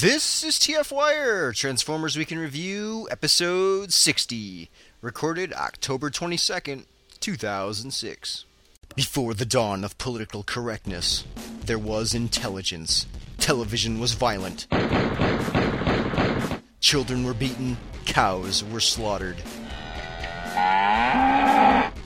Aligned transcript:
This 0.00 0.42
is 0.42 0.54
TF 0.54 0.92
Wire, 0.92 1.52
Transformers 1.52 2.16
Week 2.16 2.32
in 2.32 2.38
Review, 2.38 3.06
episode 3.10 3.92
60, 3.92 4.70
recorded 5.02 5.52
October 5.52 6.08
22nd, 6.08 6.86
2006. 7.20 8.44
Before 8.96 9.34
the 9.34 9.44
dawn 9.44 9.84
of 9.84 9.98
political 9.98 10.42
correctness, 10.42 11.24
there 11.66 11.78
was 11.78 12.14
intelligence. 12.14 13.04
Television 13.36 14.00
was 14.00 14.14
violent. 14.14 14.66
Children 16.80 17.22
were 17.22 17.34
beaten, 17.34 17.76
cows 18.06 18.64
were 18.64 18.80
slaughtered. 18.80 19.36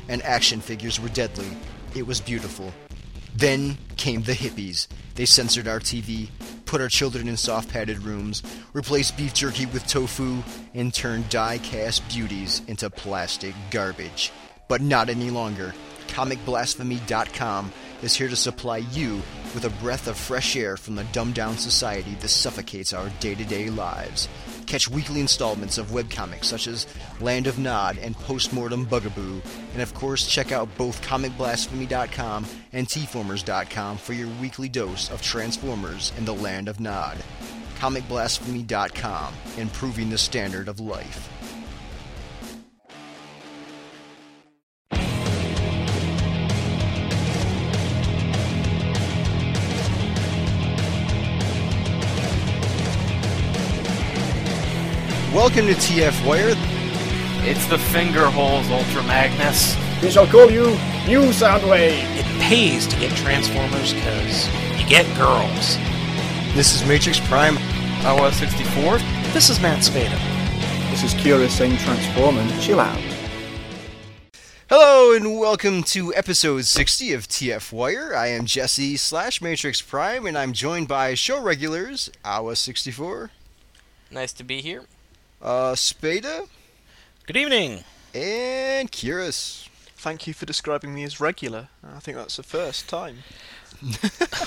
And 0.09 0.21
action 0.25 0.61
figures 0.61 0.99
were 0.99 1.11
deadly. 1.11 1.57
It 1.95 2.09
was 2.09 2.21
beautiful. 2.21 2.75
Then 3.37 3.79
came 3.97 4.23
the 4.23 4.33
hippies. 4.33 4.89
They 5.15 5.27
censored 5.27 5.69
our 5.69 5.79
TV, 5.79 6.31
put 6.75 6.81
our 6.81 6.89
children 6.89 7.29
in 7.29 7.37
soft 7.37 7.69
padded 7.69 8.03
rooms, 8.03 8.43
replace 8.73 9.13
beef 9.13 9.33
jerky 9.33 9.65
with 9.67 9.87
tofu, 9.87 10.43
and 10.75 10.93
turn 10.93 11.25
die 11.29 11.57
cast 11.59 12.03
beauties 12.09 12.63
into 12.67 12.91
plastic 12.91 13.55
garbage. 13.71 14.33
But 14.67 14.81
not 14.81 15.09
any 15.09 15.31
longer. 15.31 15.73
ComicBlasphemy.com 16.09 17.73
is 18.03 18.17
here 18.17 18.27
to 18.27 18.35
supply 18.35 18.79
you 18.79 19.23
with 19.55 19.65
a 19.67 19.83
breath 19.85 20.09
of 20.09 20.17
fresh 20.17 20.57
air 20.57 20.77
from 20.77 20.97
the 20.97 21.05
dumbed 21.13 21.37
down 21.37 21.57
society 21.59 22.17
that 22.19 22.29
suffocates 22.29 22.93
our 22.93 23.09
day 23.21 23.37
to 23.37 23.45
day 23.45 23.71
lives. 23.71 24.29
Catch 24.67 24.89
weekly 24.89 25.21
installments 25.21 25.79
of 25.79 25.89
webcomics 25.89 26.47
such 26.47 26.67
as 26.67 26.87
Land 27.21 27.47
of 27.47 27.59
Nod 27.59 27.99
and 27.99 28.17
Postmortem 28.17 28.85
Bugaboo, 28.85 29.41
and 29.73 29.83
of 29.83 29.95
course, 29.95 30.27
check 30.27 30.53
out 30.53 30.69
both 30.77 31.03
ComicBlasphemy.com 31.03 32.47
and 32.73 32.87
Tformers.com 32.87 33.99
for 33.99 34.13
your 34.13 34.29
weekly 34.41 34.69
dose 34.69 35.11
of 35.11 35.23
Transformers 35.23 36.13
and 36.17 36.27
the 36.27 36.35
Land 36.35 36.69
of 36.69 36.81
Nod. 36.81 37.19
ComicBlasphemy.com, 37.79 39.35
improving 39.59 40.11
the 40.11 40.19
standard 40.19 40.69
of 40.69 40.81
life. 40.81 41.34
Welcome 55.35 55.67
to 55.67 55.75
TF 55.75 56.25
Wire. 56.25 56.55
It's 57.45 57.67
the 57.67 57.77
finger 57.77 58.31
holes, 58.31 58.71
Ultra 58.71 59.03
Magnus. 59.03 59.77
We 60.01 60.09
shall 60.09 60.29
call 60.29 60.49
you 60.49 60.67
New 61.09 61.33
Soundwave. 61.33 62.05
It 62.17 62.41
pays 62.41 62.87
to 62.87 62.97
get 63.01 63.11
Transformers 63.17 63.93
because 63.95 64.47
you 64.79 64.87
get 64.87 65.05
girls. 65.19 65.77
This 66.55 66.73
is 66.73 66.87
Matrix 66.87 67.19
Prime. 67.19 67.59
Iowa 68.07 68.31
64. 68.33 68.99
This 69.33 69.51
is 69.51 69.61
Matt 69.61 69.83
Spada. 69.83 70.17
This 70.93 71.03
is 71.03 71.21
Curious 71.21 71.59
saying 71.59 71.79
Transform 71.79 72.37
chill 72.61 72.79
out. 72.79 73.03
Hello 74.71 75.17
and 75.17 75.37
welcome 75.41 75.83
to 75.83 76.15
episode 76.15 76.65
60 76.65 77.13
of 77.13 77.27
TF 77.27 77.73
Wire. 77.73 78.15
I 78.15 78.29
am 78.29 78.47
Jesse 78.47 78.97
slash 78.97 79.43
Matrix 79.43 79.83
Prime, 79.83 80.27
and 80.27 80.39
I'm 80.39 80.53
joined 80.53 80.87
by 80.87 81.15
show 81.15 81.43
regulars 81.43 82.09
Awa 82.25 82.55
64, 82.55 83.33
Nice 84.13 84.33
to 84.35 84.45
be 84.45 84.61
here. 84.61 84.85
Uh, 85.43 85.75
Spada, 85.75 86.45
Good 87.27 87.37
evening. 87.37 87.85
and 88.15 88.91
Curious. 88.91 89.69
Thank 89.97 90.27
you 90.27 90.35
for 90.35 90.45
describing 90.47 90.95
me 90.95 91.03
as 91.05 91.21
regular. 91.21 91.69
I 91.83 91.99
think 92.01 92.17
that's 92.19 92.37
the 92.37 92.43
first 92.43 92.89
time. 92.89 93.19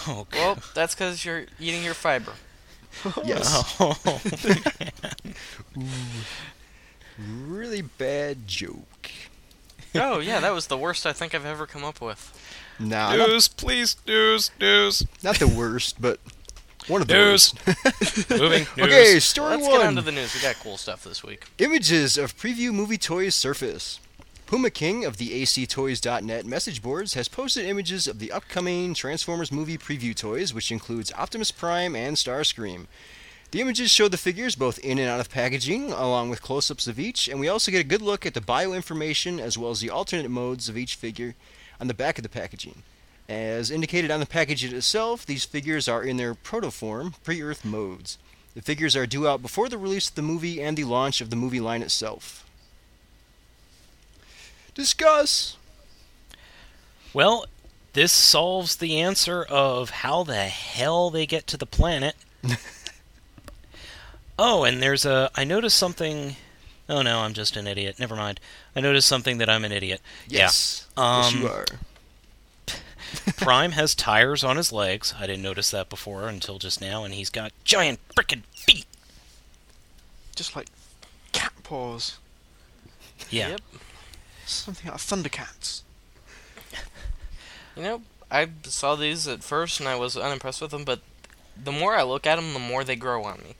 Oh, 0.07 0.25
Well, 0.33 0.57
that's 0.73 0.95
because 0.95 1.25
you're 1.25 1.45
eating 1.59 1.83
your 1.83 1.93
fiber. 1.93 2.33
Yes, 3.25 3.75
Oh. 3.79 3.95
really 7.19 7.81
bad 7.81 8.47
joke. 8.47 9.11
Oh 9.95 10.19
yeah, 10.19 10.39
that 10.39 10.53
was 10.53 10.67
the 10.67 10.77
worst 10.77 11.05
I 11.05 11.13
think 11.13 11.33
I've 11.35 11.45
ever 11.45 11.65
come 11.67 11.83
up 11.83 12.01
with. 12.01 12.33
Nah, 12.79 13.15
not, 13.15 13.29
news, 13.29 13.47
please, 13.47 13.95
news, 14.07 14.51
news, 14.59 15.03
not 15.23 15.37
the 15.39 15.47
worst, 15.47 15.99
but 16.01 16.19
one 16.87 17.01
of 17.01 17.09
news. 17.09 17.53
those. 17.65 18.29
Moving 18.29 18.65
news. 18.77 18.87
Okay, 18.87 19.19
story 19.19 19.55
Let's 19.57 19.67
get 19.67 19.73
on 19.79 19.85
one. 19.87 19.95
to 19.95 20.01
the 20.01 20.11
news. 20.11 20.33
We 20.33 20.41
got 20.41 20.55
cool 20.55 20.77
stuff 20.77 21.03
this 21.03 21.23
week. 21.23 21.45
Images 21.57 22.17
of 22.17 22.35
preview 22.37 22.73
movie 22.73 22.97
toys 22.97 23.35
surface. 23.35 23.99
Puma 24.45 24.69
King 24.69 25.03
of 25.03 25.17
the 25.17 25.41
ACToys.net 25.41 26.45
message 26.45 26.81
boards 26.81 27.15
has 27.15 27.27
posted 27.27 27.65
images 27.65 28.07
of 28.07 28.19
the 28.19 28.31
upcoming 28.31 28.93
Transformers 28.93 29.51
movie 29.51 29.77
preview 29.77 30.15
toys, 30.15 30.53
which 30.53 30.71
includes 30.71 31.11
Optimus 31.13 31.51
Prime 31.51 31.95
and 31.97 32.15
Starscream. 32.15 32.87
The 33.51 33.59
images 33.61 33.91
show 33.91 34.07
the 34.07 34.17
figures 34.17 34.55
both 34.55 34.79
in 34.79 34.99
and 34.99 35.09
out 35.09 35.19
of 35.19 35.29
packaging, 35.29 35.91
along 35.91 36.29
with 36.29 36.41
close 36.41 36.71
ups 36.71 36.87
of 36.87 36.99
each, 36.99 37.27
and 37.27 37.39
we 37.41 37.47
also 37.49 37.71
get 37.71 37.81
a 37.81 37.85
good 37.87 38.01
look 38.01 38.25
at 38.25 38.33
the 38.33 38.41
bio 38.41 38.71
information 38.73 39.39
as 39.39 39.57
well 39.57 39.71
as 39.71 39.81
the 39.81 39.89
alternate 39.89 40.29
modes 40.29 40.69
of 40.69 40.77
each 40.77 40.95
figure 40.95 41.35
on 41.79 41.87
the 41.87 41.93
back 41.93 42.17
of 42.17 42.23
the 42.23 42.29
packaging. 42.29 42.83
As 43.29 43.69
indicated 43.71 44.09
on 44.09 44.19
the 44.21 44.25
package 44.25 44.63
itself, 44.63 45.25
these 45.25 45.43
figures 45.43 45.87
are 45.87 46.03
in 46.03 46.17
their 46.17 46.33
protoform, 46.33 47.13
pre 47.23 47.41
Earth 47.41 47.65
modes. 47.65 48.17
The 48.55 48.61
figures 48.61 48.95
are 48.95 49.05
due 49.05 49.27
out 49.27 49.41
before 49.41 49.69
the 49.69 49.77
release 49.77 50.09
of 50.09 50.15
the 50.15 50.21
movie 50.21 50.61
and 50.61 50.77
the 50.77 50.85
launch 50.85 51.19
of 51.21 51.29
the 51.29 51.35
movie 51.35 51.59
line 51.59 51.81
itself. 51.81 52.45
Discuss! 54.73 55.57
Well, 57.13 57.45
this 57.93 58.11
solves 58.11 58.75
the 58.77 58.99
answer 58.99 59.43
of 59.43 59.89
how 59.89 60.23
the 60.23 60.45
hell 60.45 61.09
they 61.09 61.25
get 61.25 61.47
to 61.47 61.57
the 61.57 61.65
planet. 61.65 62.15
oh, 64.39 64.63
and 64.63 64.81
there's 64.81 65.05
a. 65.05 65.29
I 65.35 65.43
noticed 65.43 65.77
something. 65.77 66.35
Oh 66.89 67.01
no, 67.01 67.19
I'm 67.19 67.33
just 67.33 67.57
an 67.57 67.67
idiot. 67.67 67.99
Never 67.99 68.15
mind. 68.15 68.39
I 68.75 68.79
noticed 68.81 69.07
something 69.07 69.39
that 69.39 69.49
I'm 69.49 69.65
an 69.65 69.71
idiot. 69.71 69.99
Yes. 70.27 70.87
Yeah. 70.97 71.17
yes, 71.17 71.33
Um, 71.35 71.41
you 71.41 71.47
are. 71.47 71.65
Prime 73.37 73.71
has 73.71 73.93
tires 73.95 74.43
on 74.43 74.57
his 74.57 74.71
legs. 74.71 75.13
I 75.19 75.27
didn't 75.27 75.43
notice 75.43 75.71
that 75.71 75.89
before 75.89 76.27
until 76.27 76.59
just 76.59 76.81
now, 76.81 77.03
and 77.03 77.13
he's 77.13 77.29
got 77.29 77.51
giant 77.63 77.99
frickin' 78.15 78.43
feet. 78.53 78.85
Just 80.35 80.55
like 80.55 80.67
cat 81.31 81.53
paws. 81.63 82.17
Yeah. 83.29 83.49
Yep. 83.49 83.61
Something 84.45 84.91
like 84.91 84.99
Thundercats. 84.99 85.81
You 87.75 87.83
know, 87.83 88.01
I 88.31 88.49
saw 88.63 88.95
these 88.95 89.27
at 89.27 89.43
first 89.43 89.79
and 89.79 89.87
I 89.87 89.95
was 89.95 90.17
unimpressed 90.17 90.61
with 90.61 90.71
them, 90.71 90.83
but 90.83 91.01
the 91.61 91.71
more 91.71 91.95
I 91.95 92.03
look 92.03 92.25
at 92.25 92.37
them, 92.37 92.53
the 92.53 92.59
more 92.59 92.83
they 92.83 92.95
grow 92.95 93.23
on 93.23 93.39
me. 93.39 93.55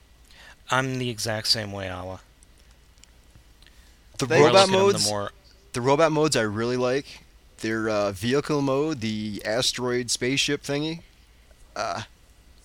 I'm 0.70 0.98
the 0.98 1.08
exact 1.08 1.48
same 1.48 1.72
way, 1.72 1.88
Awa. 1.88 2.20
The 4.18 4.26
The 4.26 4.34
robot 4.36 4.52
look 4.52 4.56
at 4.56 4.62
'em, 4.64 4.70
modes, 4.72 5.04
the 5.04 5.10
more 5.10 5.32
the 5.72 5.80
robot 5.80 6.12
modes 6.12 6.36
I 6.36 6.42
really 6.42 6.76
like. 6.76 7.22
Their 7.58 7.88
uh, 7.88 8.12
vehicle 8.12 8.62
mode, 8.62 9.00
the 9.00 9.42
asteroid 9.44 10.10
spaceship 10.10 10.62
thingy. 10.62 11.00
Uh, 11.74 12.02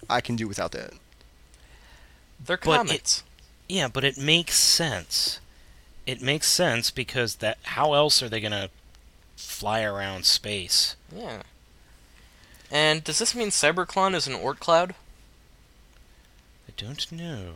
I 0.10 0.22
can 0.22 0.36
do 0.36 0.48
without 0.48 0.72
that. 0.74 0.92
They're 2.44 2.58
But 2.58 2.72
it- 2.74 2.78
comets. 2.88 3.24
Yeah, 3.70 3.88
but 3.88 4.04
it 4.04 4.18
makes 4.18 4.56
sense. 4.56 5.40
It 6.06 6.22
makes 6.22 6.48
sense 6.48 6.92
because 6.92 7.36
that 7.36 7.58
how 7.64 7.94
else 7.94 8.22
are 8.22 8.28
they 8.30 8.42
gonna 8.42 8.70
fly 9.38 9.82
around 9.82 10.26
space? 10.26 10.96
Yeah. 11.16 11.44
And 12.70 13.04
does 13.04 13.20
this 13.20 13.34
mean 13.34 13.50
Cybertron 13.50 14.14
is 14.14 14.28
an 14.28 14.34
Oort 14.34 14.60
cloud? 14.60 14.96
I 16.68 16.72
don't 16.76 17.10
know. 17.12 17.54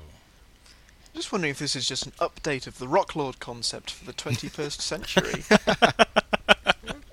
I'm 1.13 1.15
just 1.21 1.31
wondering 1.31 1.51
if 1.51 1.59
this 1.59 1.75
is 1.75 1.87
just 1.87 2.05
an 2.05 2.13
update 2.19 2.67
of 2.67 2.77
the 2.77 2.87
Rock 2.87 3.15
Lord 3.15 3.39
concept 3.39 3.91
for 3.91 4.05
the 4.05 4.13
21st 4.13 4.79
century. 4.81 5.43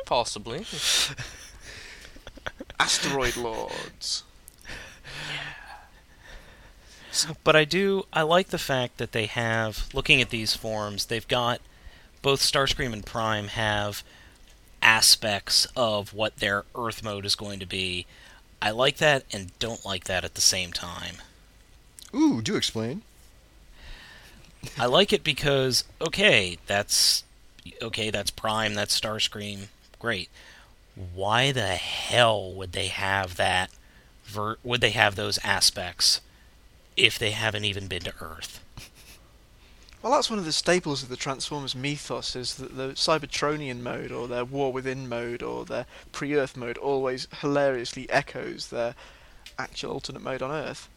Possibly. 0.05 0.59
Asteroid 2.79 3.37
Lords. 3.37 4.25
Yeah. 5.31 5.55
But 7.45 7.55
I 7.55 7.65
do 7.65 8.07
I 8.13 8.23
like 8.23 8.49
the 8.49 8.59
fact 8.59 8.99
that 8.99 9.13
they 9.13 9.27
have 9.27 9.89
looking 9.95 10.21
at 10.21 10.31
these 10.31 10.57
forms, 10.57 11.07
they've 11.07 11.29
got 11.29 11.61
both 12.23 12.41
Starscream 12.41 12.93
and 12.93 13.07
Prime 13.07 13.49
have 13.49 14.03
aspects 14.83 15.67
of 15.77 16.13
what 16.13 16.37
their 16.37 16.65
Earth 16.75 17.03
mode 17.03 17.25
is 17.25 17.35
going 17.37 17.61
to 17.61 17.67
be. 17.67 18.07
I 18.61 18.71
like 18.71 18.97
that 18.97 19.25
and 19.33 19.57
don't 19.59 19.85
like 19.85 20.05
that 20.05 20.25
at 20.25 20.35
the 20.35 20.41
same 20.41 20.73
time. 20.73 21.17
Ooh, 22.15 22.43
do 22.43 22.57
explain. 22.57 23.03
I 24.79 24.87
like 24.87 25.13
it 25.13 25.23
because 25.23 25.85
okay, 26.01 26.59
that's 26.67 27.25
okay, 27.83 28.11
that's 28.11 28.31
Prime, 28.31 28.75
that's 28.75 28.99
Starscream, 28.99 29.69
great. 30.05 30.29
Why 31.15 31.51
the 31.51 31.77
hell 31.77 32.53
would 32.53 32.73
they 32.73 32.89
have 32.89 33.37
that? 33.37 33.71
Ver- 34.27 34.59
would 34.63 34.83
they 34.83 34.91
have 34.91 35.17
those 35.17 35.39
aspects 35.43 36.21
if 36.95 37.19
they 37.19 37.31
haven't 37.31 37.65
even 37.65 37.87
been 37.89 38.03
to 38.03 38.15
Earth? 38.21 38.61
Well, 40.03 40.13
that's 40.13 40.29
one 40.29 40.39
of 40.39 40.45
the 40.45 40.53
staples 40.53 41.03
of 41.03 41.09
the 41.09 41.17
Transformers 41.17 41.75
mythos 41.75 42.37
is 42.37 42.57
that 42.57 42.77
the 42.77 42.89
Cybertronian 42.89 43.81
mode 43.81 44.13
or 44.13 44.29
their 44.29 44.45
War 44.45 44.71
Within 44.71 45.09
mode 45.09 45.43
or 45.43 45.65
their 45.65 45.87
pre-Earth 46.13 46.59
mode 46.59 46.77
always 46.77 47.27
hilariously 47.41 48.11
echoes 48.11 48.69
their 48.69 48.95
actual 49.59 49.93
alternate 49.93 50.21
mode 50.21 50.43
on 50.43 50.51
Earth. 50.51 50.91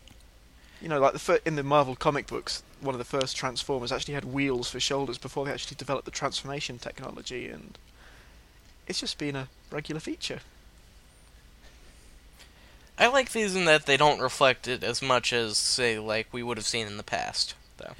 You 0.81 0.89
know, 0.89 0.99
like 0.99 1.13
the 1.13 1.19
fir- 1.19 1.39
in 1.45 1.55
the 1.55 1.63
Marvel 1.63 1.95
comic 1.95 2.27
books, 2.27 2.63
one 2.81 2.93
of 2.93 2.99
the 2.99 3.05
first 3.05 3.37
Transformers 3.37 3.93
actually 3.93 4.15
had 4.15 4.25
wheels 4.25 4.69
for 4.69 4.81
shoulders 4.81 5.17
before 5.17 5.45
they 5.45 5.53
actually 5.53 5.77
developed 5.77 6.03
the 6.03 6.11
transformation 6.11 6.77
technology, 6.77 7.47
and 7.47 7.77
it's 8.87 8.99
just 8.99 9.17
been 9.17 9.35
a 9.35 9.47
regular 9.71 9.99
feature. 9.99 10.39
I 12.99 13.07
like 13.07 13.31
these 13.31 13.55
in 13.55 13.65
that 13.65 13.85
they 13.85 13.97
don't 13.97 14.19
reflect 14.19 14.67
it 14.67 14.83
as 14.83 15.01
much 15.01 15.31
as, 15.31 15.57
say, 15.57 15.99
like 15.99 16.27
we 16.31 16.41
would 16.41 16.57
have 16.57 16.65
seen 16.65 16.87
in 16.87 16.97
the 16.97 17.03
past. 17.03 17.53
Though. 17.77 17.93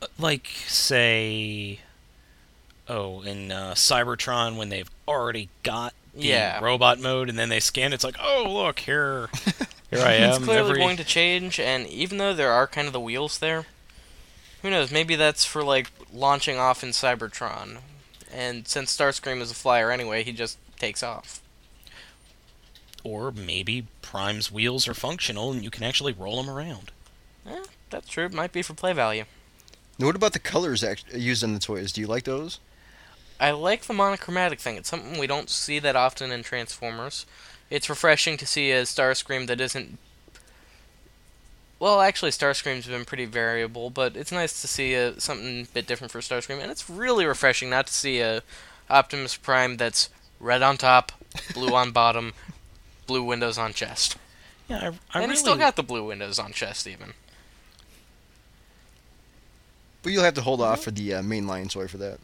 Uh, 0.00 0.06
Like, 0.18 0.48
say, 0.66 1.80
oh, 2.88 3.20
in 3.22 3.52
uh, 3.52 3.74
Cybertron 3.74 4.56
when 4.56 4.70
they've 4.70 4.90
already 5.06 5.50
got 5.62 5.92
the 6.14 6.28
Yeah. 6.28 6.60
robot 6.60 6.98
mode, 6.98 7.28
and 7.28 7.38
then 7.38 7.50
they 7.50 7.60
scan, 7.60 7.92
it's 7.92 8.04
like, 8.04 8.16
oh, 8.18 8.46
look 8.50 8.78
here, 8.80 9.28
here 9.90 10.00
I 10.00 10.14
am. 10.14 10.30
it's 10.36 10.44
clearly 10.44 10.70
every- 10.70 10.78
going 10.80 10.96
to 10.96 11.04
change, 11.04 11.60
and 11.60 11.86
even 11.86 12.16
though 12.16 12.32
there 12.32 12.52
are 12.52 12.66
kind 12.66 12.86
of 12.86 12.94
the 12.94 13.00
wheels 13.00 13.38
there, 13.38 13.66
who 14.62 14.70
knows? 14.70 14.90
Maybe 14.90 15.14
that's 15.14 15.44
for 15.44 15.62
like 15.62 15.90
launching 16.12 16.58
off 16.58 16.82
in 16.82 16.90
Cybertron, 16.90 17.78
and 18.32 18.66
since 18.66 18.96
Starscream 18.96 19.40
is 19.40 19.50
a 19.50 19.54
flyer 19.54 19.90
anyway, 19.90 20.22
he 20.22 20.32
just 20.32 20.58
takes 20.78 21.02
off. 21.02 21.40
Or 23.04 23.30
maybe 23.30 23.86
Prime's 24.02 24.50
wheels 24.50 24.88
are 24.88 24.94
functional 24.94 25.52
and 25.52 25.62
you 25.62 25.70
can 25.70 25.84
actually 25.84 26.12
roll 26.12 26.42
them 26.42 26.50
around. 26.50 26.90
Eh, 27.46 27.64
that's 27.90 28.08
true. 28.08 28.26
It 28.26 28.32
might 28.32 28.52
be 28.52 28.62
for 28.62 28.74
play 28.74 28.92
value. 28.92 29.24
Now, 29.98 30.06
what 30.06 30.16
about 30.16 30.32
the 30.32 30.38
colors 30.38 30.84
act- 30.84 31.12
used 31.14 31.42
on 31.42 31.54
the 31.54 31.58
toys? 31.58 31.92
Do 31.92 32.00
you 32.00 32.06
like 32.06 32.24
those? 32.24 32.60
I 33.40 33.50
like 33.52 33.82
the 33.82 33.94
monochromatic 33.94 34.60
thing. 34.60 34.76
It's 34.76 34.88
something 34.88 35.18
we 35.18 35.26
don't 35.26 35.50
see 35.50 35.78
that 35.78 35.96
often 35.96 36.30
in 36.32 36.42
Transformers. 36.42 37.24
It's 37.70 37.88
refreshing 37.88 38.36
to 38.38 38.46
see 38.46 38.70
a 38.72 38.82
Starscream 38.82 39.46
that 39.46 39.60
isn't. 39.60 39.98
Well, 41.80 42.00
actually, 42.00 42.32
Starscream's 42.32 42.86
been 42.86 43.04
pretty 43.04 43.24
variable, 43.24 43.90
but 43.90 44.16
it's 44.16 44.32
nice 44.32 44.60
to 44.62 44.68
see 44.68 44.94
a, 44.94 45.20
something 45.20 45.62
a 45.62 45.72
bit 45.72 45.86
different 45.86 46.10
for 46.10 46.20
Starscream, 46.20 46.60
and 46.60 46.72
it's 46.72 46.90
really 46.90 47.24
refreshing 47.24 47.70
not 47.70 47.86
to 47.86 47.92
see 47.92 48.20
a 48.20 48.42
Optimus 48.90 49.36
Prime 49.36 49.76
that's 49.76 50.10
red 50.40 50.62
on 50.62 50.76
top, 50.76 51.12
blue 51.54 51.74
on 51.74 51.92
bottom, 51.92 52.32
blue 53.06 53.22
windows 53.22 53.58
on 53.58 53.72
chest, 53.72 54.16
Yeah, 54.68 54.76
I, 54.76 54.80
I 54.80 54.86
and 54.86 54.96
really, 55.14 55.28
he's 55.30 55.40
still 55.40 55.56
got 55.56 55.76
the 55.76 55.82
blue 55.82 56.04
windows 56.04 56.38
on 56.38 56.52
chest 56.52 56.86
even. 56.86 57.12
But 60.02 60.12
you'll 60.12 60.24
have 60.24 60.34
to 60.34 60.42
hold 60.42 60.60
off 60.60 60.80
mm-hmm. 60.80 60.84
for 60.84 60.90
the 60.90 61.14
uh, 61.14 61.22
mainline 61.22 61.70
toy 61.70 61.86
for 61.86 61.98
that. 61.98 62.18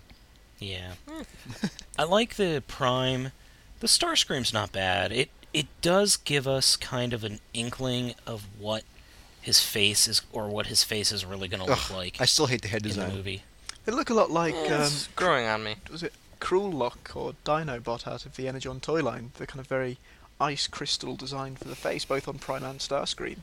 Yeah. 0.59 0.93
Hmm. 1.09 1.23
I 1.99 2.05
like 2.05 2.37
the 2.37 2.63
Prime. 2.67 3.33
The 3.81 3.87
Starscream's 3.87 4.53
not 4.53 4.73
bad. 4.73 5.13
It 5.13 5.31
it 5.53 5.67
does 5.83 6.17
give 6.17 6.49
us 6.49 6.77
kind 6.77 7.13
of 7.13 7.23
an 7.23 7.39
inkling 7.53 8.15
of 8.27 8.47
what 8.59 8.83
his 9.45 9.61
face 9.61 10.09
is 10.09 10.23
or 10.33 10.49
what 10.49 10.67
his 10.67 10.83
face 10.83 11.13
is 11.13 11.25
really 11.25 11.49
going 11.49 11.63
to 11.63 11.69
look 11.69 11.91
Ugh, 11.91 11.97
like 11.97 12.21
I 12.21 12.25
still 12.25 12.47
hate 12.47 12.63
the 12.63 12.69
head 12.69 12.83
in 12.87 12.89
the 12.89 12.95
design. 12.97 13.15
movie. 13.15 13.43
They 13.85 13.93
look 13.93 14.09
a 14.11 14.15
lot 14.15 14.31
like 14.31 14.55
Eh, 14.55 14.75
um, 14.75 14.91
growing 15.15 15.47
on 15.47 15.63
me. 15.63 15.77
was 15.93 16.03
it 16.03 16.15
Cruellock 16.41 17.15
or 17.15 17.35
Dinobot 17.45 18.07
out 18.09 18.25
of 18.27 18.37
the 18.37 18.49
Energon 18.49 18.81
toy 18.81 19.03
line? 19.03 19.33
The 19.37 19.47
kind 19.47 19.61
of 19.61 19.67
very 19.67 19.99
ice 20.41 20.67
crystal 20.67 21.15
design 21.17 21.57
for 21.57 21.69
the 21.69 21.77
face, 21.77 22.05
both 22.07 22.27
on 22.27 22.39
Prime 22.39 22.65
and 22.65 22.81
Starscream. 22.81 23.39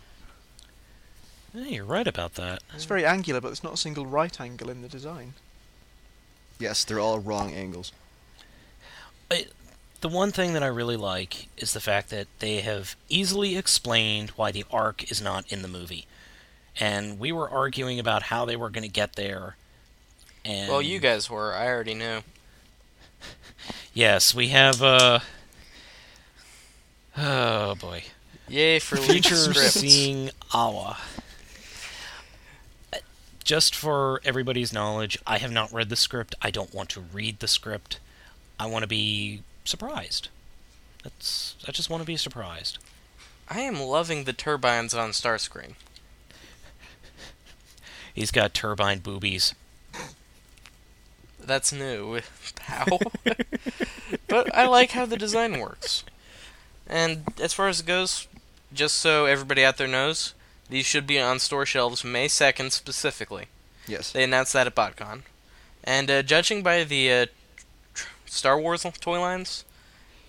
Yeah, 1.53 1.65
you're 1.65 1.85
right 1.85 2.07
about 2.07 2.33
that. 2.35 2.63
It's 2.73 2.85
very 2.85 3.05
angular, 3.05 3.39
but 3.41 3.49
there's 3.49 3.63
not 3.63 3.73
a 3.73 3.77
single 3.77 4.05
right 4.05 4.39
angle 4.41 4.69
in 4.69 4.81
the 4.81 4.87
design. 4.87 5.33
Yes, 6.59 6.83
they're 6.83 6.99
all 6.99 7.19
wrong 7.19 7.53
angles. 7.53 7.91
The 10.01 10.09
one 10.09 10.31
thing 10.31 10.53
that 10.53 10.63
I 10.63 10.67
really 10.67 10.97
like 10.97 11.47
is 11.57 11.73
the 11.73 11.79
fact 11.79 12.09
that 12.09 12.27
they 12.39 12.61
have 12.61 12.95
easily 13.07 13.55
explained 13.55 14.31
why 14.31 14.51
the 14.51 14.65
Ark 14.71 15.11
is 15.11 15.21
not 15.21 15.51
in 15.51 15.61
the 15.61 15.67
movie. 15.67 16.07
And 16.79 17.19
we 17.19 17.31
were 17.31 17.49
arguing 17.49 17.99
about 17.99 18.23
how 18.23 18.45
they 18.45 18.55
were 18.55 18.71
going 18.71 18.83
to 18.83 18.89
get 18.89 19.13
there. 19.15 19.55
And 20.43 20.69
Well, 20.69 20.81
you 20.81 20.99
guys 20.99 21.29
were. 21.29 21.53
I 21.53 21.67
already 21.67 21.93
knew. 21.93 22.21
Yes, 23.93 24.33
we 24.33 24.47
have 24.47 24.81
uh 24.81 25.19
Oh 27.17 27.75
boy. 27.75 28.03
Yay 28.47 28.79
for 28.79 28.95
Future 28.97 29.53
seeing 29.53 30.31
Awa. 30.53 30.97
Just 33.43 33.75
for 33.75 34.21
everybody's 34.23 34.71
knowledge, 34.71 35.17
I 35.27 35.37
have 35.39 35.51
not 35.51 35.71
read 35.73 35.89
the 35.89 35.95
script. 35.95 36.35
I 36.41 36.51
don't 36.51 36.73
want 36.73 36.89
to 36.89 37.01
read 37.01 37.39
the 37.39 37.47
script. 37.47 37.99
I 38.59 38.65
want 38.65 38.83
to 38.83 38.87
be 38.87 39.43
surprised. 39.65 40.29
That's 41.03 41.55
I 41.67 41.71
just 41.71 41.89
want 41.89 42.01
to 42.01 42.07
be 42.07 42.17
surprised. 42.17 42.77
I 43.49 43.61
am 43.61 43.79
loving 43.81 44.23
the 44.23 44.33
turbines 44.33 44.93
on 44.93 45.11
Starscream. 45.11 45.73
He's 48.13 48.31
got 48.31 48.53
turbine 48.53 48.99
boobies. 48.99 49.55
That's 51.39 51.73
new. 51.73 52.21
How? 52.61 52.85
but 54.27 54.53
I 54.55 54.67
like 54.67 54.91
how 54.91 55.05
the 55.05 55.17
design 55.17 55.59
works. 55.59 56.03
And 56.87 57.23
as 57.41 57.53
far 57.53 57.67
as 57.67 57.79
it 57.79 57.85
goes, 57.85 58.27
just 58.73 58.97
so 58.97 59.25
everybody 59.25 59.63
out 59.63 59.77
there 59.77 59.87
knows, 59.87 60.33
these 60.69 60.85
should 60.85 61.07
be 61.07 61.19
on 61.19 61.39
store 61.39 61.65
shelves 61.65 62.03
May 62.03 62.27
2nd 62.27 62.71
specifically. 62.71 63.47
Yes. 63.87 64.11
They 64.11 64.23
announced 64.23 64.53
that 64.53 64.67
at 64.67 64.75
BotCon. 64.75 65.23
And 65.83 66.11
uh, 66.11 66.21
judging 66.21 66.61
by 66.63 66.83
the 66.83 67.11
uh, 67.11 67.25
tr- 67.25 67.31
Star 68.31 68.57
Wars 68.57 68.85
toy 69.01 69.19
lines, 69.19 69.65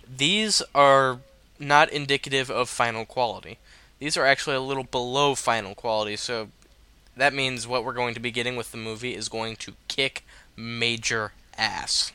these 0.05 0.61
are 0.75 1.21
not 1.61 1.89
indicative 1.89 2.51
of 2.51 2.69
final 2.69 3.05
quality. 3.05 3.59
These 4.01 4.17
are 4.17 4.27
actually 4.27 4.57
a 4.57 4.61
little 4.61 4.83
below 4.83 5.37
final 5.37 5.77
quality, 5.77 6.17
so 6.17 6.49
that 7.17 7.33
means 7.33 7.69
what 7.69 7.85
we're 7.85 7.93
going 7.93 8.15
to 8.15 8.21
be 8.21 8.33
getting 8.33 8.57
with 8.57 8.73
the 8.73 8.77
movie 8.77 9.15
is 9.15 9.29
going 9.29 9.55
to 9.57 9.75
kick 9.87 10.27
major 10.57 11.31
ass. 11.57 12.13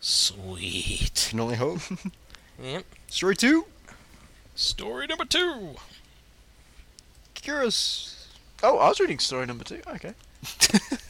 Sweet. 0.00 1.28
Can 1.30 1.40
only 1.40 1.56
hope. 1.56 1.80
Yep. 2.62 2.84
Story 3.08 3.34
two. 3.34 3.64
Story 4.54 5.06
number 5.08 5.24
two. 5.24 5.74
Curious. 7.34 8.28
Oh, 8.62 8.78
I 8.78 8.88
was 8.90 9.00
reading 9.00 9.18
story 9.18 9.46
number 9.46 9.64
two. 9.64 9.80
Okay. 9.88 10.12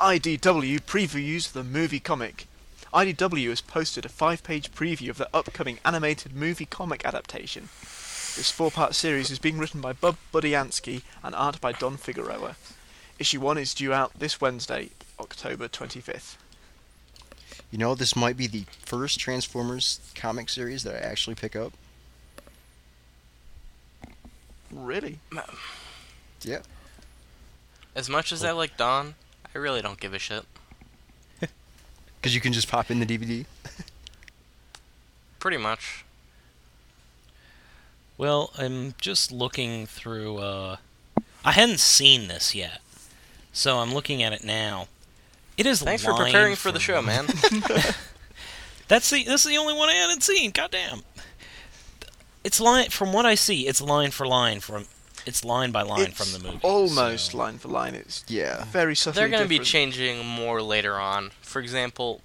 IDW 0.00 0.80
previews 0.80 1.52
the 1.52 1.62
movie 1.62 2.00
comic. 2.00 2.46
IDW 2.92 3.48
has 3.50 3.60
posted 3.60 4.04
a 4.04 4.08
five-page 4.08 4.72
preview 4.72 5.10
of 5.10 5.18
the 5.18 5.28
upcoming 5.32 5.78
animated 5.84 6.34
movie 6.34 6.66
comic 6.66 7.04
adaptation. 7.04 7.68
This 8.36 8.50
four-part 8.50 8.94
series 8.96 9.30
is 9.30 9.38
being 9.38 9.58
written 9.58 9.80
by 9.80 9.92
Bob 9.92 10.16
Budiansky 10.32 11.02
and 11.22 11.34
art 11.34 11.60
by 11.60 11.72
Don 11.72 11.96
Figueroa. 11.96 12.56
Issue 13.20 13.40
one 13.40 13.58
is 13.58 13.74
due 13.74 13.92
out 13.92 14.18
this 14.18 14.40
Wednesday, 14.40 14.90
October 15.20 15.68
25th. 15.68 16.36
You 17.70 17.78
know, 17.78 17.94
this 17.94 18.16
might 18.16 18.36
be 18.36 18.48
the 18.48 18.64
first 18.80 19.20
Transformers 19.20 20.00
comic 20.16 20.48
series 20.48 20.82
that 20.82 20.96
I 20.96 21.06
actually 21.06 21.36
pick 21.36 21.54
up. 21.54 21.72
Really? 24.72 25.20
Yeah. 26.42 26.62
As 27.94 28.08
much 28.08 28.32
as 28.32 28.44
I 28.44 28.52
like 28.52 28.76
Don, 28.76 29.14
I 29.54 29.58
really 29.58 29.82
don't 29.82 30.00
give 30.00 30.14
a 30.14 30.18
shit. 30.18 30.44
Because 32.20 32.34
you 32.34 32.40
can 32.42 32.52
just 32.52 32.68
pop 32.68 32.90
in 32.90 33.00
the 33.00 33.06
DVD. 33.06 33.46
Pretty 35.38 35.56
much. 35.56 36.04
Well, 38.18 38.50
I'm 38.58 38.94
just 39.00 39.32
looking 39.32 39.86
through. 39.86 40.36
Uh, 40.36 40.76
I 41.42 41.52
hadn't 41.52 41.80
seen 41.80 42.28
this 42.28 42.54
yet, 42.54 42.82
so 43.50 43.78
I'm 43.78 43.94
looking 43.94 44.22
at 44.22 44.34
it 44.34 44.44
now. 44.44 44.88
It 45.56 45.64
is. 45.64 45.80
Thanks 45.80 46.04
for 46.04 46.12
lined 46.12 46.24
preparing 46.26 46.56
for 46.56 46.70
the 46.70 46.78
show, 46.78 47.00
man. 47.00 47.24
That's 48.88 49.08
the. 49.08 49.24
This 49.24 49.46
is 49.46 49.50
the 49.50 49.56
only 49.56 49.72
one 49.72 49.88
I 49.88 49.94
hadn't 49.94 50.22
seen. 50.22 50.50
Goddamn. 50.50 51.00
It's 52.44 52.60
line 52.60 52.90
from 52.90 53.14
what 53.14 53.24
I 53.24 53.34
see. 53.34 53.66
It's 53.66 53.80
line 53.80 54.10
for 54.10 54.26
line 54.26 54.60
from. 54.60 54.84
It's 55.26 55.44
line 55.44 55.70
by 55.70 55.82
line 55.82 56.06
it's 56.08 56.16
from 56.32 56.32
the 56.42 56.46
movie. 56.48 56.60
almost 56.62 57.32
so- 57.32 57.38
line 57.38 57.58
for 57.58 57.68
line. 57.68 57.94
It's 57.94 58.24
Yeah. 58.28 58.64
very 58.64 58.94
subtly 58.96 59.20
They're 59.20 59.28
going 59.28 59.42
to 59.42 59.48
be 59.48 59.58
changing 59.58 60.24
more 60.26 60.62
later 60.62 60.98
on. 60.98 61.32
For 61.42 61.60
example, 61.60 62.20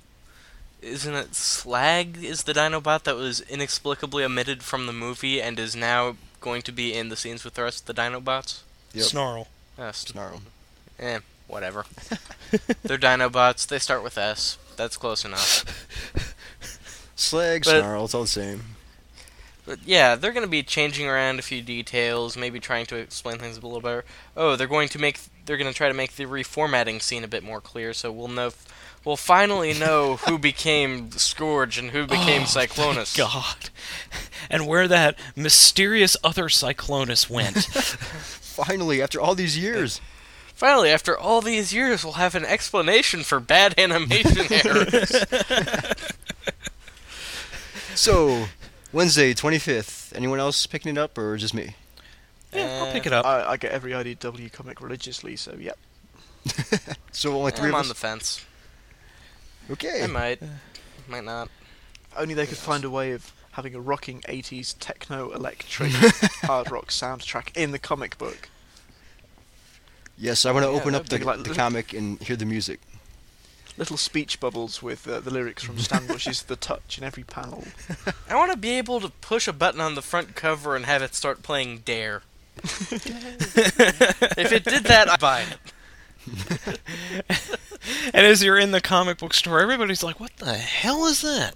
isn't 0.81 1.13
it 1.15 1.35
Slag 1.35 2.23
is 2.23 2.43
the 2.43 2.53
Dinobot 2.53 3.03
that 3.03 3.15
was 3.15 3.41
inexplicably 3.41 4.23
omitted 4.23 4.63
from 4.63 4.85
the 4.87 4.93
movie 4.93 5.41
and 5.41 5.59
is 5.59 5.75
now 5.75 6.15
going 6.41 6.61
to 6.63 6.71
be 6.71 6.93
in 6.93 7.09
the 7.09 7.15
scenes 7.15 7.43
with 7.43 7.55
the 7.55 7.63
rest 7.63 7.81
of 7.89 7.95
the 7.95 8.01
Dinobots? 8.01 8.59
Yep. 8.93 9.05
Snarl. 9.05 9.47
Uh, 9.77 9.91
st- 9.91 10.13
Snarl. 10.13 10.41
eh, 10.99 11.19
whatever. 11.47 11.85
They're 12.83 12.97
Dinobots. 12.97 13.67
They 13.67 13.79
start 13.79 14.03
with 14.03 14.17
S. 14.17 14.57
That's 14.77 14.95
close 14.97 15.25
enough. 15.25 15.65
Slag, 17.15 17.63
But- 17.63 17.79
Snarl, 17.81 18.05
it's 18.05 18.13
all 18.13 18.21
the 18.23 18.27
same. 18.27 18.63
But 19.65 19.79
yeah, 19.85 20.15
they're 20.15 20.31
going 20.31 20.45
to 20.45 20.49
be 20.49 20.61
changing 20.63 21.07
around 21.07 21.39
a 21.39 21.41
few 21.41 21.61
details, 21.61 22.37
maybe 22.37 22.59
trying 22.59 22.85
to 22.87 22.95
explain 22.97 23.39
things 23.39 23.57
a 23.57 23.61
little 23.61 23.81
better. 23.81 24.05
Oh, 24.37 24.55
they're 24.55 24.67
going 24.67 24.89
to 24.89 24.99
make 24.99 25.19
they're 25.45 25.57
going 25.57 25.71
to 25.71 25.75
try 25.77 25.87
to 25.87 25.93
make 25.93 26.15
the 26.15 26.25
reformatting 26.25 27.01
scene 27.01 27.23
a 27.23 27.27
bit 27.27 27.43
more 27.43 27.61
clear, 27.61 27.93
so 27.93 28.11
we'll 28.11 28.27
know. 28.27 28.51
We'll 29.03 29.17
finally 29.17 29.73
know 29.73 30.15
who 30.27 30.37
became 30.39 31.11
Scourge 31.11 31.77
and 31.77 31.91
who 31.91 32.05
became 32.07 32.41
Oh, 32.41 32.45
Cyclonus. 32.45 33.15
God. 33.17 33.69
And 34.49 34.67
where 34.67 34.87
that 34.87 35.17
mysterious 35.35 36.17
other 36.23 36.45
Cyclonus 36.45 37.29
went. 37.29 37.57
Finally, 37.65 39.01
after 39.01 39.19
all 39.21 39.35
these 39.35 39.57
years. 39.57 39.99
Finally, 40.55 40.89
after 40.89 41.17
all 41.17 41.41
these 41.41 41.73
years, 41.73 42.03
we'll 42.03 42.13
have 42.13 42.33
an 42.33 42.45
explanation 42.45 43.21
for 43.23 43.39
bad 43.41 43.77
animation 43.77 44.45
errors. 44.49 45.11
So, 47.93 48.45
Wednesday, 48.95 49.33
25th. 49.33 50.15
Anyone 50.15 50.39
else 50.39 50.65
picking 50.65 50.89
it 50.95 50.97
up, 50.97 51.17
or 51.17 51.35
just 51.35 51.53
me? 51.53 51.75
yeah, 52.53 52.77
I'll 52.81 52.87
Uh, 52.87 52.93
pick 52.93 53.05
it 53.05 53.11
up. 53.11 53.25
I, 53.25 53.43
I 53.51 53.57
get 53.57 53.73
every 53.73 53.91
IDW 53.91 54.49
comic 54.53 54.79
religiously, 54.79 55.35
so 55.35 55.53
yep. 55.59 55.77
So 57.11 57.35
only 57.35 57.51
3 57.51 57.65
I'm 57.65 57.69
of 57.69 57.75
on 57.75 57.81
us? 57.81 57.87
the 57.89 57.95
fence. 57.95 58.45
Okay. 59.69 60.03
I 60.03 60.07
might, 60.07 60.41
might 61.09 61.25
not. 61.25 61.49
Only 62.15 62.35
they 62.35 62.45
could 62.47 62.57
find 62.57 62.85
a 62.85 62.89
way 62.89 63.11
of 63.11 63.33
having 63.51 63.75
a 63.75 63.81
rocking 63.81 64.21
80s 64.21 64.75
techno 64.79 65.31
electric 65.31 65.91
hard 66.43 66.71
rock 66.71 66.87
soundtrack 66.87 67.55
in 67.57 67.71
the 67.71 67.79
comic 67.79 68.17
book. 68.17 68.47
Yes, 70.17 70.45
I 70.45 70.51
want 70.51 70.65
to 70.65 70.71
Yeah, 70.71 70.77
open 70.79 70.95
up 70.95 71.03
the, 71.09 71.17
that'd 71.17 71.19
be 71.19 71.25
like 71.25 71.43
the 71.43 71.53
comic 71.53 71.93
and 71.93 72.17
hear 72.21 72.37
the 72.37 72.45
music. 72.45 72.79
Little 73.77 73.97
speech 73.97 74.39
bubbles 74.39 74.81
with 74.81 75.07
uh, 75.07 75.19
the 75.19 75.31
lyrics 75.31 75.63
from 75.63 75.77
Stan 75.79 76.07
Bush's 76.07 76.43
The 76.43 76.55
Touch 76.55 76.97
in 76.97 77.03
every 77.03 77.23
panel. 77.23 77.65
I 78.29 78.35
want 78.35 78.51
to 78.51 78.57
be 78.57 78.77
able 78.77 79.01
to 79.01 79.09
push 79.09 79.47
a 79.47 79.53
button 79.53 79.81
on 79.81 79.95
the 79.95 80.01
front 80.01 80.35
cover 80.35 80.75
and 80.75 80.85
have 80.85 81.01
it 81.01 81.13
start 81.13 81.43
playing 81.43 81.79
Dare. 81.79 82.23
if 82.63 84.51
it 84.51 84.63
did 84.63 84.85
that, 84.85 85.09
I'd 85.09 85.19
buy 85.19 85.43
it. 85.43 86.79
And 88.13 88.25
as 88.25 88.43
you're 88.43 88.57
in 88.57 88.71
the 88.71 88.81
comic 88.81 89.19
book 89.19 89.33
store, 89.33 89.59
everybody's 89.59 90.01
like, 90.01 90.19
"What 90.19 90.35
the 90.37 90.53
hell 90.53 91.05
is 91.05 91.21
that?" 91.21 91.55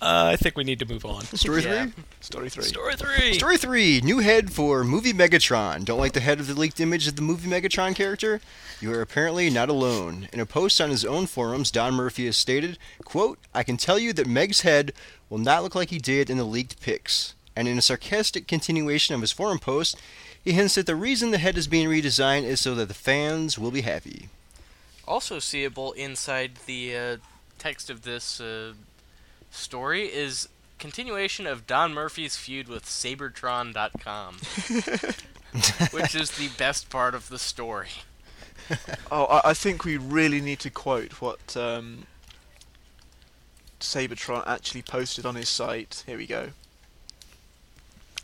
Uh, 0.00 0.30
I 0.32 0.36
think 0.36 0.56
we 0.56 0.64
need 0.64 0.78
to 0.78 0.86
move 0.86 1.04
on. 1.04 1.22
Story 1.24 1.62
Yeah. 1.62 1.86
3? 1.86 2.04
Story 2.20 2.50
3. 2.50 2.62
Story 2.64 2.94
three. 2.96 3.34
Story 3.34 3.56
3 3.56 4.00
New 4.02 4.18
head 4.18 4.52
for 4.52 4.84
movie 4.84 5.12
Megatron. 5.12 5.84
Don't 5.84 5.98
like 5.98 6.12
the 6.12 6.20
head 6.20 6.38
of 6.38 6.46
the 6.46 6.54
leaked 6.54 6.78
image 6.80 7.08
of 7.08 7.16
the 7.16 7.22
movie 7.22 7.48
Megatron 7.48 7.94
character? 7.94 8.40
You 8.80 8.92
are 8.92 9.00
apparently 9.00 9.50
not 9.50 9.68
alone. 9.68 10.28
In 10.32 10.38
a 10.38 10.46
post 10.46 10.80
on 10.80 10.90
his 10.90 11.04
own 11.04 11.26
forums, 11.26 11.70
Don 11.72 11.94
Murphy 11.94 12.26
has 12.26 12.36
stated, 12.36 12.78
quote, 13.04 13.38
I 13.52 13.64
can 13.64 13.76
tell 13.76 13.98
you 13.98 14.12
that 14.12 14.26
Meg's 14.28 14.60
head 14.60 14.92
will 15.28 15.38
not 15.38 15.62
look 15.64 15.74
like 15.74 15.90
he 15.90 15.98
did 15.98 16.30
in 16.30 16.38
the 16.38 16.44
leaked 16.44 16.80
pics. 16.80 17.34
And 17.56 17.66
in 17.66 17.76
a 17.76 17.82
sarcastic 17.82 18.46
continuation 18.46 19.16
of 19.16 19.20
his 19.20 19.32
forum 19.32 19.58
post, 19.58 19.96
he 20.44 20.52
hints 20.52 20.76
that 20.76 20.86
the 20.86 20.94
reason 20.94 21.32
the 21.32 21.38
head 21.38 21.58
is 21.58 21.66
being 21.66 21.88
redesigned 21.88 22.44
is 22.44 22.60
so 22.60 22.76
that 22.76 22.86
the 22.86 22.94
fans 22.94 23.58
will 23.58 23.72
be 23.72 23.80
happy. 23.80 24.28
Also 25.08 25.40
seeable 25.40 25.90
inside 25.92 26.52
the 26.66 26.96
uh, 26.96 27.16
text 27.58 27.90
of 27.90 28.02
this 28.02 28.40
uh, 28.40 28.74
story 29.58 30.06
is 30.06 30.48
continuation 30.78 31.46
of 31.46 31.66
Don 31.66 31.92
Murphy's 31.92 32.36
feud 32.36 32.68
with 32.68 32.84
Seibertron.com, 32.84 34.34
which 35.90 36.14
is 36.14 36.30
the 36.32 36.48
best 36.56 36.88
part 36.88 37.14
of 37.14 37.28
the 37.28 37.38
story. 37.38 37.88
Oh, 39.10 39.24
I, 39.24 39.50
I 39.50 39.54
think 39.54 39.84
we 39.84 39.96
really 39.96 40.40
need 40.40 40.60
to 40.60 40.70
quote 40.70 41.20
what 41.20 41.56
um, 41.56 42.06
Seibertron 43.80 44.46
actually 44.46 44.82
posted 44.82 45.26
on 45.26 45.34
his 45.34 45.48
site. 45.48 46.04
Here 46.06 46.18
we 46.18 46.26
go. 46.26 46.50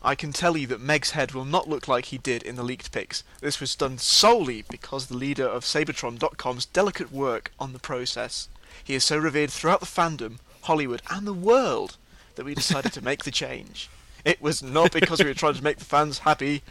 I 0.02 0.14
can 0.14 0.34
tell 0.34 0.56
you 0.56 0.66
that 0.66 0.82
Meg's 0.82 1.12
head 1.12 1.32
will 1.32 1.46
not 1.46 1.68
look 1.68 1.88
like 1.88 2.06
he 2.06 2.18
did 2.18 2.42
in 2.42 2.56
the 2.56 2.62
leaked 2.62 2.92
pics. 2.92 3.24
This 3.40 3.58
was 3.58 3.74
done 3.74 3.96
solely 3.96 4.62
because 4.68 5.06
the 5.06 5.16
leader 5.16 5.46
of 5.46 5.64
Seibertron.com's 5.64 6.66
delicate 6.66 7.10
work 7.10 7.52
on 7.58 7.72
the 7.72 7.78
process. 7.78 8.48
He 8.82 8.94
is 8.94 9.02
so 9.02 9.16
revered 9.16 9.50
throughout 9.50 9.80
the 9.80 9.86
fandom, 9.86 10.40
Hollywood, 10.64 11.02
and 11.10 11.26
the 11.26 11.32
world 11.34 11.96
that 12.34 12.44
we 12.44 12.54
decided 12.54 12.92
to 12.92 13.02
make 13.02 13.24
the 13.24 13.30
change. 13.30 13.88
It 14.24 14.40
was 14.42 14.62
not 14.62 14.92
because 14.92 15.20
we 15.20 15.26
were 15.26 15.34
trying 15.34 15.54
to 15.54 15.62
make 15.64 15.78
the 15.78 15.84
fans 15.84 16.20
happy. 16.20 16.62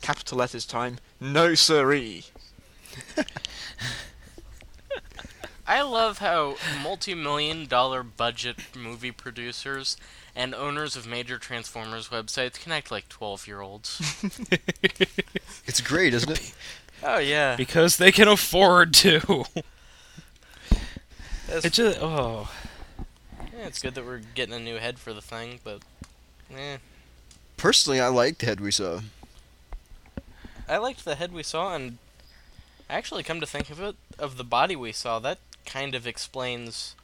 Capital 0.00 0.38
letters 0.38 0.64
time. 0.64 0.98
No 1.20 1.54
siree. 1.54 2.24
I 5.68 5.82
love 5.82 6.18
how 6.18 6.56
multi-million 6.82 7.66
dollar 7.66 8.04
budget 8.04 8.56
movie 8.76 9.10
producers 9.10 9.96
and 10.36 10.54
owners 10.54 10.94
of 10.94 11.06
major 11.08 11.38
Transformers 11.38 12.08
websites 12.08 12.60
can 12.60 12.70
act 12.70 12.90
like 12.90 13.08
12-year-olds. 13.08 14.00
It's 15.68 15.80
great, 15.80 16.14
isn't 16.14 16.30
it? 16.30 16.54
oh 17.02 17.18
yeah. 17.18 17.56
because 17.56 17.96
they 17.96 18.12
can 18.12 18.28
afford 18.28 18.94
to. 18.94 19.44
That's- 21.48 21.64
it 21.64 21.72
just 21.72 21.98
oh, 22.00 22.48
yeah, 23.56 23.66
it's 23.66 23.80
good 23.80 23.94
that 23.94 24.04
we're 24.04 24.20
getting 24.34 24.54
a 24.54 24.58
new 24.58 24.76
head 24.76 24.98
for 24.98 25.12
the 25.12 25.22
thing, 25.22 25.60
but 25.64 25.80
eh. 26.54 26.78
Personally, 27.56 28.00
I 28.00 28.08
liked 28.08 28.40
the 28.40 28.46
head 28.46 28.60
we 28.60 28.70
saw. 28.70 29.00
I 30.68 30.78
liked 30.78 31.04
the 31.04 31.14
head 31.14 31.32
we 31.32 31.42
saw, 31.42 31.74
and 31.74 31.98
actually, 32.90 33.22
come 33.22 33.40
to 33.40 33.46
think 33.46 33.70
of 33.70 33.80
it, 33.80 33.96
of 34.18 34.36
the 34.36 34.44
body 34.44 34.76
we 34.76 34.92
saw, 34.92 35.18
that 35.20 35.38
kind 35.64 35.94
of 35.94 36.06
explains 36.06 36.94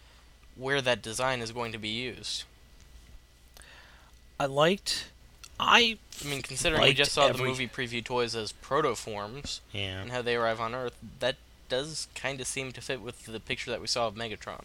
where 0.57 0.83
that 0.83 1.01
design 1.01 1.41
is 1.41 1.53
going 1.53 1.73
to 1.73 1.79
be 1.79 1.89
used. 1.89 2.45
I 4.39 4.47
liked. 4.47 5.07
I 5.59 5.99
I 6.25 6.29
mean, 6.29 6.43
considering 6.43 6.83
we 6.83 6.93
just 6.93 7.13
saw 7.13 7.27
every- 7.27 7.39
the 7.39 7.45
movie 7.45 7.69
preview 7.69 8.05
toys 8.05 8.35
as 8.35 8.53
protoforms 8.53 9.61
yeah. 9.73 10.03
and 10.03 10.11
how 10.11 10.23
they 10.23 10.37
arrive 10.37 10.61
on 10.61 10.75
Earth, 10.75 10.97
that 11.21 11.37
does 11.69 12.09
kind 12.15 12.41
of 12.41 12.47
seem 12.47 12.73
to 12.73 12.81
fit 12.81 13.01
with 13.01 13.27
the 13.27 13.41
picture 13.41 13.71
that 13.71 13.81
we 13.81 13.87
saw 13.87 14.09
of 14.09 14.15
Megatron. 14.15 14.65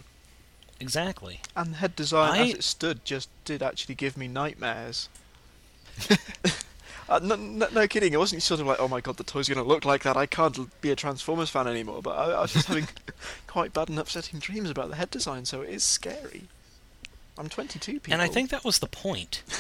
Exactly. 0.79 1.41
And 1.55 1.73
the 1.73 1.77
head 1.77 1.95
design 1.95 2.33
I- 2.33 2.47
as 2.49 2.53
it 2.55 2.63
stood 2.63 3.03
just 3.05 3.29
did 3.45 3.63
actually 3.63 3.95
give 3.95 4.17
me 4.17 4.27
nightmares. 4.27 5.09
uh, 7.09 7.19
no, 7.23 7.35
no, 7.35 7.67
no 7.73 7.87
kidding, 7.87 8.13
it 8.13 8.19
wasn't 8.19 8.43
sort 8.43 8.59
of 8.59 8.67
like, 8.67 8.79
oh 8.79 8.87
my 8.87 9.01
god, 9.01 9.17
the 9.17 9.23
toy's 9.23 9.49
going 9.49 9.57
to 9.57 9.67
look 9.67 9.85
like 9.85 10.03
that, 10.03 10.15
I 10.15 10.27
can't 10.27 10.69
be 10.81 10.91
a 10.91 10.95
Transformers 10.95 11.49
fan 11.49 11.67
anymore, 11.67 12.01
but 12.01 12.11
I, 12.11 12.33
I 12.33 12.41
was 12.41 12.53
just 12.53 12.67
having 12.67 12.87
quite 13.47 13.73
bad 13.73 13.89
and 13.89 13.97
upsetting 13.97 14.39
dreams 14.39 14.69
about 14.69 14.89
the 14.89 14.95
head 14.95 15.09
design, 15.09 15.45
so 15.45 15.61
it 15.61 15.69
is 15.69 15.83
scary. 15.83 16.43
I'm 17.37 17.49
22 17.49 17.93
people. 17.93 18.13
And 18.13 18.21
I 18.21 18.27
think 18.27 18.49
that 18.49 18.63
was 18.63 18.79
the 18.79 18.87
point. 18.87 19.43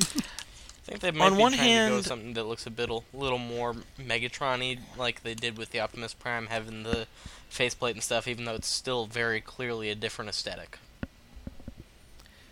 I 0.00 0.90
think 0.90 1.00
they 1.00 1.10
might 1.10 1.26
On 1.26 1.36
be 1.36 1.42
one 1.42 1.52
trying 1.52 1.84
to 1.84 1.90
go 1.90 1.96
with 1.96 2.06
something 2.06 2.34
that 2.34 2.44
looks 2.44 2.66
a 2.66 2.70
bit, 2.70 2.88
a 2.90 3.00
little 3.12 3.38
more 3.38 3.74
Megatron-y, 3.98 4.78
like 4.96 5.22
they 5.24 5.34
did 5.34 5.58
with 5.58 5.70
the 5.72 5.80
Optimus 5.80 6.14
Prime 6.14 6.46
having 6.46 6.84
the 6.84 7.08
faceplate 7.48 7.94
and 7.94 8.02
stuff, 8.02 8.26
even 8.28 8.44
though 8.44 8.54
it's 8.54 8.68
still 8.68 9.06
very 9.06 9.40
clearly 9.40 9.90
a 9.90 9.94
different 9.94 10.28
aesthetic 10.28 10.78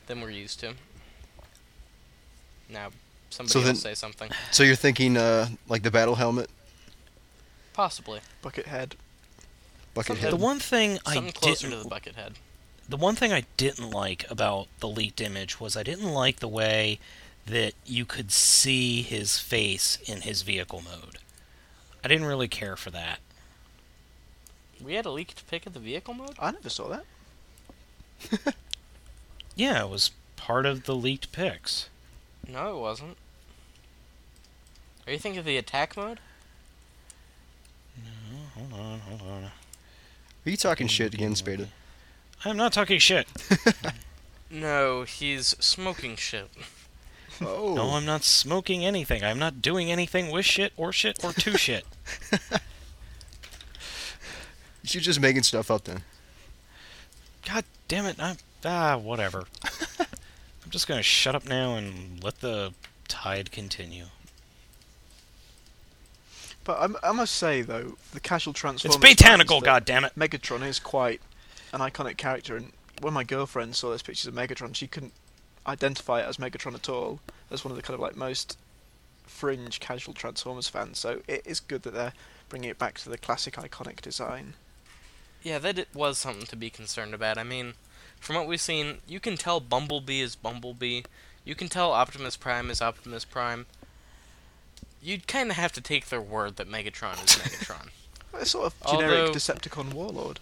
than 0.06 0.20
we're 0.20 0.30
used 0.30 0.60
to. 0.60 0.74
Now, 2.68 2.90
somebody 3.30 3.52
So 3.52 3.60
then- 3.60 3.70
else 3.70 3.82
say 3.82 3.94
something. 3.94 4.30
So 4.50 4.62
you're 4.62 4.76
thinking, 4.76 5.16
uh, 5.16 5.48
like 5.68 5.82
the 5.82 5.90
battle 5.90 6.14
helmet, 6.16 6.50
Possibly. 7.72 8.20
Bucket 8.40 8.66
head. 8.66 8.94
bucket 9.94 10.18
head. 10.18 10.30
The 10.32 10.36
one 10.36 10.60
thing 10.60 10.98
I 11.04 11.14
closer 11.32 11.68
didn't 11.68 11.82
the 11.82 11.88
bucket 11.88 12.14
head. 12.14 12.34
the 12.88 12.96
one 12.96 13.16
thing 13.16 13.32
I 13.32 13.46
didn't 13.56 13.90
like 13.90 14.30
about 14.30 14.68
the 14.78 14.86
leaked 14.88 15.20
image 15.20 15.58
was 15.58 15.76
I 15.76 15.82
didn't 15.82 16.12
like 16.12 16.38
the 16.38 16.46
way 16.48 17.00
that 17.46 17.74
you 17.84 18.04
could 18.06 18.30
see 18.30 19.02
his 19.02 19.38
face 19.38 19.98
in 20.04 20.20
his 20.20 20.42
vehicle 20.42 20.82
mode. 20.82 21.18
I 22.04 22.08
didn't 22.08 22.26
really 22.26 22.46
care 22.48 22.76
for 22.76 22.90
that. 22.90 23.18
We 24.85 24.95
had 24.95 25.07
a 25.07 25.11
leaked 25.11 25.47
pic 25.49 25.67
of 25.67 25.73
the 25.73 25.81
vehicle 25.81 26.14
mode? 26.14 26.37
I 26.38 26.50
never 26.50 26.69
saw 26.69 26.88
that. 26.88 28.55
Yeah, 29.57 29.83
it 29.83 29.88
was 29.88 30.11
part 30.35 30.67
of 30.67 30.83
the 30.83 30.97
leaked 30.97 31.31
pics. 31.31 31.88
No, 32.49 32.76
it 32.76 32.81
wasn't. 32.81 33.17
Are 35.07 35.12
you 35.12 35.19
thinking 35.19 35.38
of 35.38 35.45
the 35.45 35.57
attack 35.57 35.97
mode? 35.97 36.19
No, 37.97 38.38
hold 38.57 38.73
on, 38.73 38.99
hold 39.00 39.21
on. 39.23 39.45
Are 39.45 40.50
you 40.50 40.57
talking 40.57 40.88
shit 40.88 41.14
again, 41.14 41.37
Spada? 41.37 41.69
I'm 42.45 42.57
not 42.57 42.73
talking 42.73 42.99
shit. 42.99 43.29
No, 44.50 45.03
he's 45.03 45.49
smoking 45.59 46.14
shit. 46.14 46.49
Oh. 47.41 47.75
No, 47.75 47.91
I'm 47.91 48.05
not 48.07 48.23
smoking 48.23 48.85
anything. 48.85 49.25
I'm 49.25 49.38
not 49.38 49.61
doing 49.61 49.91
anything 49.91 50.31
with 50.31 50.45
shit 50.45 50.73
or 50.76 50.93
shit 50.93 51.25
or 51.25 51.33
to 51.33 51.59
shit. 51.59 51.85
You're 54.87 55.00
just 55.00 55.21
making 55.21 55.45
stuff 55.45 55.71
up 55.71 55.85
then. 55.85 56.03
God 57.47 57.64
damn 57.88 58.07
it! 58.07 58.17
I'm 58.19 58.37
ah 58.64 58.97
whatever. 58.97 59.45
I'm 59.99 60.71
just 60.71 60.87
gonna 60.87 61.03
shut 61.03 61.35
up 61.35 61.47
now 61.47 61.76
and 61.76 62.23
let 62.23 62.41
the 62.41 62.73
tide 63.09 63.50
continue. 63.50 64.07
But 66.64 66.79
I'm, 66.81 66.97
I 67.03 67.12
must 67.12 67.35
say, 67.35 67.61
though, 67.61 67.97
the 68.12 68.21
casual 68.21 68.55
Transformers. 68.55 68.97
It's 68.97 69.05
Transformers. 69.05 69.47
botanical, 69.47 69.61
fans, 69.61 69.85
that 69.87 70.03
goddammit. 70.03 70.14
Megatron 70.14 70.67
is 70.67 70.79
quite 70.81 71.21
an 71.73 71.81
iconic 71.81 72.17
character, 72.17 72.57
and 72.57 72.73
when 73.00 73.12
my 73.12 73.25
girlfriend 73.25 73.76
saw 73.76 73.91
those 73.91 74.03
pictures 74.03 74.26
of 74.26 74.35
Megatron, 74.35 74.75
she 74.75 74.87
couldn't 74.87 75.12
identify 75.67 76.21
it 76.21 76.25
as 76.25 76.38
Megatron 76.38 76.75
at 76.75 76.88
all. 76.88 77.21
As 77.50 77.64
one 77.64 77.71
of 77.73 77.76
the 77.76 77.83
kind 77.83 77.95
of 77.95 78.00
like 78.00 78.17
most 78.17 78.59
fringe 79.26 79.81
casual 79.81 80.14
Transformers 80.14 80.69
fans. 80.69 80.99
So 80.99 81.21
it 81.29 81.43
is 81.45 81.61
good 81.61 81.83
that 81.83 81.93
they're 81.93 82.14
bringing 82.49 82.71
it 82.71 82.79
back 82.79 82.99
to 83.00 83.11
the 83.11 83.19
classic 83.19 83.55
iconic 83.55 84.00
design. 84.00 84.55
Yeah, 85.44 85.58
that 85.60 85.78
it 85.78 85.88
was 85.94 86.18
something 86.18 86.46
to 86.46 86.56
be 86.56 86.70
concerned 86.70 87.14
about. 87.14 87.38
I 87.38 87.44
mean, 87.44 87.74
from 88.18 88.34
what 88.34 88.48
we've 88.48 88.60
seen, 88.60 88.98
you 89.06 89.20
can 89.20 89.36
tell 89.36 89.60
Bumblebee 89.60 90.20
is 90.22 90.34
Bumblebee. 90.34 91.02
You 91.44 91.54
can 91.54 91.68
tell 91.68 91.92
Optimus 91.92 92.36
Prime 92.36 92.70
is 92.70 92.80
Optimus 92.82 93.24
Prime. 93.24 93.66
You'd 95.02 95.26
kind 95.28 95.50
of 95.50 95.56
have 95.56 95.70
to 95.72 95.80
take 95.82 96.08
their 96.08 96.20
word 96.20 96.56
that 96.56 96.68
Megatron 96.68 97.22
is 97.22 97.36
Megatron. 97.36 97.88
A 98.32 98.44
sort 98.46 98.66
of 98.72 98.90
generic 98.90 99.18
Although- 99.20 99.32
Decepticon 99.34 99.92
warlord. 99.92 100.40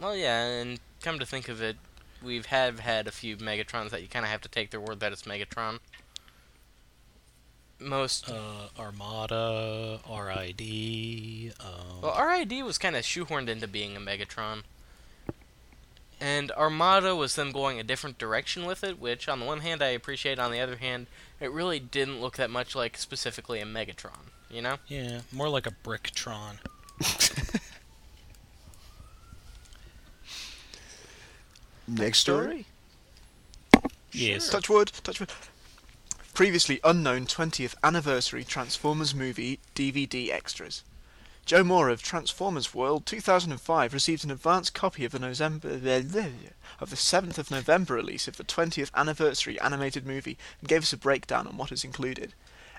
well, 0.00 0.14
yeah, 0.14 0.44
and 0.44 0.78
come 1.02 1.18
to 1.18 1.26
think 1.26 1.48
of 1.48 1.60
it, 1.62 1.76
we've 2.22 2.46
have 2.46 2.78
had 2.80 3.08
a 3.08 3.10
few 3.10 3.36
Megatrons 3.38 3.90
that 3.90 4.02
you 4.02 4.08
kind 4.08 4.24
of 4.24 4.30
have 4.30 4.42
to 4.42 4.48
take 4.48 4.70
their 4.70 4.80
word 4.80 5.00
that 5.00 5.10
it's 5.12 5.22
Megatron. 5.22 5.80
Most 7.78 8.30
Uh, 8.30 8.68
Armada, 8.78 10.00
RID. 10.08 11.52
Um, 11.60 12.00
Well, 12.00 12.18
RID 12.26 12.62
was 12.64 12.78
kind 12.78 12.96
of 12.96 13.04
shoehorned 13.04 13.48
into 13.48 13.68
being 13.68 13.96
a 13.96 14.00
Megatron. 14.00 14.62
And 16.18 16.50
Armada 16.52 17.14
was 17.14 17.34
them 17.34 17.52
going 17.52 17.78
a 17.78 17.84
different 17.84 18.16
direction 18.16 18.64
with 18.64 18.82
it, 18.82 18.98
which, 18.98 19.28
on 19.28 19.38
the 19.40 19.44
one 19.44 19.60
hand, 19.60 19.82
I 19.82 19.88
appreciate. 19.88 20.38
On 20.38 20.50
the 20.50 20.60
other 20.60 20.76
hand, 20.76 21.08
it 21.40 21.52
really 21.52 21.78
didn't 21.78 22.22
look 22.22 22.36
that 22.36 22.48
much 22.48 22.74
like 22.74 22.96
specifically 22.96 23.60
a 23.60 23.66
Megatron. 23.66 24.30
You 24.50 24.62
know? 24.62 24.76
yeah, 24.86 25.20
more 25.32 25.48
like 25.48 25.66
a 25.66 25.72
Bricktron. 25.72 26.58
Next 31.88 32.20
story. 32.20 32.66
Yes. 34.12 34.48
Touch 34.48 34.68
wood, 34.68 34.92
touch 35.04 35.20
wood. 35.20 35.30
Previously 36.36 36.80
unknown 36.84 37.24
20th 37.24 37.74
anniversary 37.82 38.44
Transformers 38.44 39.14
movie 39.14 39.58
DVD 39.74 40.30
extras. 40.30 40.84
Joe 41.46 41.64
Moore 41.64 41.88
of 41.88 42.02
Transformers 42.02 42.74
World 42.74 43.06
2005 43.06 43.94
received 43.94 44.22
an 44.22 44.30
advance 44.30 44.68
copy 44.68 45.06
of 45.06 45.12
the 45.12 45.18
November 45.18 45.70
of 45.70 45.80
the 46.90 46.96
7th 46.96 47.38
of 47.38 47.50
November 47.50 47.94
release 47.94 48.28
of 48.28 48.36
the 48.36 48.44
20th 48.44 48.90
anniversary 48.94 49.58
animated 49.60 50.06
movie 50.06 50.36
and 50.60 50.68
gave 50.68 50.82
us 50.82 50.92
a 50.92 50.98
breakdown 50.98 51.46
on 51.46 51.56
what 51.56 51.72
is 51.72 51.84
included. 51.84 52.34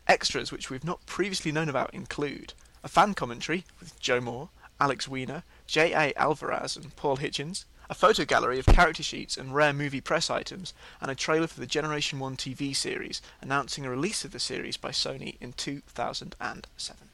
Extras 0.07 0.51
which 0.51 0.69
we've 0.69 0.85
not 0.85 1.07
previously 1.07 1.51
known 1.51 1.67
about 1.67 1.91
include 1.95 2.53
a 2.83 2.87
fan 2.87 3.15
commentary 3.15 3.65
with 3.79 3.99
Joe 3.99 4.21
Moore, 4.21 4.49
Alex 4.79 5.07
Weiner, 5.07 5.41
J.A. 5.65 6.13
Alvarez, 6.15 6.77
and 6.77 6.95
Paul 6.95 7.17
Hitchens, 7.17 7.65
a 7.89 7.95
photo 7.95 8.25
gallery 8.25 8.59
of 8.59 8.65
character 8.65 9.03
sheets 9.03 9.37
and 9.37 9.55
rare 9.55 9.73
movie 9.73 10.01
press 10.01 10.29
items, 10.29 10.73
and 11.01 11.09
a 11.09 11.15
trailer 11.15 11.47
for 11.47 11.59
the 11.59 11.65
Generation 11.65 12.19
1 12.19 12.37
TV 12.37 12.75
series 12.75 13.21
announcing 13.41 13.85
a 13.85 13.89
release 13.89 14.25
of 14.25 14.31
the 14.31 14.39
series 14.39 14.77
by 14.77 14.89
Sony 14.89 15.35
in 15.39 15.53
2007. 15.53 17.09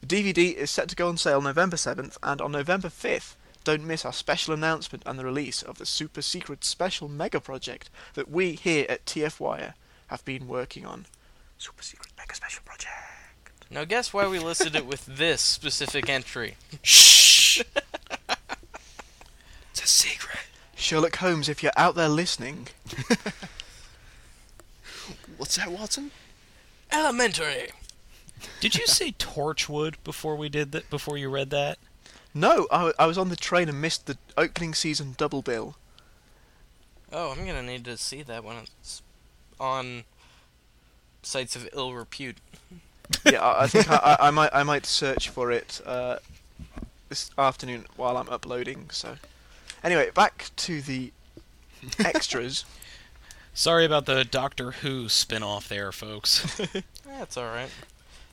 The 0.00 0.06
DVD 0.06 0.54
is 0.54 0.70
set 0.70 0.88
to 0.88 0.96
go 0.96 1.08
on 1.08 1.16
sale 1.16 1.40
November 1.40 1.76
7th, 1.76 2.16
and 2.22 2.40
on 2.40 2.52
November 2.52 2.88
5th, 2.88 3.34
don't 3.64 3.84
miss 3.84 4.04
our 4.04 4.12
special 4.12 4.54
announcement 4.54 5.02
and 5.04 5.18
the 5.18 5.24
release 5.24 5.62
of 5.62 5.78
the 5.78 5.86
super 5.86 6.22
secret 6.22 6.64
special 6.64 7.08
mega 7.08 7.40
project 7.40 7.90
that 8.14 8.30
we 8.30 8.52
here 8.52 8.86
at 8.88 9.04
TF 9.04 9.40
Wire 9.40 9.74
have 10.06 10.24
been 10.24 10.48
working 10.48 10.86
on. 10.86 11.06
Super 11.58 11.82
secret 11.82 12.12
mega 12.16 12.34
special 12.34 12.62
project. 12.64 12.94
Now, 13.70 13.84
guess 13.84 14.14
why 14.14 14.26
we 14.26 14.38
listed 14.38 14.74
it 14.74 14.86
with 14.86 15.04
this 15.04 15.42
specific 15.42 16.08
entry? 16.08 16.56
Shh. 16.82 17.60
It's 19.88 20.04
a 20.04 20.08
secret. 20.08 20.40
Sherlock 20.76 21.16
Holmes, 21.16 21.48
if 21.48 21.62
you're 21.62 21.72
out 21.76 21.94
there 21.94 22.10
listening, 22.10 22.68
What's 25.38 25.56
that, 25.56 25.72
Watson? 25.72 26.10
Elementary! 26.92 27.70
Did 28.60 28.74
you 28.76 28.86
say 28.86 29.12
Torchwood 29.12 29.94
before 30.04 30.36
we 30.36 30.50
did 30.50 30.72
that? 30.72 30.90
Before 30.90 31.16
you 31.16 31.30
read 31.30 31.48
that? 31.50 31.78
no, 32.34 32.66
I, 32.70 32.92
I 32.98 33.06
was 33.06 33.16
on 33.16 33.30
the 33.30 33.36
train 33.36 33.68
and 33.70 33.80
missed 33.80 34.06
the 34.06 34.18
opening 34.36 34.74
season 34.74 35.14
double 35.16 35.40
bill. 35.40 35.76
Oh, 37.10 37.30
I'm 37.32 37.46
gonna 37.46 37.62
need 37.62 37.86
to 37.86 37.96
see 37.96 38.22
that 38.22 38.44
when 38.44 38.58
it's 38.58 39.00
on 39.58 40.04
sites 41.22 41.56
of 41.56 41.66
ill 41.72 41.94
repute. 41.94 42.36
yeah, 43.24 43.42
I, 43.42 43.64
I 43.64 43.66
think 43.66 43.90
I, 43.90 43.96
I, 43.96 44.28
I 44.28 44.30
might 44.30 44.50
I 44.52 44.62
might 44.64 44.84
search 44.84 45.30
for 45.30 45.50
it 45.50 45.80
uh, 45.86 46.18
this 47.08 47.30
afternoon 47.38 47.86
while 47.96 48.18
I'm 48.18 48.28
uploading. 48.28 48.90
So, 48.90 49.16
anyway, 49.84 50.10
back 50.10 50.50
to 50.56 50.80
the 50.82 51.12
extras. 51.98 52.64
Sorry 53.54 53.84
about 53.84 54.06
the 54.06 54.24
Doctor 54.24 54.70
Who 54.70 55.08
spin-off 55.08 55.68
there, 55.68 55.90
folks. 55.90 56.60
That's 57.06 57.36
alright. 57.36 57.70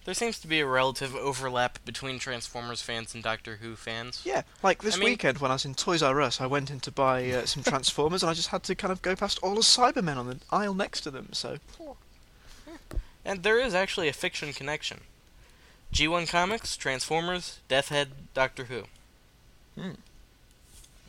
There 0.03 0.13
seems 0.13 0.37
to 0.41 0.47
be 0.47 0.59
a 0.59 0.67
relative 0.67 1.15
overlap 1.15 1.83
between 1.83 2.19
Transformers 2.19 2.83
fans 2.83 3.15
and 3.15 3.23
Doctor 3.23 3.55
Who 3.55 3.75
fans. 3.75 4.21
yeah, 4.23 4.43
like 4.61 4.83
this 4.83 4.95
I 4.95 4.99
mean- 4.99 5.09
weekend 5.09 5.39
when 5.39 5.49
I 5.49 5.55
was 5.55 5.65
in 5.65 5.73
Toys 5.73 6.03
R 6.03 6.21
Us, 6.21 6.39
I 6.39 6.45
went 6.45 6.69
in 6.69 6.79
to 6.81 6.91
buy 6.91 7.31
uh, 7.31 7.45
some 7.47 7.63
Transformers, 7.63 8.21
and 8.21 8.29
I 8.29 8.35
just 8.35 8.49
had 8.49 8.61
to 8.63 8.75
kind 8.75 8.91
of 8.91 9.01
go 9.01 9.15
past 9.15 9.39
all 9.41 9.55
the 9.55 9.61
Cybermen 9.61 10.17
on 10.17 10.27
the 10.27 10.37
aisle 10.51 10.75
next 10.75 11.01
to 11.01 11.11
them. 11.11 11.29
So, 11.31 11.57
And 13.25 13.41
there 13.41 13.59
is 13.59 13.73
actually 13.73 14.07
a 14.07 14.13
fiction 14.13 14.53
connection. 14.53 14.99
G1 15.91 16.29
Comics, 16.29 16.77
Transformers, 16.77 17.59
Death 17.67 17.89
Head, 17.89 18.09
Doctor 18.35 18.65
Who. 18.65 18.83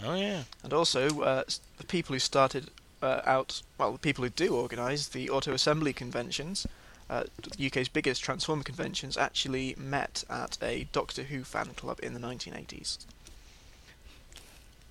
Oh 0.05 0.15
yeah. 0.15 0.43
and 0.63 0.73
also 0.73 1.21
uh, 1.21 1.45
the 1.79 1.85
people 1.85 2.15
who 2.15 2.19
started 2.19 2.71
uh, 3.03 3.21
out, 3.25 3.63
well, 3.79 3.93
the 3.93 3.99
people 3.99 4.25
who 4.25 4.31
do 4.31 4.55
organise 4.55 5.09
the 5.09 5.31
auto 5.31 5.53
assembly 5.53 5.93
conventions. 5.93 6.67
Uh, 7.09 7.23
the 7.57 7.67
UK's 7.67 7.89
biggest 7.89 8.21
Transformer 8.25 8.65
conventions 8.65 9.17
actually 9.17 9.77
met 9.79 10.25
at 10.29 10.59
a 10.61 10.89
Doctor 10.93 11.23
Who 11.23 11.45
fan 11.45 11.67
club 11.77 12.01
in 12.03 12.15
the 12.15 12.21
1980s. 12.21 13.07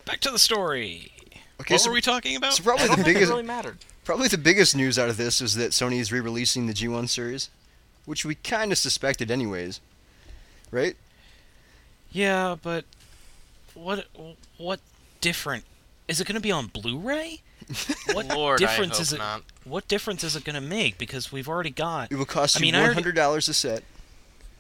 Back 0.06 0.22
to 0.22 0.32
the 0.32 0.40
story. 0.40 1.12
Okay, 1.60 1.74
what 1.74 1.82
so, 1.82 1.90
were 1.90 1.94
we 1.94 2.02
talking 2.02 2.36
about? 2.38 2.54
so 2.54 2.64
I 2.64 2.66
probably 2.66 2.88
don't 2.88 2.98
the 3.00 3.04
think 3.04 3.08
it 3.08 3.20
biggest, 3.20 3.32
really 3.32 3.44
mattered. 3.44 3.78
probably 4.06 4.28
the 4.30 4.38
biggest 4.38 4.76
news 4.78 4.98
out 4.98 5.10
of 5.10 5.18
this 5.18 5.42
is 5.42 5.56
that 5.56 5.72
Sony 5.72 6.00
is 6.00 6.12
re-releasing 6.12 6.68
the 6.68 6.74
G1 6.74 7.10
series, 7.10 7.50
which 8.06 8.24
we 8.24 8.36
kind 8.36 8.72
of 8.72 8.78
suspected 8.78 9.30
anyways, 9.30 9.82
right? 10.72 10.96
Yeah, 12.12 12.56
but 12.62 12.86
what 13.74 14.06
what 14.58 14.80
different? 15.26 15.64
Is 16.08 16.22
it 16.22 16.28
going 16.28 16.36
to 16.36 16.42
be 16.42 16.52
on 16.52 16.68
Blu-ray? 16.68 17.42
What 18.14 18.28
Lord, 18.28 18.60
difference 18.60 18.94
I 18.94 18.96
hope 18.96 19.02
is 19.02 19.14
it? 19.14 19.18
not. 19.18 19.42
What 19.64 19.88
difference 19.88 20.24
is 20.24 20.36
it 20.36 20.44
going 20.44 20.54
to 20.54 20.62
make? 20.62 21.00
Because 21.00 21.32
we've 21.32 21.50
already 21.50 21.72
got. 21.72 22.12
It 22.12 22.16
will 22.16 22.26
cost 22.26 22.58
I 22.58 22.60
you 22.60 22.66
mean, 22.68 22.76
I 22.76 22.84
one 22.84 22.94
hundred 22.94 23.16
dollars 23.16 23.50
a 23.50 23.54
set. 23.56 23.84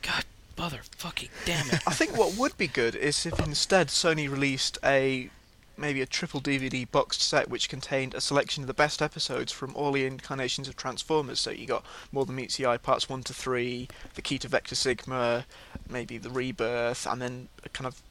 God, 0.01 0.25
mother 0.57 0.79
fucking 0.97 1.29
damn 1.45 1.67
it! 1.69 1.81
I 1.87 1.93
think 1.93 2.17
what 2.17 2.35
would 2.35 2.57
be 2.57 2.67
good 2.67 2.95
is 2.95 3.23
if 3.27 3.39
instead 3.39 3.89
Sony 3.89 4.27
released 4.27 4.79
a 4.83 5.29
maybe 5.77 6.01
a 6.01 6.05
triple 6.05 6.41
DVD 6.41 6.89
boxed 6.89 7.21
set 7.21 7.49
which 7.49 7.69
contained 7.69 8.13
a 8.15 8.21
selection 8.21 8.63
of 8.63 8.67
the 8.67 8.73
best 8.73 9.01
episodes 9.01 9.51
from 9.51 9.75
all 9.75 9.91
the 9.91 10.05
incarnations 10.05 10.67
of 10.67 10.75
Transformers. 10.75 11.39
So 11.39 11.51
you 11.51 11.67
got 11.67 11.85
More 12.11 12.25
Than 12.25 12.35
Meets 12.35 12.57
the 12.57 12.65
Eye 12.65 12.77
parts 12.77 13.07
one 13.07 13.23
to 13.23 13.33
three, 13.33 13.87
the 14.15 14.21
Key 14.21 14.39
to 14.39 14.47
Vector 14.47 14.75
Sigma, 14.75 15.45
maybe 15.89 16.17
the 16.17 16.29
Rebirth, 16.29 17.05
and 17.05 17.21
then 17.21 17.49
a 17.63 17.69
kind 17.69 17.85
of 17.85 18.01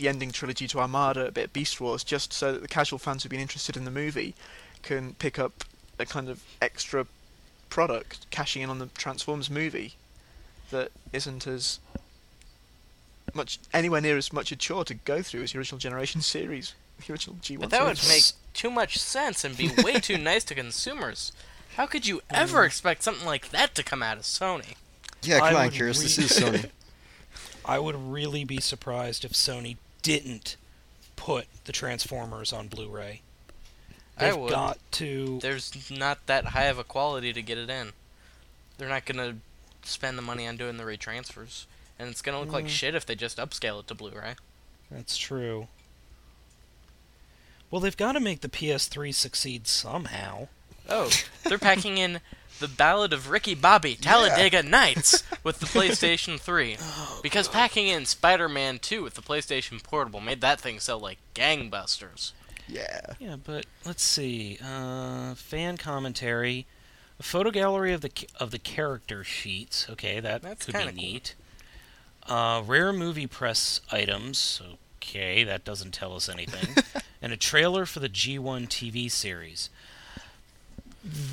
the 0.00 0.08
ending 0.08 0.32
trilogy 0.32 0.66
to 0.66 0.80
Armada, 0.80 1.26
a 1.26 1.30
bit 1.30 1.44
of 1.46 1.52
Beast 1.52 1.80
Wars, 1.80 2.02
just 2.02 2.32
so 2.32 2.52
that 2.52 2.62
the 2.62 2.68
casual 2.68 2.98
fans 2.98 3.22
who've 3.22 3.30
been 3.30 3.40
interested 3.40 3.76
in 3.76 3.84
the 3.84 3.90
movie 3.90 4.34
can 4.82 5.14
pick 5.14 5.38
up 5.38 5.64
a 5.98 6.06
kind 6.06 6.28
of 6.28 6.42
extra 6.60 7.06
product, 7.68 8.28
cashing 8.30 8.62
in 8.62 8.70
on 8.70 8.78
the 8.78 8.86
Transformers 8.86 9.50
movie 9.50 9.94
that 10.70 10.90
isn't 11.12 11.46
as 11.46 11.78
much 13.34 13.58
anywhere 13.72 14.00
near 14.00 14.16
as 14.16 14.32
much 14.32 14.50
a 14.50 14.56
chore 14.56 14.84
to 14.84 14.94
go 14.94 15.22
through 15.22 15.42
as 15.42 15.52
the 15.52 15.58
original 15.58 15.78
generation 15.78 16.20
series, 16.22 16.74
the 17.06 17.12
original 17.12 17.36
G1. 17.36 17.60
But 17.60 17.70
that 17.70 17.84
would 17.84 18.00
make 18.08 18.24
too 18.54 18.70
much 18.70 18.98
sense 18.98 19.44
and 19.44 19.56
be 19.56 19.70
way 19.84 20.00
too 20.00 20.16
nice 20.16 20.44
to 20.44 20.54
consumers. 20.54 21.32
How 21.76 21.86
could 21.86 22.06
you 22.06 22.16
hmm. 22.30 22.36
ever 22.36 22.64
expect 22.64 23.02
something 23.02 23.26
like 23.26 23.50
that 23.50 23.74
to 23.74 23.82
come 23.82 24.02
out 24.02 24.16
of 24.16 24.22
Sony? 24.24 24.74
Yeah, 25.22 25.36
I 25.36 25.50
come 25.50 25.56
on, 25.56 25.64
would 25.66 25.74
Curious. 25.74 26.02
This 26.02 26.18
is 26.18 26.30
Sony. 26.32 26.70
I 27.64 27.78
would 27.78 27.94
really 27.94 28.44
be 28.44 28.58
surprised 28.58 29.24
if 29.24 29.32
Sony 29.32 29.76
didn't 30.02 30.56
put 31.16 31.46
the 31.64 31.72
Transformers 31.72 32.52
on 32.52 32.68
Blu-ray. 32.68 33.22
I 34.16 34.24
They've 34.26 34.36
would. 34.36 34.50
got 34.50 34.78
to. 34.92 35.38
There's 35.40 35.90
not 35.90 36.26
that 36.26 36.46
high 36.46 36.64
of 36.66 36.78
a 36.78 36.84
quality 36.84 37.32
to 37.32 37.42
get 37.42 37.58
it 37.58 37.70
in. 37.70 37.92
They're 38.78 38.88
not 38.88 39.04
gonna 39.06 39.36
spend 39.82 40.16
the 40.18 40.22
money 40.22 40.46
on 40.46 40.56
doing 40.56 40.76
the 40.76 40.84
retransfers, 40.84 41.64
and 41.98 42.08
it's 42.10 42.22
gonna 42.22 42.40
look 42.40 42.52
like 42.52 42.66
Mm. 42.66 42.70
shit 42.70 42.94
if 42.94 43.06
they 43.06 43.14
just 43.14 43.38
upscale 43.38 43.80
it 43.80 43.86
to 43.88 43.94
Blu-ray. 43.94 44.34
That's 44.90 45.16
true. 45.16 45.68
Well, 47.70 47.80
they've 47.80 47.96
got 47.96 48.12
to 48.12 48.20
make 48.20 48.40
the 48.40 48.48
PS3 48.48 49.12
succeed 49.14 49.66
somehow. 49.68 50.48
Oh, 50.88 51.10
they're 51.44 51.58
packing 51.58 51.98
in 51.98 52.20
the 52.60 52.68
Ballad 52.68 53.12
of 53.12 53.30
Ricky 53.30 53.54
Bobby 53.54 53.94
Talladega 53.96 54.62
Nights 54.62 55.24
with 55.42 55.58
the 55.60 55.66
PlayStation 55.78 56.38
3. 56.38 56.76
because 57.22 57.48
packing 57.48 57.88
in 57.88 58.04
Spider-Man 58.06 58.78
2 58.78 59.02
with 59.02 59.14
the 59.14 59.22
PlayStation 59.22 59.82
Portable 59.82 60.20
made 60.20 60.40
that 60.42 60.60
thing 60.60 60.78
sell 60.78 61.00
like 61.00 61.18
gangbusters. 61.34 62.32
Yeah. 62.68 63.00
Yeah, 63.18 63.36
but 63.42 63.66
let's 63.84 64.02
see. 64.02 64.58
Uh, 64.64 65.34
fan 65.34 65.76
commentary. 65.76 66.66
A 67.18 67.22
photo 67.22 67.50
gallery 67.50 67.92
of 67.92 68.00
the 68.00 68.10
of 68.38 68.50
the 68.50 68.58
character 68.58 69.24
sheets. 69.24 69.86
Okay, 69.90 70.20
that 70.20 70.40
That's 70.42 70.64
could 70.66 70.74
be 70.74 70.84
cool. 70.84 70.92
neat. 70.92 71.34
Uh, 72.26 72.62
rare 72.64 72.92
movie 72.92 73.26
press 73.26 73.80
items. 73.90 74.62
Okay, 75.02 75.44
that 75.44 75.64
doesn't 75.64 75.92
tell 75.92 76.14
us 76.14 76.28
anything. 76.28 76.82
and 77.22 77.32
a 77.32 77.36
trailer 77.36 77.84
for 77.86 78.00
the 78.00 78.08
G1 78.08 78.68
TV 78.68 79.10
series. 79.10 79.68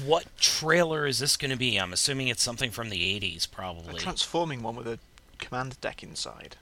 What 0.06 0.26
trailer 0.40 1.06
is 1.06 1.20
this 1.20 1.36
going 1.36 1.52
to 1.52 1.58
be? 1.58 1.78
I'm 1.78 1.92
assuming 1.94 2.30
it's 2.30 2.42
something 2.44 2.72
from 2.72 2.90
the 2.90 3.20
80s, 3.20 3.50
probably. 3.50 3.96
A 3.96 4.00
transforming 4.00 4.64
one 4.64 4.76
with 4.76 4.88
a 4.88 5.00
command 5.40 5.80
deck 5.82 6.02
inside. 6.04 6.56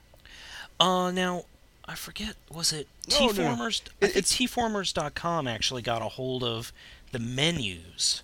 Uh, 0.80 1.10
now 1.12 1.44
I 1.86 1.94
forget. 1.94 2.34
Was 2.50 2.72
it 2.72 2.88
No, 3.08 3.26
no, 3.28 3.32
no. 3.32 3.32
Tformers? 3.56 3.82
I 4.02 4.06
It- 4.06 4.12
think 4.26 4.50
Tformers.com 4.50 5.46
actually 5.46 5.82
got 5.82 6.02
a 6.02 6.08
hold 6.08 6.42
of 6.42 6.72
the 7.12 7.18
menus, 7.20 8.22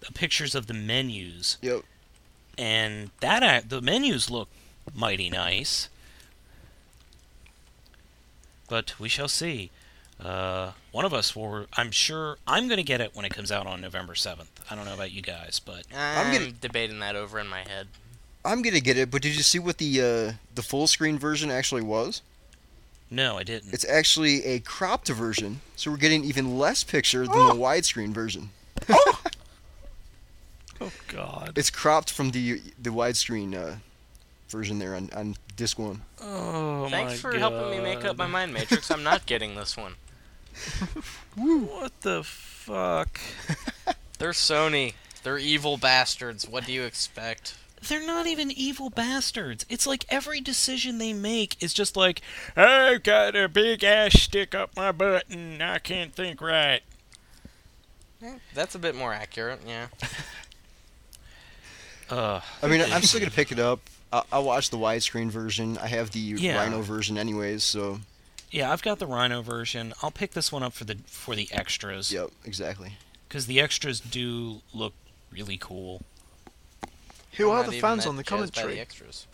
the 0.00 0.10
pictures 0.12 0.54
of 0.54 0.66
the 0.68 0.74
menus, 0.74 1.58
Yep. 1.60 1.82
and 2.56 3.10
that 3.20 3.68
the 3.68 3.82
menus 3.82 4.30
look 4.30 4.48
mighty 4.94 5.28
nice. 5.28 5.88
But 8.68 8.98
we 8.98 9.08
shall 9.10 9.28
see. 9.28 9.70
Uh, 10.24 10.72
one 10.90 11.04
of 11.04 11.12
us 11.12 11.36
will. 11.36 11.66
I'm 11.74 11.90
sure 11.90 12.38
I'm 12.46 12.66
going 12.66 12.78
to 12.78 12.82
get 12.84 13.00
it 13.00 13.14
when 13.14 13.24
it 13.24 13.34
comes 13.34 13.52
out 13.52 13.66
on 13.66 13.80
November 13.80 14.14
7th. 14.14 14.46
I 14.70 14.74
don't 14.74 14.86
know 14.86 14.94
about 14.94 15.12
you 15.12 15.20
guys, 15.22 15.60
but 15.64 15.84
I'm, 15.94 16.32
gonna- 16.32 16.52
debating 16.52 17.00
that 17.00 17.14
over 17.14 17.38
in 17.38 17.46
my 17.46 17.60
head. 17.60 17.88
I'm 18.44 18.60
gonna 18.60 18.80
get 18.80 18.98
it, 18.98 19.10
but 19.10 19.22
did 19.22 19.34
you 19.34 19.42
see 19.42 19.58
what 19.58 19.78
the 19.78 20.00
uh, 20.02 20.32
the 20.54 20.60
full 20.62 20.86
screen 20.86 21.18
version 21.18 21.50
actually 21.50 21.82
was? 21.82 22.20
no, 23.10 23.38
I 23.38 23.42
didn't. 23.42 23.72
It's 23.72 23.88
actually 23.88 24.44
a 24.44 24.58
cropped 24.60 25.08
version, 25.08 25.60
so 25.76 25.90
we're 25.90 25.96
getting 25.96 26.24
even 26.24 26.58
less 26.58 26.84
picture 26.84 27.26
than 27.26 27.46
the 27.46 27.54
widescreen 27.54 28.12
version. 28.12 28.50
oh 30.80 30.90
God. 31.08 31.52
It's 31.56 31.70
cropped 31.70 32.10
from 32.10 32.32
the 32.32 32.60
the 32.80 32.90
widescreen 32.90 33.54
uh, 33.54 33.76
version 34.48 34.78
there 34.78 34.94
on, 34.94 35.10
on 35.14 35.36
disc 35.56 35.78
one. 35.78 36.02
Oh 36.20 36.88
Thanks 36.90 37.12
my 37.12 37.16
for 37.30 37.38
helping 37.38 37.70
me 37.70 37.80
make 37.80 38.04
up 38.04 38.16
my 38.16 38.26
mind 38.26 38.52
matrix. 38.52 38.90
I'm 38.90 39.02
not 39.02 39.26
getting 39.26 39.54
this 39.54 39.76
one. 39.76 39.94
What 41.34 42.00
the 42.02 42.22
fuck? 42.24 43.20
They're 44.18 44.30
Sony. 44.30 44.94
They're 45.22 45.38
evil 45.38 45.76
bastards. 45.76 46.46
What 46.48 46.66
do 46.66 46.72
you 46.72 46.82
expect? 46.84 47.56
They're 47.86 48.06
not 48.06 48.26
even 48.26 48.50
evil 48.50 48.88
bastards. 48.90 49.66
It's 49.68 49.86
like 49.86 50.04
every 50.08 50.40
decision 50.40 50.98
they 50.98 51.12
make 51.12 51.62
is 51.62 51.74
just 51.74 51.96
like, 51.96 52.22
I've 52.56 53.02
got 53.02 53.34
a 53.36 53.48
big 53.48 53.84
ass 53.84 54.20
stick 54.20 54.54
up 54.54 54.74
my 54.76 54.92
butt 54.92 55.24
and 55.30 55.62
I 55.62 55.78
can't 55.78 56.14
think 56.14 56.40
right. 56.40 56.80
That's 58.54 58.74
a 58.74 58.78
bit 58.78 58.94
more 58.94 59.12
accurate, 59.12 59.60
yeah. 59.66 59.88
Uh, 62.10 62.40
I 62.62 62.66
mean, 62.66 62.82
I'm 62.82 63.00
still 63.02 63.18
gonna 63.18 63.30
pick 63.30 63.50
it 63.50 63.58
up. 63.58 63.80
I, 64.12 64.22
I'll 64.30 64.44
watch 64.44 64.68
the 64.68 64.76
widescreen 64.76 65.30
version. 65.30 65.78
I 65.78 65.86
have 65.86 66.10
the 66.10 66.20
Yeah. 66.20 66.58
Rhino 66.58 66.82
version 66.82 67.16
anyways, 67.16 67.64
so 67.64 68.00
yeah, 68.54 68.70
I've 68.70 68.82
got 68.82 69.00
the 69.00 69.06
Rhino 69.06 69.42
version. 69.42 69.92
I'll 70.00 70.12
pick 70.12 70.30
this 70.30 70.52
one 70.52 70.62
up 70.62 70.72
for 70.74 70.84
the 70.84 70.98
for 71.06 71.34
the 71.34 71.48
extras 71.50 72.12
yep, 72.12 72.30
exactly. 72.44 72.92
because 73.28 73.46
the 73.46 73.60
extras 73.60 73.98
do 73.98 74.60
look 74.72 74.94
really 75.32 75.58
cool. 75.58 76.02
Who 77.32 77.50
I'm 77.50 77.66
are 77.66 77.70
the 77.70 77.80
fans 77.80 78.06
on 78.06 78.14
the 78.14 78.22
jazzed 78.22 78.30
by 78.30 78.36
commentary? 78.36 78.74
The 78.76 78.80
extras. 78.80 79.26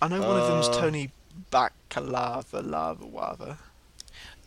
I 0.00 0.08
know 0.08 0.20
one 0.20 0.40
of 0.40 0.48
them's 0.48 0.68
Uh, 0.68 0.80
Tony 0.80 1.10
Bacalava 1.52 2.66
Lava 2.66 3.04
Wava. 3.04 3.58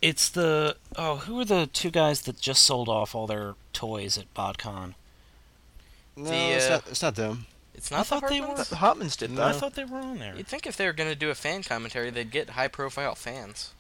It's 0.02 0.28
the 0.28 0.76
oh, 0.96 1.18
who 1.18 1.40
are 1.40 1.46
the 1.46 1.70
two 1.72 1.92
guys 1.92 2.24
that 2.24 2.42
just 2.42 2.64
sold 2.64 2.90
off 2.90 3.14
all 3.14 3.28
their 3.28 3.54
toys 3.72 4.18
at 4.18 4.34
BotCon? 4.34 4.96
No, 6.16 6.24
The, 6.24 6.36
it's 6.36 6.66
uh, 6.66 6.70
not. 6.70 6.88
It's 6.88 7.02
not 7.04 7.16
them. 7.16 7.46
It's 7.80 7.94
I 7.94 7.96
not 8.00 8.08
the 8.08 8.20
thought 8.20 8.30
they 8.30 8.40
Hartmans? 8.42 8.68
The 8.70 8.76
Hartmans 8.76 9.16
did 9.18 9.32
No. 9.32 9.42
I 9.46 9.54
thought 9.54 9.76
they 9.76 9.86
were 9.86 10.00
on 10.00 10.20
there. 10.20 10.36
You'd 10.36 10.48
think 10.48 10.68
if 10.68 10.76
they 10.76 10.86
were 10.86 10.92
going 10.92 11.10
to 11.10 11.16
do 11.16 11.30
a 11.30 11.36
fan 11.36 11.64
commentary, 11.64 12.10
they'd 12.10 12.30
get 12.30 12.50
high-profile 12.50 13.16
fans. 13.16 13.72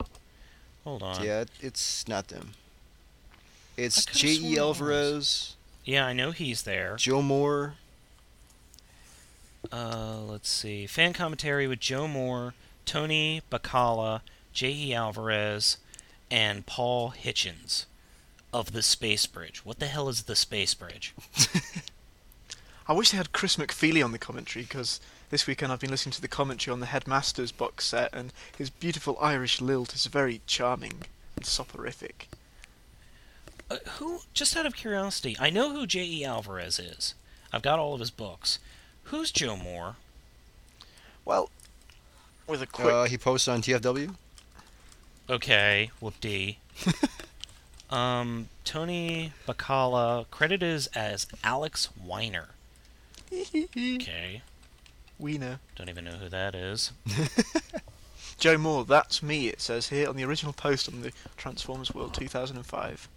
Hold 0.86 1.04
on. 1.04 1.22
Yeah, 1.22 1.44
it's 1.60 2.08
not 2.08 2.30
them. 2.30 2.52
It's 3.76 3.98
I 4.08 4.12
could've 4.12 4.22
J. 4.22 4.36
sworn 4.36 4.46
E. 4.46 4.56
it 4.56 4.60
was. 4.62 4.66
Alvarez, 4.80 5.56
Yeah, 5.84 6.06
I 6.06 6.14
know 6.14 6.32
he's 6.32 6.64
there. 6.64 6.96
Joe 6.96 7.22
Moore. 7.22 7.74
Uh, 9.70 10.20
let's 10.22 10.50
see. 10.50 10.88
Fan 10.88 11.12
commentary 11.12 11.68
with 11.68 11.82
Joe 11.82 12.08
Moore, 12.08 12.54
Tony 12.86 13.42
Bacala, 13.52 14.22
J.E. 14.54 14.94
Alvarez, 14.94 15.76
and 16.32 16.66
Paul 16.66 17.12
Hitchens 17.12 17.84
of 18.54 18.72
the 18.72 18.82
Space 18.82 19.26
Bridge. 19.26 19.66
What 19.66 19.80
the 19.80 19.88
hell 19.88 20.08
is 20.08 20.24
the 20.24 20.38
Space 20.38 20.74
Bridge? 20.74 21.14
I 22.90 22.94
wish 22.94 23.12
they 23.12 23.18
had 23.18 23.34
Chris 23.34 23.56
McFeely 23.56 24.04
on 24.04 24.14
the 24.14 24.18
commentary 24.18 24.66
because 24.66 25.00
this 25.30 25.46
weekend 25.46 25.72
I've 25.72 25.80
been 25.80 25.92
listening 25.92 26.14
to 26.14 26.22
the 26.22 26.28
commentary 26.28 26.74
on 26.74 26.80
the 26.80 26.88
Headmasters 26.88 27.52
box 27.52 27.86
set, 27.86 28.12
and 28.12 28.34
his 28.58 28.72
beautiful 28.72 29.16
Irish 29.22 29.62
lilt 29.62 29.94
is 29.94 30.08
very 30.08 30.42
charming 30.48 31.04
and 31.36 31.46
soporific. 31.46 32.30
Uh, 33.70 33.78
who? 34.00 34.22
Just 34.34 34.58
out 34.58 34.66
of 34.66 34.76
curiosity, 34.76 35.38
I 35.40 35.52
know 35.52 35.72
who 35.72 35.86
J.E. 35.86 36.26
Alvarez 36.26 36.80
is. 36.80 37.14
I've 37.54 37.62
got 37.62 37.78
all 37.78 37.94
of 37.94 38.00
his 38.00 38.10
books. 38.10 38.58
Who's 39.04 39.32
Joe 39.32 39.56
Moore? 39.56 39.98
Well, 41.26 41.52
with 42.48 42.64
a 42.64 42.66
quick 42.66 42.92
Uh, 42.92 43.04
he 43.04 43.20
posted 43.20 43.54
on 43.54 43.62
TFW. 43.62 44.16
Okay, 45.30 45.92
whoop-dee. 46.00 46.58
um, 47.92 48.50
Tony 48.66 49.32
Bacala, 49.48 50.26
credited 50.32 50.88
as 50.96 51.28
Alex 51.44 51.90
Weiner. 52.04 52.48
Okay, 53.32 54.42
wiener. 55.18 55.60
don't 55.76 55.90
even 55.90 56.06
know 56.06 56.12
who 56.18 56.30
that 56.30 56.56
is. 56.56 56.92
Joe 58.40 58.58
Moore, 58.58 58.86
that's 58.86 59.22
me. 59.22 59.48
It 59.50 59.60
says 59.62 59.90
here 59.90 60.08
on 60.08 60.16
the 60.16 60.24
original 60.24 60.54
post 60.54 60.88
on 60.88 61.02
the 61.02 61.12
Transformers 61.38 61.94
World 61.94 62.14
2005. 62.14 63.08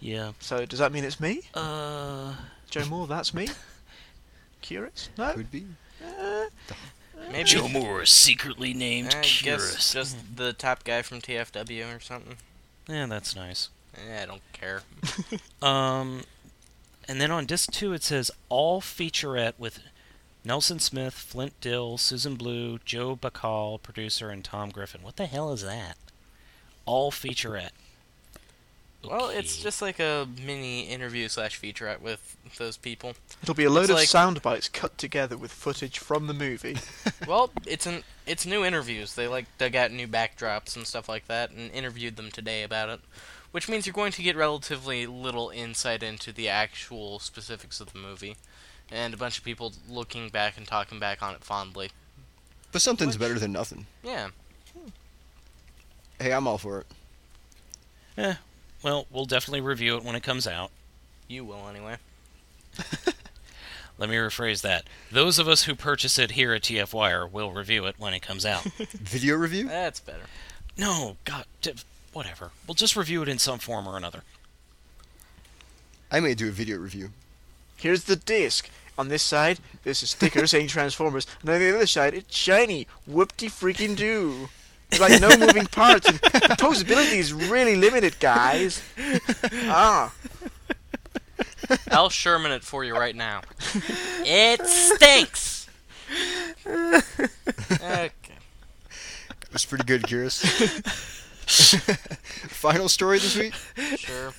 Yeah. 0.00 0.32
So 0.40 0.64
does 0.66 0.78
that 0.78 0.92
mean 0.92 1.04
it's 1.04 1.20
me, 1.20 1.42
Uh, 1.54 2.34
Joe 2.70 2.84
Moore? 2.86 3.06
That's 3.06 3.34
me. 3.34 3.48
Curious? 4.62 5.10
No. 5.18 5.32
Could 5.32 5.50
be. 5.50 5.66
Uh, 6.04 6.44
Maybe 7.30 7.44
Joe 7.44 7.68
Moore 7.72 8.02
is 8.02 8.10
secretly 8.10 8.72
named 8.72 9.14
I 9.14 9.20
Curious. 9.22 9.92
just 9.92 10.36
the 10.36 10.52
top 10.52 10.84
guy 10.84 11.02
from 11.02 11.20
TFW 11.20 11.96
or 11.96 12.00
something. 12.00 12.36
Yeah, 12.88 13.06
that's 13.06 13.36
nice. 13.36 13.68
Yeah, 14.06 14.22
I 14.22 14.26
don't 14.26 14.42
care. 14.52 14.82
Um, 15.60 16.22
and 17.10 17.20
then 17.20 17.30
on 17.30 17.44
disc 17.46 17.70
two 17.72 17.92
it 17.92 18.02
says 18.02 18.30
all 18.48 18.80
featurette 18.80 19.54
with 19.58 19.80
Nelson 20.44 20.78
Smith, 20.78 21.12
Flint 21.12 21.60
Dille, 21.60 21.98
Susan 21.98 22.34
Blu, 22.36 22.78
Joe 22.84 23.14
Bacal, 23.14 23.82
producer, 23.82 24.30
and 24.30 24.42
Tom 24.42 24.70
Griffin. 24.70 25.02
What 25.02 25.16
the 25.16 25.26
hell 25.26 25.52
is 25.52 25.62
that? 25.62 25.98
All 26.86 27.10
featurette. 27.10 27.72
Well, 29.04 29.28
it's 29.30 29.56
just 29.62 29.80
like 29.80 29.98
a 29.98 30.26
mini 30.44 30.82
interview 30.82 31.28
slash 31.28 31.58
featurette 31.60 32.00
with 32.00 32.36
those 32.58 32.76
people. 32.76 33.14
it'll 33.42 33.54
be 33.54 33.64
a 33.64 33.70
load 33.70 33.82
It's 33.84 33.90
of 33.90 33.96
like- 33.96 34.08
sound 34.08 34.40
bites 34.42 34.68
cut 34.68 34.96
together 34.98 35.36
with 35.38 35.52
footage 35.52 35.98
from 35.98 36.26
the 36.26 36.34
movie. 36.34 36.76
well, 37.26 37.50
it's 37.66 37.86
an 37.86 38.02
it's 38.26 38.44
new 38.46 38.64
interviews. 38.64 39.14
They 39.14 39.26
like 39.28 39.46
dug 39.58 39.74
out 39.74 39.90
new 39.90 40.06
backdrops 40.06 40.76
and 40.76 40.86
stuff 40.86 41.08
like 41.08 41.26
that 41.28 41.50
and 41.50 41.70
interviewed 41.72 42.16
them 42.16 42.30
today 42.30 42.62
about 42.62 42.88
it, 42.90 43.00
which 43.52 43.68
means 43.68 43.86
you're 43.86 43.92
going 43.94 44.12
to 44.12 44.22
get 44.22 44.36
relatively 44.36 45.06
little 45.06 45.50
insight 45.50 46.02
into 46.02 46.32
the 46.32 46.48
actual 46.48 47.18
specifics 47.18 47.80
of 47.80 47.92
the 47.92 47.98
movie, 47.98 48.36
and 48.90 49.12
a 49.14 49.16
bunch 49.16 49.38
of 49.38 49.44
people 49.44 49.72
looking 49.88 50.28
back 50.28 50.56
and 50.56 50.66
talking 50.66 50.98
back 50.98 51.22
on 51.22 51.34
it 51.34 51.44
fondly. 51.44 51.90
But 52.72 52.82
something's 52.82 53.18
Which- 53.18 53.28
better 53.28 53.38
than 53.40 53.52
nothing. 53.52 53.86
Yeah, 54.02 54.28
Hey, 56.20 56.32
I'm 56.32 56.46
all 56.46 56.58
for 56.58 56.80
it. 56.80 56.86
Eh, 58.18 58.34
Well, 58.82 59.06
we'll 59.10 59.24
definitely 59.24 59.62
review 59.62 59.96
it 59.96 60.04
when 60.04 60.14
it 60.14 60.22
comes 60.22 60.46
out. 60.46 60.70
you 61.28 61.44
will 61.44 61.66
anyway. 61.68 61.96
Let 63.98 64.08
me 64.08 64.16
rephrase 64.16 64.62
that. 64.62 64.84
Those 65.10 65.38
of 65.38 65.46
us 65.48 65.64
who 65.64 65.74
purchase 65.74 66.18
it 66.18 66.32
here 66.32 66.52
at 66.54 66.62
TFWire 66.62 67.30
will 67.30 67.52
review 67.52 67.84
it 67.86 67.96
when 67.98 68.14
it 68.14 68.20
comes 68.20 68.46
out. 68.46 68.62
Video 68.94 69.34
review? 69.36 69.68
That's 69.68 70.00
better. 70.00 70.22
no, 70.78 71.16
God, 71.24 71.44
d- 71.60 71.74
whatever. 72.12 72.50
We'll 72.66 72.74
just 72.74 72.96
review 72.96 73.22
it 73.22 73.28
in 73.28 73.38
some 73.38 73.58
form 73.58 73.86
or 73.86 73.96
another. 73.96 74.22
I 76.10 76.20
may 76.20 76.34
do 76.34 76.48
a 76.48 76.52
video 76.52 76.78
review. 76.78 77.10
Here's 77.76 78.04
the 78.04 78.16
disc. 78.16 78.68
On 78.98 79.08
this 79.08 79.22
side, 79.22 79.60
there's 79.82 80.02
a 80.02 80.06
sticker 80.06 80.46
saying 80.46 80.66
Transformers, 80.66 81.26
and 81.40 81.50
on 81.50 81.58
the 81.58 81.74
other 81.74 81.86
side, 81.86 82.12
it's 82.12 82.36
shiny. 82.36 82.86
Whoop-de 83.06 83.46
freaking 83.46 83.96
do. 83.96 84.48
There's 84.90 85.00
like 85.00 85.20
no 85.20 85.34
moving 85.46 85.66
parts, 85.66 86.08
and 86.08 86.20
composability 86.20 87.14
is 87.14 87.32
really 87.32 87.76
limited, 87.76 88.18
guys. 88.20 88.82
Ah, 89.64 90.12
I'll 91.90 92.10
Sherman 92.10 92.52
it 92.52 92.64
for 92.64 92.84
you 92.84 92.94
right 92.94 93.14
now. 93.14 93.42
It 94.24 94.66
stinks. 94.66 95.68
okay. 96.66 98.10
It 99.42 99.52
was 99.52 99.64
pretty 99.64 99.84
good, 99.84 100.06
Curious. 100.06 101.16
Final 102.48 102.88
story 102.88 103.18
this 103.18 103.36
week? 103.36 103.54
Sure. 103.96 104.32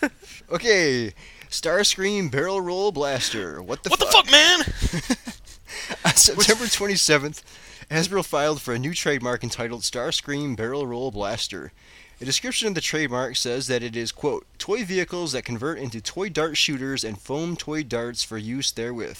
Okay. 0.49 1.13
Starscream 1.49 2.31
Barrel 2.31 2.61
Roll 2.61 2.91
Blaster. 2.91 3.61
What 3.61 3.83
the 3.83 3.89
what 3.89 3.99
fuck? 3.99 4.09
the 4.09 4.13
fuck, 4.13 4.31
man? 4.31 4.59
On 6.05 6.15
September 6.15 6.65
27th, 6.65 7.43
Hasbro 7.89 8.25
filed 8.25 8.61
for 8.61 8.73
a 8.73 8.79
new 8.79 8.93
trademark 8.93 9.43
entitled 9.43 9.81
Starscream 9.81 10.55
Barrel 10.55 10.87
Roll 10.87 11.11
Blaster. 11.11 11.73
A 12.21 12.25
description 12.25 12.69
of 12.69 12.75
the 12.75 12.81
trademark 12.81 13.35
says 13.35 13.67
that 13.67 13.83
it 13.83 13.95
is, 13.95 14.11
quote, 14.11 14.45
toy 14.57 14.85
vehicles 14.85 15.33
that 15.33 15.43
convert 15.43 15.79
into 15.79 15.99
toy 15.99 16.29
dart 16.29 16.55
shooters 16.55 17.03
and 17.03 17.19
foam 17.19 17.57
toy 17.57 17.83
darts 17.83 18.23
for 18.23 18.37
use 18.37 18.71
therewith. 18.71 19.19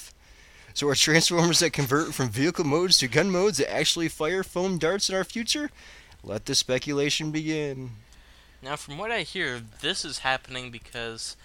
So 0.74 0.88
are 0.88 0.96
Transformers 0.96 1.60
that 1.60 1.74
convert 1.74 2.14
from 2.14 2.30
vehicle 2.30 2.64
modes 2.64 2.98
to 3.00 3.08
gun 3.10 3.30
modes 3.30 3.58
that 3.58 3.74
actually 3.74 4.08
fire 4.08 4.44
foam 4.44 4.78
darts 4.78 5.10
in 5.10 5.16
our 5.16 5.24
future? 5.26 5.70
Let 6.24 6.46
the 6.46 6.56
speculation 6.56 7.32
begin. 7.32 7.92
Now, 8.62 8.76
from 8.76 8.98
what 8.98 9.12
I 9.12 9.22
hear, 9.22 9.60
this 9.82 10.06
is 10.06 10.20
happening 10.20 10.70
because 10.70 11.36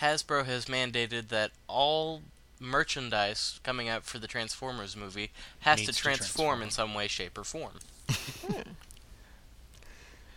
Hasbro 0.00 0.44
has 0.46 0.66
mandated 0.66 1.28
that 1.28 1.52
all 1.68 2.22
merchandise 2.58 3.60
coming 3.62 3.88
out 3.88 4.04
for 4.04 4.18
the 4.18 4.26
Transformers 4.26 4.96
movie 4.96 5.30
has 5.60 5.78
Needs 5.78 5.90
to 5.90 5.96
to 5.96 6.02
transform, 6.02 6.58
transform. 6.58 6.62
in 6.62 6.70
some 6.70 6.94
way, 6.94 7.06
shape, 7.06 7.38
or 7.38 7.44
form. 7.44 7.78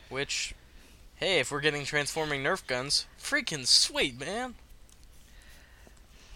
Which, 0.09 0.53
hey, 1.15 1.39
if 1.39 1.51
we're 1.51 1.61
getting 1.61 1.85
transforming 1.85 2.43
Nerf 2.43 2.65
guns, 2.65 3.05
freaking 3.19 3.65
sweet, 3.65 4.19
man! 4.19 4.55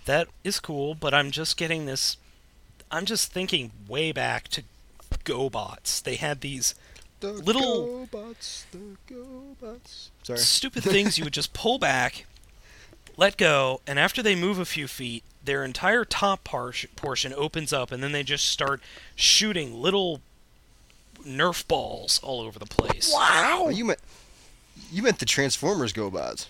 That 0.05 0.27
is 0.43 0.59
cool, 0.59 0.95
but 0.95 1.13
I'm 1.13 1.31
just 1.31 1.57
getting 1.57 1.85
this. 1.85 2.17
I'm 2.91 3.05
just 3.05 3.31
thinking 3.31 3.71
way 3.87 4.11
back 4.11 4.47
to 4.49 4.63
GoBots. 5.23 6.03
They 6.03 6.15
had 6.15 6.41
these 6.41 6.75
The 7.23 7.31
Little- 7.31 8.05
GoBots, 8.11 8.65
the 8.71 8.97
GoBots. 9.13 10.09
Sorry. 10.23 10.39
stupid 10.39 10.83
things 10.83 11.17
you 11.17 11.23
would 11.23 11.31
just 11.33 11.53
pull 11.53 11.79
back, 11.79 12.25
let 13.15 13.37
go, 13.37 13.79
and 13.87 13.97
after 13.97 14.21
they 14.21 14.35
move 14.35 14.59
a 14.59 14.65
few 14.65 14.87
feet, 14.89 15.23
their 15.41 15.63
entire 15.63 16.03
top 16.03 16.43
par- 16.43 16.73
portion 16.97 17.33
opens 17.33 17.71
up, 17.71 17.93
and 17.93 18.03
then 18.03 18.11
they 18.11 18.23
just 18.23 18.45
start 18.45 18.81
shooting 19.15 19.81
little 19.81 20.19
Nerf 21.25 21.65
balls 21.65 22.19
all 22.21 22.41
over 22.41 22.59
the 22.59 22.65
place. 22.65 23.09
Oh, 23.15 23.69
you 23.69 23.85
meant 23.85 23.99
you 24.91 25.01
meant 25.01 25.19
the 25.19 25.25
Transformers 25.25 25.93
GoBots. 25.93 26.47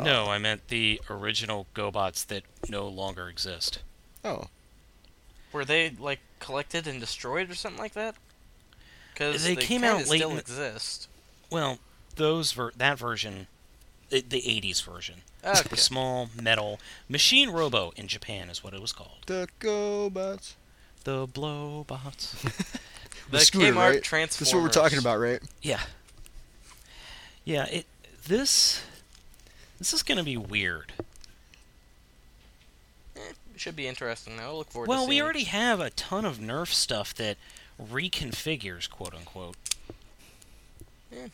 No, 0.00 0.24
oh. 0.26 0.30
I 0.30 0.38
meant 0.38 0.68
the 0.68 1.00
original 1.10 1.66
GoBots 1.74 2.26
that 2.28 2.44
no 2.70 2.88
longer 2.88 3.28
exist. 3.28 3.80
Oh, 4.24 4.46
Were 5.52 5.64
they, 5.66 5.90
like, 5.90 6.20
collected 6.38 6.86
and 6.86 7.00
destroyed 7.00 7.50
or 7.50 7.54
something 7.54 7.80
like 7.80 7.92
that? 7.94 8.14
Because 9.12 9.44
They 9.44 9.54
they, 9.54 9.62
came 9.62 9.84
out 9.84 10.06
late 10.08 10.18
still 10.18 10.30
in 10.30 10.36
the- 10.36 10.40
exist. 10.42 11.08
Well, 11.50 11.78
those 12.16 12.52
ver- 12.52 12.72
that 12.76 12.98
version, 12.98 13.46
the, 14.08 14.20
the 14.22 14.40
80s 14.40 14.82
version, 14.82 15.22
Okay. 15.44 15.62
the 15.70 15.76
small 15.76 16.28
metal 16.40 16.78
machine 17.08 17.50
robo 17.50 17.92
in 17.96 18.06
Japan 18.08 18.48
is 18.50 18.62
what 18.62 18.74
it 18.74 18.80
was 18.80 18.92
called. 18.92 19.18
the 19.26 19.48
GoBots. 19.60 20.54
The 21.04 21.26
Blowbots. 21.26 22.78
The 23.30 23.38
scooter, 23.38 23.72
Kmart 23.72 23.76
right? 23.76 24.02
Transformers. 24.02 24.38
That's 24.50 24.54
what 24.54 24.62
we're 24.64 24.68
talking 24.70 24.98
about, 24.98 25.20
right? 25.20 25.40
Yeah. 25.62 25.78
Yeah, 27.44 27.64
it 27.66 27.86
this 28.26 28.82
this 29.78 29.92
is 29.92 30.02
going 30.02 30.18
to 30.18 30.24
be 30.24 30.36
weird. 30.36 30.92
It 33.14 33.36
should 33.56 33.76
be 33.76 33.86
interesting, 33.86 34.36
though. 34.36 34.50
I 34.50 34.52
look 34.52 34.70
forward 34.70 34.86
to 34.86 34.90
it. 34.90 34.94
Well, 34.94 34.98
seeing 35.02 35.08
we 35.10 35.18
it. 35.18 35.22
already 35.22 35.44
have 35.44 35.78
a 35.80 35.90
ton 35.90 36.24
of 36.24 36.38
Nerf 36.38 36.68
stuff 36.68 37.14
that 37.14 37.36
reconfigures, 37.80 38.88
quote 38.90 39.14
unquote. 39.14 39.56
Yeah. 41.12 41.26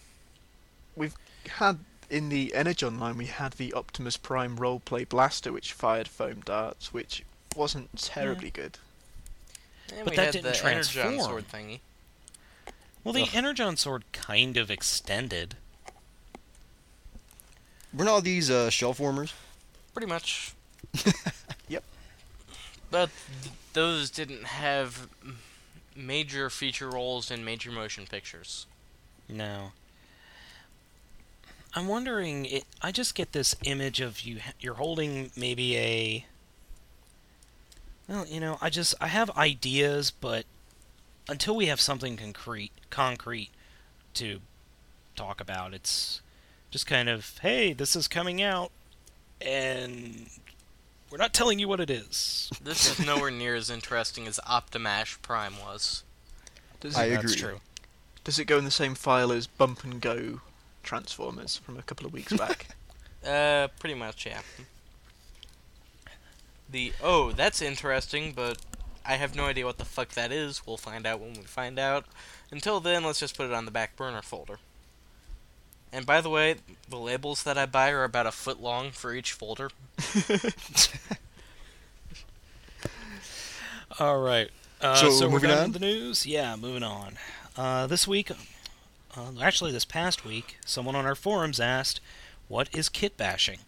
We've 0.94 1.14
had 1.48 1.78
in 2.08 2.28
the 2.28 2.54
Energon 2.54 2.98
line, 2.98 3.16
we 3.18 3.26
had 3.26 3.54
the 3.54 3.72
Optimus 3.74 4.16
Prime 4.16 4.56
roleplay 4.56 5.08
blaster, 5.08 5.52
which 5.52 5.72
fired 5.72 6.08
foam 6.08 6.40
darts, 6.44 6.92
which 6.92 7.24
wasn't 7.54 7.96
terribly 7.98 8.50
good. 8.50 8.78
And 9.94 10.04
But 10.04 10.10
we 10.12 10.16
that 10.16 10.24
had 10.26 10.32
didn't 10.32 10.52
the 10.52 10.64
Energon 10.64 10.82
transform. 10.84 11.20
sword 11.20 11.48
thingy. 11.48 11.80
Well, 13.04 13.12
the 13.12 13.22
Ugh. 13.22 13.28
Energon 13.34 13.76
sword 13.76 14.04
kind 14.12 14.56
of 14.56 14.70
extended. 14.70 15.56
Weren't 17.94 18.08
all 18.10 18.20
these 18.20 18.50
uh, 18.50 18.68
shell 18.70 18.92
formers? 18.94 19.32
Pretty 19.94 20.06
much. 20.08 20.52
Yep. 21.68 21.82
But 22.92 23.10
th- 23.42 23.52
those 23.72 24.08
didn't 24.08 24.44
have 24.44 25.08
m- 25.24 25.38
major 25.96 26.50
feature 26.50 26.90
roles 26.90 27.30
in 27.30 27.44
major 27.44 27.70
motion 27.70 28.06
pictures. 28.06 28.66
No. 29.28 29.72
I'm 31.74 31.88
wondering. 31.88 32.46
It, 32.46 32.64
I 32.80 32.90
just 32.90 33.14
get 33.14 33.32
this 33.32 33.54
image 33.64 34.00
of 34.00 34.20
you. 34.20 34.38
You're 34.60 34.74
holding 34.74 35.30
maybe 35.36 35.76
a. 35.76 36.26
Well, 38.08 38.26
you 38.26 38.40
know, 38.40 38.56
I 38.62 38.70
just 38.70 38.94
I 39.00 39.08
have 39.08 39.30
ideas, 39.36 40.10
but 40.10 40.46
until 41.28 41.54
we 41.56 41.66
have 41.66 41.80
something 41.80 42.16
concrete, 42.16 42.72
concrete 42.88 43.50
to 44.14 44.40
talk 45.16 45.40
about, 45.40 45.74
it's 45.74 46.22
just 46.70 46.86
kind 46.86 47.08
of 47.08 47.38
hey, 47.38 47.72
this 47.72 47.94
is 47.94 48.08
coming 48.08 48.40
out, 48.40 48.70
and 49.40 50.28
we're 51.10 51.18
not 51.18 51.32
telling 51.32 51.58
you 51.58 51.68
what 51.68 51.80
it 51.80 51.90
is. 51.90 52.50
This 52.62 52.90
is 52.90 53.06
nowhere 53.06 53.30
near 53.30 53.54
as 53.54 53.70
interesting 53.70 54.26
as 54.26 54.40
Optimash 54.48 55.20
Prime 55.22 55.54
was. 55.60 56.02
Does 56.80 56.96
I 56.96 57.04
agree. 57.04 57.16
That's 57.16 57.36
true. 57.36 57.60
does 58.24 58.38
it 58.38 58.46
go 58.46 58.58
in 58.58 58.64
the 58.64 58.70
same 58.70 58.94
file 58.94 59.32
as 59.32 59.46
Bump 59.46 59.84
and 59.84 60.00
Go 60.00 60.40
Transformers 60.82 61.56
from 61.56 61.78
a 61.78 61.82
couple 61.82 62.06
of 62.06 62.12
weeks 62.12 62.32
back? 62.36 62.68
Uh, 63.24 63.68
pretty 63.78 63.94
much, 63.94 64.26
yeah. 64.26 64.40
The 66.68 66.92
oh, 67.02 67.32
that's 67.32 67.62
interesting, 67.62 68.32
but 68.32 68.58
I 69.04 69.14
have 69.14 69.36
no 69.36 69.44
idea 69.44 69.64
what 69.64 69.78
the 69.78 69.84
fuck 69.84 70.10
that 70.10 70.32
is. 70.32 70.66
We'll 70.66 70.76
find 70.76 71.06
out 71.06 71.20
when 71.20 71.34
we 71.34 71.42
find 71.42 71.78
out. 71.78 72.06
Until 72.50 72.80
then, 72.80 73.04
let's 73.04 73.20
just 73.20 73.36
put 73.36 73.46
it 73.46 73.52
on 73.52 73.64
the 73.64 73.70
back 73.70 73.96
burner 73.96 74.22
folder. 74.22 74.58
And 75.92 76.04
by 76.04 76.20
the 76.20 76.28
way, 76.30 76.56
the 76.88 76.96
labels 76.98 77.42
that 77.44 77.56
I 77.56 77.64
buy 77.66 77.90
are 77.90 78.04
about 78.04 78.26
a 78.26 78.32
foot 78.32 78.60
long 78.60 78.90
for 78.90 79.14
each 79.14 79.32
folder. 79.32 79.70
All 83.98 84.20
right. 84.20 84.50
Uh, 84.80 84.94
So, 84.96 85.10
so, 85.10 85.26
we're 85.26 85.32
moving 85.34 85.48
done 85.50 85.58
on? 85.58 85.64
with 85.72 85.80
the 85.80 85.86
news. 85.86 86.26
Yeah, 86.26 86.56
moving 86.56 86.82
on. 86.82 87.16
Uh, 87.56 87.86
this 87.86 88.06
week, 88.06 88.30
uh, 89.16 89.30
actually, 89.40 89.72
this 89.72 89.84
past 89.84 90.24
week, 90.24 90.58
someone 90.66 90.94
on 90.94 91.06
our 91.06 91.14
forums 91.14 91.58
asked, 91.60 92.00
"What 92.48 92.68
is 92.74 92.88
kit 92.90 93.16
bashing?" 93.16 93.60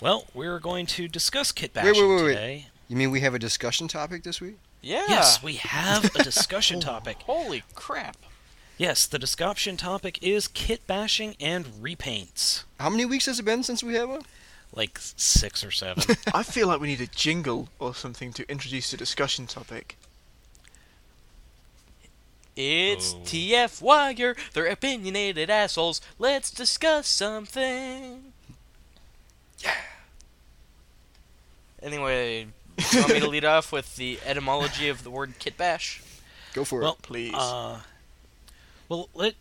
Well, 0.00 0.26
we're 0.32 0.58
going 0.58 0.86
to 0.86 1.08
discuss 1.08 1.52
kit 1.52 1.74
bashing 1.74 1.92
wait, 2.08 2.08
wait, 2.16 2.22
wait. 2.24 2.28
today. 2.34 2.66
You 2.88 2.96
mean 2.96 3.10
we 3.10 3.20
have 3.20 3.34
a 3.34 3.38
discussion 3.38 3.88
topic 3.88 4.22
this 4.22 4.40
week? 4.40 4.56
Yeah. 4.80 5.04
Yes, 5.08 5.42
we 5.42 5.54
have 5.54 6.14
a 6.16 6.22
discussion 6.22 6.80
topic. 6.92 7.18
Holy 7.22 7.62
crap! 7.74 8.16
Yes, 8.78 9.06
the 9.06 9.18
discussion 9.18 9.76
topic 9.76 10.22
is 10.22 10.48
kit 10.48 10.86
bashing 10.86 11.34
and 11.40 11.64
repaints. 11.82 12.64
How 12.78 12.90
many 12.90 13.06
weeks 13.06 13.26
has 13.26 13.38
it 13.38 13.44
been 13.44 13.62
since 13.62 13.82
we 13.82 13.94
have 13.94 14.08
one? 14.08 14.22
Like 14.74 14.98
six 15.00 15.64
or 15.64 15.70
seven. 15.70 16.04
I 16.34 16.42
feel 16.42 16.68
like 16.68 16.80
we 16.80 16.88
need 16.88 17.00
a 17.00 17.06
jingle 17.06 17.68
or 17.78 17.94
something 17.94 18.32
to 18.34 18.48
introduce 18.50 18.90
the 18.90 18.98
discussion 18.98 19.46
topic. 19.46 19.96
It's 22.54 23.14
Oh. 23.14 23.18
TF 23.24 23.80
Wire. 23.82 24.34
They're 24.52 24.66
opinionated 24.66 25.48
assholes. 25.50 26.00
Let's 26.18 26.50
discuss 26.50 27.06
something. 27.06 28.32
Yeah. 29.60 29.74
Anyway, 31.82 32.48
you 32.92 33.00
want 33.00 33.12
me 33.12 33.20
to 33.20 33.28
lead 33.28 33.44
off 33.44 33.72
with 33.72 33.96
the 33.96 34.18
etymology 34.24 34.88
of 34.88 35.02
the 35.02 35.10
word 35.10 35.34
kit 35.38 35.56
bash? 35.56 36.02
Go 36.54 36.64
for 36.64 36.80
well, 36.80 36.92
it. 36.92 37.02
Please. 37.02 37.34
Uh, 37.34 37.80
well, 38.88 39.08
let 39.14 39.34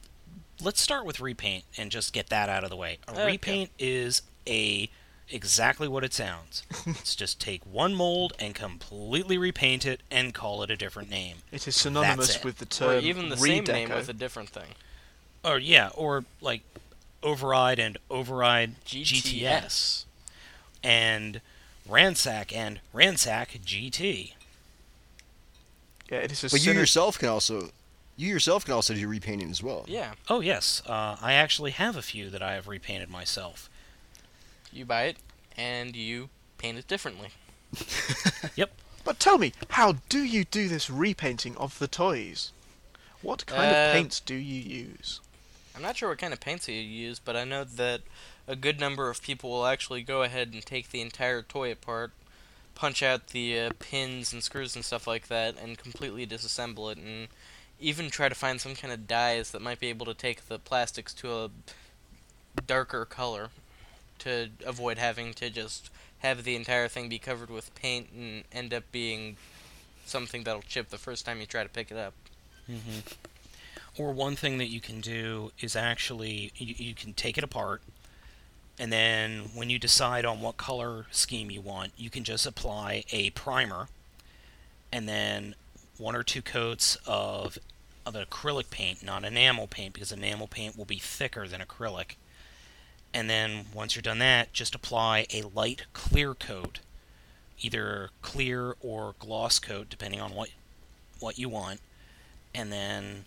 let's 0.61 0.81
start 0.81 1.05
with 1.05 1.19
repaint 1.19 1.63
and 1.77 1.91
just 1.91 2.13
get 2.13 2.27
that 2.29 2.47
out 2.49 2.63
of 2.63 2.69
the 2.69 2.75
way. 2.77 2.97
A 3.07 3.11
Okay. 3.11 3.25
repaint 3.25 3.71
is 3.77 4.21
a 4.47 4.89
exactly 5.29 5.87
what 5.87 6.03
it 6.03 6.13
sounds. 6.13 6.63
it's 6.85 7.15
just 7.23 7.39
take 7.41 7.61
one 7.65 7.93
mold 7.95 8.33
and 8.39 8.53
completely 8.55 9.37
repaint 9.37 9.85
it 9.85 10.01
and 10.11 10.33
call 10.33 10.61
it 10.63 10.69
a 10.69 10.77
different 10.77 11.09
name. 11.09 11.37
it 11.51 11.67
is 11.67 11.75
synonymous 11.75 12.37
it. 12.37 12.43
with 12.45 12.59
the 12.59 12.65
term 12.65 12.89
or 12.89 12.93
term 12.95 13.05
even 13.05 13.29
the 13.29 13.37
same 13.37 13.63
name 13.65 13.89
with 13.89 14.07
a 14.09 14.13
different 14.13 14.49
thing. 14.49 14.75
Or 15.43 15.57
yeah, 15.59 15.89
or 15.95 16.25
like 16.41 16.61
override 17.23 17.79
and 17.79 17.97
override 18.09 18.75
GTS, 18.85 19.21
GTS. 19.41 20.05
and 20.83 21.41
ransack 21.87 22.55
and 22.55 22.79
ransack 22.93 23.59
GT. 23.65 24.33
Yeah, 26.11 26.19
it 26.19 26.31
is 26.31 26.43
a 26.43 26.49
But 26.49 26.63
you 26.65 26.71
syno- 26.71 26.75
yourself 26.75 27.17
can 27.19 27.29
also, 27.29 27.71
you 28.17 28.29
yourself 28.29 28.65
can 28.65 28.73
also 28.73 28.93
do 28.93 29.07
repainting 29.07 29.49
as 29.51 29.61
well. 29.63 29.85
Yeah, 29.87 30.13
Oh 30.29 30.39
yes, 30.41 30.81
uh, 30.85 31.17
I 31.21 31.33
actually 31.33 31.71
have 31.71 31.95
a 31.95 32.01
few 32.01 32.29
that 32.29 32.41
I 32.41 32.53
have 32.53 32.67
repainted 32.67 33.09
myself. 33.09 33.69
you 34.71 34.85
buy 34.85 35.03
it 35.03 35.17
and 35.57 35.95
you 35.95 36.29
paint 36.57 36.77
it 36.77 36.87
differently. 36.87 37.29
Yep. 38.55 38.71
But 39.03 39.19
tell 39.19 39.37
me, 39.37 39.53
how 39.71 39.97
do 40.09 40.19
you 40.23 40.45
do 40.45 40.67
this 40.67 40.89
repainting 40.89 41.55
of 41.57 41.77
the 41.79 41.87
toys? 41.87 42.51
What 43.21 43.45
kind 43.45 43.71
Uh, 43.71 43.75
of 43.75 43.93
paints 43.93 44.19
do 44.19 44.35
you 44.35 44.61
use? 44.61 45.19
I'm 45.75 45.81
not 45.81 45.97
sure 45.97 46.09
what 46.09 46.17
kind 46.19 46.33
of 46.33 46.39
paints 46.39 46.67
you 46.67 46.75
use, 46.75 47.19
but 47.19 47.35
I 47.35 47.43
know 47.43 47.63
that 47.63 48.01
a 48.47 48.55
good 48.55 48.79
number 48.79 49.09
of 49.09 49.21
people 49.21 49.49
will 49.49 49.65
actually 49.65 50.01
go 50.03 50.23
ahead 50.23 50.53
and 50.53 50.65
take 50.65 50.89
the 50.91 51.01
entire 51.01 51.41
toy 51.41 51.71
apart, 51.71 52.11
punch 52.75 53.03
out 53.03 53.27
the 53.27 53.59
uh, 53.59 53.71
pins 53.79 54.31
and 54.31 54.43
screws 54.43 54.75
and 54.75 54.85
stuff 54.85 55.05
like 55.05 55.27
that, 55.27 55.55
and 55.61 55.77
completely 55.77 56.25
disassemble 56.25 56.91
it, 56.91 56.97
and 56.97 57.27
even 57.79 58.09
try 58.09 58.29
to 58.29 58.35
find 58.35 58.61
some 58.61 58.75
kind 58.75 58.93
of 58.93 59.07
dyes 59.07 59.51
that 59.51 59.61
might 59.61 59.79
be 59.79 59.87
able 59.87 60.05
to 60.05 60.13
take 60.13 60.47
the 60.47 60.57
plastics 60.59 61.13
to 61.13 61.31
a 61.31 61.49
darker 62.65 63.05
color 63.05 63.49
to 64.19 64.49
avoid 64.65 64.97
having 64.97 65.33
to 65.33 65.49
just 65.49 65.89
have 66.19 66.43
the 66.43 66.55
entire 66.55 66.87
thing 66.87 67.09
be 67.09 67.19
covered 67.19 67.49
with 67.49 67.73
paint 67.75 68.09
and 68.15 68.43
end 68.51 68.73
up 68.73 68.83
being 68.91 69.37
something 70.05 70.43
that'll 70.43 70.61
chip 70.61 70.89
the 70.89 70.97
first 70.97 71.25
time 71.25 71.39
you 71.39 71.45
try 71.45 71.63
to 71.63 71.69
pick 71.69 71.91
it 71.91 71.97
up. 71.97 72.13
hmm 72.65 72.99
Or 73.97 74.11
one 74.13 74.35
thing 74.35 74.57
that 74.57 74.67
you 74.67 74.79
can 74.79 75.01
do 75.01 75.51
is 75.59 75.75
actually 75.75 76.51
you, 76.55 76.75
you 76.77 76.93
can 76.95 77.13
take 77.13 77.37
it 77.37 77.43
apart, 77.43 77.81
and 78.79 78.91
then 78.91 79.49
when 79.53 79.69
you 79.69 79.79
decide 79.79 80.25
on 80.25 80.41
what 80.41 80.57
color 80.57 81.05
scheme 81.11 81.51
you 81.51 81.61
want, 81.61 81.91
you 81.97 82.09
can 82.09 82.23
just 82.23 82.45
apply 82.45 83.03
a 83.11 83.29
primer, 83.31 83.87
and 84.91 85.07
then 85.07 85.55
one 85.97 86.15
or 86.15 86.23
two 86.23 86.41
coats 86.41 86.97
of 87.05 87.57
of 88.05 88.13
acrylic 88.13 88.69
paint, 88.69 89.03
not 89.03 89.23
enamel 89.23 89.65
paint, 89.65 89.93
because 89.93 90.11
enamel 90.11 90.47
paint 90.47 90.77
will 90.77 90.85
be 90.85 90.99
thicker 90.99 91.47
than 91.47 91.59
acrylic. 91.59 92.15
And 93.13 93.29
then 93.29 93.65
once 93.73 93.95
you're 93.95 94.01
done 94.03 94.19
that, 94.19 94.53
just 94.53 94.75
apply 94.75 95.25
a 95.33 95.41
light 95.41 95.85
clear 95.93 96.35
coat, 96.35 96.81
either 97.61 98.11
clear 98.21 98.75
or 98.81 99.15
gloss 99.19 99.57
coat, 99.57 99.89
depending 99.89 100.21
on 100.21 100.35
what 100.35 100.49
what 101.19 101.39
you 101.39 101.49
want, 101.49 101.79
and 102.53 102.71
then 102.71 103.23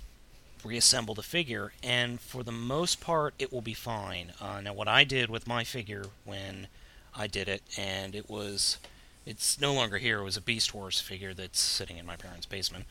reassemble 0.65 1.15
the 1.15 1.23
figure. 1.23 1.73
And 1.83 2.21
for 2.21 2.43
the 2.43 2.53
most 2.53 3.01
part, 3.01 3.35
it 3.39 3.53
will 3.53 3.63
be 3.63 3.75
fine. 3.75 4.33
Uh, 4.41 4.61
now, 4.61 4.75
what 4.75 4.89
I 4.89 5.05
did 5.05 5.31
with 5.31 5.47
my 5.47 5.65
figure 5.65 6.07
when 6.25 6.69
I 7.17 7.27
did 7.27 7.49
it, 7.49 7.63
and 7.77 8.15
it 8.15 8.29
was 8.29 8.79
it's 9.31 9.61
no 9.61 9.73
longer 9.75 9.99
here. 9.99 10.21
It 10.21 10.25
was 10.25 10.37
a 10.37 10.41
Beast 10.41 10.73
Wars 10.73 11.01
figure 11.01 11.35
that's 11.35 11.61
sitting 11.61 11.99
in 11.99 12.07
my 12.07 12.17
parents' 12.17 12.47
basement. 12.47 12.87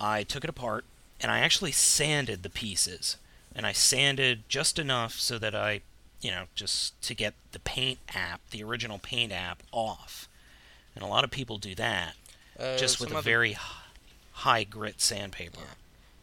I 0.00 0.22
took 0.22 0.44
it 0.44 0.50
apart 0.50 0.84
and 1.20 1.30
I 1.30 1.40
actually 1.40 1.72
sanded 1.72 2.42
the 2.42 2.50
pieces. 2.50 3.16
And 3.54 3.66
I 3.66 3.72
sanded 3.72 4.42
just 4.48 4.78
enough 4.78 5.14
so 5.14 5.36
that 5.38 5.54
I, 5.54 5.80
you 6.20 6.30
know, 6.30 6.44
just 6.54 7.00
to 7.02 7.14
get 7.14 7.34
the 7.52 7.58
paint 7.58 7.98
app, 8.14 8.40
the 8.50 8.62
original 8.62 8.98
paint 8.98 9.32
app, 9.32 9.62
off. 9.72 10.28
And 10.94 11.02
a 11.02 11.08
lot 11.08 11.24
of 11.24 11.30
people 11.30 11.58
do 11.58 11.74
that 11.74 12.14
Uh, 12.58 12.76
just 12.76 13.00
with 13.00 13.10
a 13.10 13.16
other- 13.16 13.22
very 13.22 13.56
high 14.32 14.64
grit 14.64 15.00
sandpaper. 15.00 15.60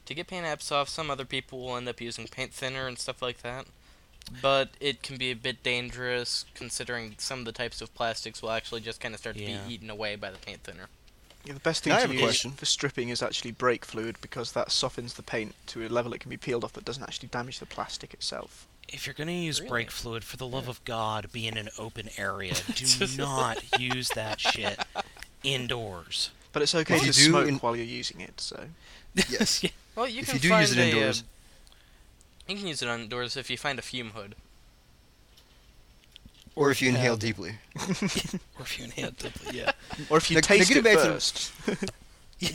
To 0.05 0.13
get 0.13 0.27
paint 0.27 0.45
apps 0.45 0.71
off, 0.71 0.87
some 0.87 1.09
other 1.11 1.25
people 1.25 1.59
will 1.59 1.75
end 1.77 1.89
up 1.89 1.99
using 1.99 2.27
paint 2.27 2.53
thinner 2.53 2.87
and 2.87 2.97
stuff 2.97 3.21
like 3.21 3.41
that. 3.41 3.65
But 4.41 4.69
it 4.79 5.01
can 5.03 5.17
be 5.17 5.31
a 5.31 5.35
bit 5.35 5.61
dangerous 5.63 6.45
considering 6.55 7.15
some 7.17 7.39
of 7.39 7.45
the 7.45 7.51
types 7.51 7.81
of 7.81 7.93
plastics 7.95 8.41
will 8.41 8.51
actually 8.51 8.81
just 8.81 8.99
kind 8.99 9.13
of 9.13 9.19
start 9.19 9.37
to 9.37 9.45
be 9.45 9.57
eaten 9.67 9.89
away 9.89 10.15
by 10.15 10.31
the 10.31 10.37
paint 10.37 10.63
thinner. 10.63 10.87
Yeah, 11.45 11.53
the 11.53 11.59
best 11.59 11.83
thing 11.83 11.93
I 11.93 11.97
to 11.97 12.01
have 12.01 12.09
a 12.09 12.13
use 12.15 12.21
question. 12.23 12.51
for 12.51 12.65
stripping 12.65 13.09
is 13.09 13.21
actually 13.21 13.51
brake 13.51 13.85
fluid 13.85 14.15
because 14.19 14.53
that 14.53 14.71
softens 14.71 15.13
the 15.13 15.21
paint 15.21 15.53
to 15.67 15.85
a 15.85 15.89
level 15.89 16.11
it 16.13 16.19
can 16.19 16.29
be 16.31 16.37
peeled 16.37 16.63
off 16.63 16.73
but 16.73 16.85
doesn't 16.85 17.03
actually 17.03 17.27
damage 17.29 17.59
the 17.59 17.67
plastic 17.67 18.15
itself. 18.15 18.65
If 18.87 19.05
you're 19.05 19.13
going 19.13 19.27
to 19.27 19.33
use 19.33 19.59
Really? 19.59 19.69
brake 19.69 19.91
fluid, 19.91 20.23
for 20.23 20.37
the 20.37 20.47
love 20.47 20.67
of 20.67 20.83
God, 20.85 21.31
be 21.31 21.47
in 21.47 21.57
an 21.57 21.69
open 21.77 22.09
area. 22.17 22.53
Do 22.75 23.07
not 23.17 23.79
use 23.79 24.09
that 24.09 24.39
shit 24.39 24.79
indoors. 25.43 26.31
But 26.51 26.61
it's 26.63 26.73
okay 26.75 26.95
If 26.95 27.03
to 27.03 27.13
smoke 27.13 27.47
in- 27.47 27.55
while 27.55 27.75
you're 27.75 27.85
using 27.85 28.21
it, 28.21 28.39
so. 28.41 28.67
Yes. 29.29 29.63
Well, 29.95 30.07
you 30.09 30.21
If 30.21 30.25
can 30.27 30.35
you 30.35 30.41
do 30.41 30.49
find 30.49 30.61
use 30.67 30.71
it 30.71 30.79
a, 30.79 30.81
uh, 30.81 30.85
indoors- 30.85 31.23
you 32.47 32.55
can 32.57 32.67
use 32.67 32.81
it 32.81 32.87
indoors 32.87 33.35
if 33.37 33.49
you 33.49 33.57
find 33.57 33.79
a 33.79 33.81
fume 33.81 34.11
hood. 34.11 34.35
or 36.55 36.71
if 36.71 36.81
you 36.81 36.89
Yeah. 36.89 36.95
inhale 36.95 37.17
deeply. 37.17 37.57
Or 38.57 38.61
if 38.61 38.79
you 38.79 38.85
inhale 38.85 39.11
deeply, 39.11 39.57
yeah. 39.57 39.71
Or 40.09 40.17
if 40.17 40.29
you 40.31 40.35
Now- 40.35 40.39
now 40.41 40.47
taste 40.47 40.69
getting 40.69 40.77
it 40.77 40.83
back 40.85 40.97
to 41.03 41.07
the- 41.09 41.13
first. 41.13 41.51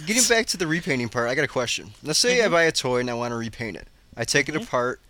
Getting 0.07 0.22
back 0.29 0.44
to 0.48 0.57
the 0.59 0.66
repainting 0.66 1.09
part, 1.09 1.29
I 1.31 1.35
got 1.35 1.44
a 1.44 1.48
question. 1.48 1.92
Let's 2.03 2.18
say 2.18 2.44
I 2.44 2.48
buy 2.48 2.64
a 2.64 2.72
toy 2.72 3.00
and 3.00 3.09
I 3.11 3.14
want 3.14 3.33
to 3.33 3.37
repaint 3.37 3.76
it. 3.79 3.88
I 4.14 4.24
take 4.24 4.48
it 4.50 4.55
apart. 4.55 5.00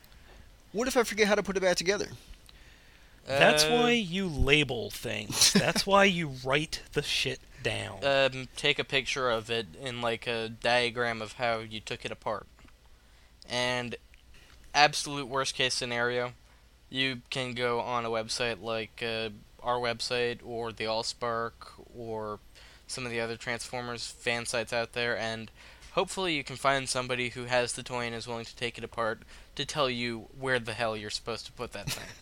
What 0.73 0.87
if 0.87 0.97
I 0.97 1.03
forget 1.03 1.27
how 1.27 1.35
to 1.35 1.43
put 1.43 1.57
it 1.57 1.61
back 1.61 1.77
together? 1.77 2.07
That's 3.27 3.65
Uh, 3.65 3.71
why 3.71 3.91
you 3.91 4.29
label 4.29 4.91
things. 4.91 5.53
That's 5.53 5.87
why 5.87 6.05
you 6.05 6.29
write 6.45 6.83
the 6.93 7.03
shit 7.03 7.41
down. 7.65 8.05
um, 8.05 8.49
take 8.57 8.79
a 8.79 8.85
picture 8.85 9.29
of 9.29 9.51
it 9.51 9.67
in 9.81 10.01
like 10.01 10.29
a 10.29 10.49
diagram 10.49 11.21
of 11.21 11.33
how 11.35 11.59
you 11.59 11.81
took 11.81 12.05
it 12.05 12.13
apart. 12.13 12.47
And 13.49 13.97
absolute 14.75 15.29
worst 15.29 15.55
case 15.55 15.75
scenario, 15.75 16.33
you 16.89 17.23
can 17.31 17.55
go 17.55 17.81
on 17.81 18.05
a 18.05 18.11
website 18.11 18.63
like 18.63 19.03
uh, 19.03 19.31
our 19.63 19.79
website 19.79 20.39
or 20.45 20.73
the 20.73 20.85
AllSpark 20.85 21.53
or 21.97 22.39
some 22.87 23.05
of 23.05 23.13
the 23.13 23.21
other 23.21 23.37
Transformers 23.37 24.07
fan 24.07 24.47
sites 24.47 24.73
out 24.73 24.93
there, 24.93 25.17
and 25.17 25.51
hopefully 25.93 26.35
you 26.35 26.43
can 26.43 26.57
find 26.57 26.89
somebody 26.89 27.31
who 27.31 27.45
has 27.45 27.73
the 27.73 27.83
toy 27.83 28.07
and 28.07 28.15
is 28.15 28.27
willing 28.27 28.45
to 28.45 28.57
take 28.57 28.77
it 28.77 28.85
apart 28.85 29.21
to 29.55 29.65
tell 29.65 29.89
you 29.89 30.27
where 30.39 30.59
the 30.59 30.73
hell 30.73 30.97
you're 30.97 31.11
supposed 31.11 31.47
to 31.47 31.53
put 31.53 31.73
that 31.73 31.91
thing. 31.91 32.05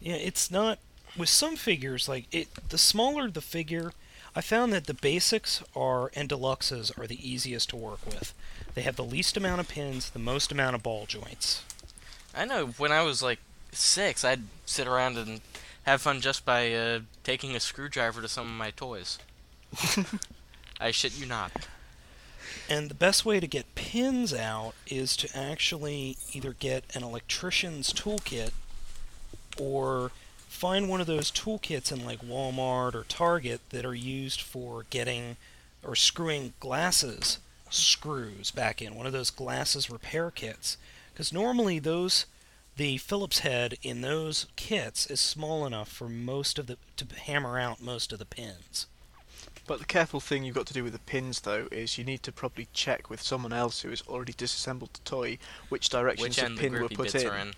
Yeah, 0.00 0.16
it's 0.16 0.50
not 0.50 0.80
with 1.16 1.30
some 1.30 1.56
figures 1.56 2.10
like 2.10 2.26
it. 2.30 2.48
The 2.68 2.76
smaller 2.76 3.30
the 3.30 3.40
figure, 3.40 3.92
I 4.36 4.42
found 4.42 4.70
that 4.74 4.86
the 4.86 4.92
basics 4.92 5.62
are 5.74 6.10
and 6.14 6.28
deluxes 6.28 6.98
are 6.98 7.06
the 7.06 7.26
easiest 7.26 7.70
to 7.70 7.76
work 7.76 8.04
with. 8.04 8.34
They 8.74 8.82
have 8.82 8.96
the 8.96 9.04
least 9.04 9.38
amount 9.38 9.60
of 9.60 9.68
pins, 9.68 10.10
the 10.10 10.18
most 10.18 10.52
amount 10.52 10.74
of 10.74 10.82
ball 10.82 11.06
joints. 11.06 11.62
I 12.36 12.44
know 12.44 12.66
when 12.66 12.92
I 12.92 13.02
was 13.02 13.22
like 13.22 13.38
six, 13.72 14.24
I'd 14.24 14.42
sit 14.66 14.86
around 14.86 15.16
and 15.18 15.40
have 15.84 16.02
fun 16.02 16.20
just 16.20 16.44
by 16.44 16.72
uh, 16.72 17.00
taking 17.22 17.54
a 17.54 17.60
screwdriver 17.60 18.22
to 18.22 18.28
some 18.28 18.46
of 18.46 18.52
my 18.54 18.70
toys. 18.70 19.18
I 20.80 20.90
shit 20.90 21.18
you 21.18 21.26
not. 21.26 21.52
And 22.68 22.88
the 22.88 22.94
best 22.94 23.24
way 23.24 23.40
to 23.40 23.46
get 23.46 23.74
pins 23.74 24.32
out 24.32 24.72
is 24.86 25.16
to 25.18 25.36
actually 25.36 26.16
either 26.32 26.54
get 26.54 26.84
an 26.94 27.02
electrician's 27.02 27.92
toolkit 27.92 28.52
or 29.58 30.10
find 30.48 30.88
one 30.88 31.00
of 31.00 31.06
those 31.06 31.30
toolkits 31.30 31.92
in 31.92 32.04
like 32.04 32.22
Walmart 32.22 32.94
or 32.94 33.04
Target 33.04 33.60
that 33.70 33.84
are 33.84 33.94
used 33.94 34.40
for 34.40 34.86
getting 34.90 35.36
or 35.82 35.94
screwing 35.94 36.54
glasses 36.60 37.38
screws 37.70 38.50
back 38.50 38.80
in 38.80 38.94
one 38.94 39.06
of 39.06 39.12
those 39.12 39.30
glasses 39.30 39.90
repair 39.90 40.30
kits 40.30 40.76
because 41.14 41.32
normally 41.32 41.78
those 41.78 42.26
the 42.76 42.98
Phillips 42.98 43.40
head 43.40 43.78
in 43.82 44.00
those 44.00 44.46
kits 44.56 45.06
is 45.06 45.20
small 45.20 45.64
enough 45.64 45.88
for 45.88 46.08
most 46.08 46.58
of 46.58 46.66
the 46.66 46.76
to 46.96 47.06
hammer 47.14 47.58
out 47.58 47.80
most 47.80 48.12
of 48.12 48.18
the 48.18 48.24
pins. 48.24 48.86
But 49.66 49.78
the 49.78 49.86
careful 49.86 50.20
thing 50.20 50.44
you've 50.44 50.56
got 50.56 50.66
to 50.66 50.74
do 50.74 50.84
with 50.84 50.92
the 50.92 50.98
pins, 50.98 51.40
though, 51.40 51.68
is 51.72 51.96
you 51.96 52.04
need 52.04 52.22
to 52.24 52.32
probably 52.32 52.68
check 52.74 53.08
with 53.08 53.22
someone 53.22 53.52
else 53.52 53.80
who 53.80 53.90
has 53.90 54.02
already 54.02 54.34
disassembled 54.34 54.92
the 54.92 55.00
toy 55.00 55.38
which 55.70 55.88
directions 55.88 56.28
Which 56.28 56.36
the 56.36 56.44
end 56.44 56.58
the 56.58 56.60
pin 56.60 56.72
were 56.74 56.88
put 56.88 57.14
in. 57.14 57.32
in. 57.32 57.52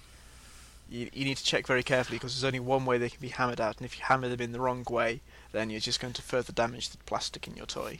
You, 0.88 1.11
you 1.12 1.25
need 1.25 1.37
to 1.38 1.45
check 1.45 1.66
very 1.66 1.83
carefully 1.83 2.19
because 2.19 2.35
there's 2.35 2.47
only 2.47 2.61
one 2.61 2.85
way 2.85 2.97
they 2.99 3.09
can 3.09 3.21
be 3.21 3.29
hammered 3.29 3.61
out, 3.61 3.79
and 3.79 3.87
if 3.87 3.99
you 3.99 4.05
hammer 4.05 4.29
them 4.29 4.40
in 4.40 4.53
the 4.53 4.61
wrong 4.61 4.85
way, 4.88 5.21
then 5.51 5.69
you're 5.69 5.81
just 5.81 5.99
going 5.99 6.12
to 6.12 6.23
further 6.23 6.53
damage 6.53 6.90
the 6.90 6.99
plastic 6.99 7.49
in 7.49 7.57
your 7.57 7.66
toy. 7.66 7.99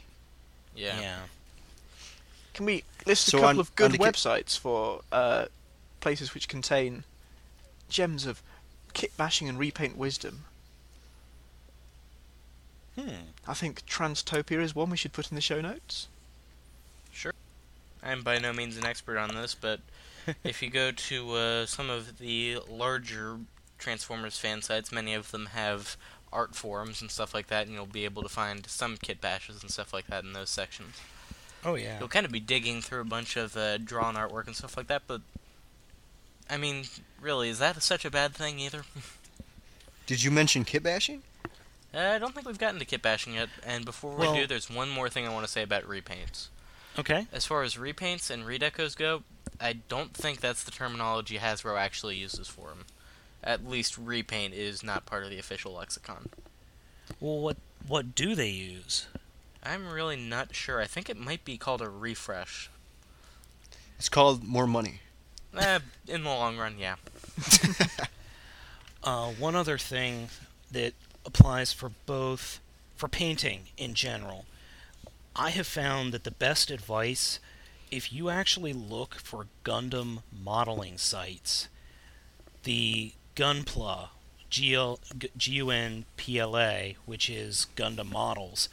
Yeah. 0.73 1.19
Can 2.57 2.65
we 2.65 2.83
list 3.05 3.27
So 3.27 3.37
a 3.37 3.41
couple 3.41 3.49
on- 3.49 3.59
of 3.59 3.75
good 3.75 3.85
on 3.85 3.91
the 3.91 3.97
websites 3.99 4.57
for 4.57 5.01
uh, 5.11 5.45
places 5.99 6.33
which 6.33 6.47
contain 6.47 7.03
gems 7.87 8.25
of 8.25 8.41
kit 8.93 9.15
bashing 9.15 9.47
and 9.47 9.59
repaint 9.59 9.95
wisdom? 9.95 10.45
Hmm. 12.95 13.09
I 13.47 13.53
think 13.53 13.85
Transtopia 13.85 14.59
is 14.59 14.73
one 14.73 14.89
we 14.89 14.97
should 14.97 15.13
put 15.13 15.29
in 15.29 15.35
the 15.35 15.41
show 15.41 15.61
notes. 15.61 16.07
Sure. 17.11 17.31
I'm 18.01 18.23
by 18.23 18.39
no 18.39 18.53
means 18.53 18.75
an 18.75 18.85
expert 18.87 19.19
on 19.19 19.35
this, 19.35 19.53
but 19.53 19.79
if 20.43 20.63
you 20.63 20.71
go 20.71 20.89
to 20.91 21.33
uh, 21.33 21.65
some 21.67 21.91
of 21.91 22.17
the 22.17 22.57
larger 22.67 23.37
Transformers 23.77 24.39
fan 24.39 24.63
sites, 24.63 24.91
many 24.91 25.13
of 25.13 25.29
them 25.29 25.45
have 25.53 25.95
art 26.33 26.55
forums 26.55 27.01
and 27.03 27.11
stuff 27.11 27.35
like 27.35 27.47
that, 27.49 27.67
and 27.67 27.75
you'll 27.75 27.85
be 27.85 28.05
able 28.05 28.23
to 28.23 28.29
find 28.29 28.65
some 28.65 28.97
kit 28.97 29.21
bashes 29.21 29.61
and 29.61 29.69
stuff 29.69 29.93
like 29.93 30.07
that 30.07 30.23
in 30.23 30.33
those 30.33 30.49
sections. 30.49 30.95
Oh 31.65 31.75
yeah. 31.75 31.99
You'll 31.99 32.07
kind 32.07 32.25
of 32.25 32.31
be 32.31 32.39
digging 32.39 32.81
through 32.81 33.01
a 33.01 33.05
bunch 33.05 33.35
of 33.35 33.55
uh, 33.57 33.77
drawn 33.77 34.15
artwork 34.15 34.47
and 34.47 34.55
stuff 34.55 34.77
like 34.77 34.87
that, 34.87 35.03
but 35.07 35.21
I 36.49 36.57
mean, 36.57 36.85
really, 37.21 37.49
is 37.49 37.59
that 37.59 37.81
such 37.83 38.05
a 38.05 38.11
bad 38.11 38.33
thing 38.33 38.59
either? 38.59 38.83
Did 40.05 40.23
you 40.23 40.31
mention 40.31 40.63
kit 40.63 40.83
bashing? 40.83 41.23
Uh, 41.93 41.99
I 41.99 42.19
don't 42.19 42.33
think 42.33 42.47
we've 42.47 42.57
gotten 42.59 42.79
to 42.79 42.85
kit 42.85 43.01
bashing 43.01 43.33
yet, 43.33 43.49
and 43.65 43.83
before 43.83 44.11
we 44.11 44.19
Well- 44.27 44.35
do, 44.35 44.47
there's 44.47 44.69
one 44.69 44.89
more 44.89 45.09
thing 45.09 45.25
I 45.27 45.33
want 45.33 45.45
to 45.45 45.51
say 45.51 45.63
about 45.63 45.83
repaints. 45.83 46.47
Okay. 46.97 47.27
As 47.31 47.45
far 47.45 47.63
as 47.63 47.75
repaints 47.75 48.29
and 48.29 48.43
redecos 48.43 48.95
go, 48.95 49.23
I 49.59 49.73
don't 49.73 50.13
think 50.13 50.39
that's 50.39 50.63
the 50.63 50.71
terminology 50.71 51.37
Hasbro 51.37 51.77
actually 51.79 52.15
uses 52.15 52.47
for 52.47 52.69
them. 52.69 52.85
At 53.43 53.67
least 53.67 53.97
repaint 53.97 54.53
is 54.53 54.83
not 54.83 55.05
part 55.05 55.23
of 55.23 55.29
the 55.29 55.37
official 55.37 55.73
lexicon. 55.73 56.29
Well, 57.19 57.39
what 57.39 57.57
what 57.87 58.15
do 58.15 58.35
they 58.35 58.49
use? 58.49 59.05
I'm 59.67 59.89
really 59.89 60.15
not 60.15 60.55
sure. 60.55 60.81
I 60.81 60.85
think 60.85 61.09
it 61.09 61.17
might 61.17 61.43
be 61.43 61.57
called 61.57 61.81
a 61.81 61.89
refresh. 61.89 62.69
It's 63.97 64.09
called 64.09 64.43
more 64.43 64.67
money. 64.67 65.01
Eh, 65.57 65.79
in 66.07 66.23
the 66.23 66.29
long 66.29 66.57
run, 66.57 66.77
yeah. 66.77 66.95
Uh, 69.03 69.31
one 69.31 69.55
other 69.55 69.77
thing 69.77 70.27
that 70.69 70.93
applies 71.25 71.71
for 71.71 71.91
both 72.05 72.59
for 72.97 73.07
painting 73.07 73.61
in 73.77 73.93
general. 73.93 74.43
I 75.33 75.51
have 75.51 75.67
found 75.67 76.11
that 76.11 76.25
the 76.25 76.31
best 76.31 76.69
advice, 76.69 77.39
if 77.89 78.11
you 78.11 78.29
actually 78.29 78.73
look 78.73 79.15
for 79.15 79.47
Gundam 79.63 80.23
modeling 80.43 80.97
sites, 80.97 81.69
the 82.63 83.13
Gunpla, 83.35 84.09
G-L- 84.49 84.99
G- 85.17 85.29
G-U-N-P-L-A, 85.37 86.97
which 87.05 87.29
is 87.29 87.67
Gundam 87.77 88.11
Models, 88.11 88.67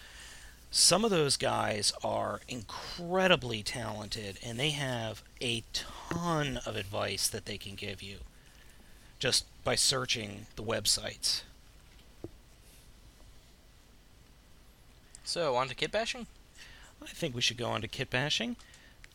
some 0.76 1.04
of 1.04 1.10
those 1.12 1.36
guys 1.36 1.92
are 2.02 2.40
incredibly 2.48 3.62
talented 3.62 4.40
and 4.44 4.58
they 4.58 4.70
have 4.70 5.22
a 5.40 5.62
ton 5.72 6.58
of 6.66 6.74
advice 6.74 7.28
that 7.28 7.46
they 7.46 7.56
can 7.56 7.76
give 7.76 8.02
you 8.02 8.16
just 9.20 9.44
by 9.62 9.76
searching 9.76 10.46
the 10.56 10.64
websites. 10.64 11.42
So, 15.22 15.54
on 15.54 15.68
to 15.68 15.76
kit 15.76 15.92
bashing? 15.92 16.26
I 17.00 17.06
think 17.06 17.36
we 17.36 17.40
should 17.40 17.56
go 17.56 17.68
on 17.68 17.80
to 17.82 17.88
kit 17.88 18.10
bashing. 18.10 18.56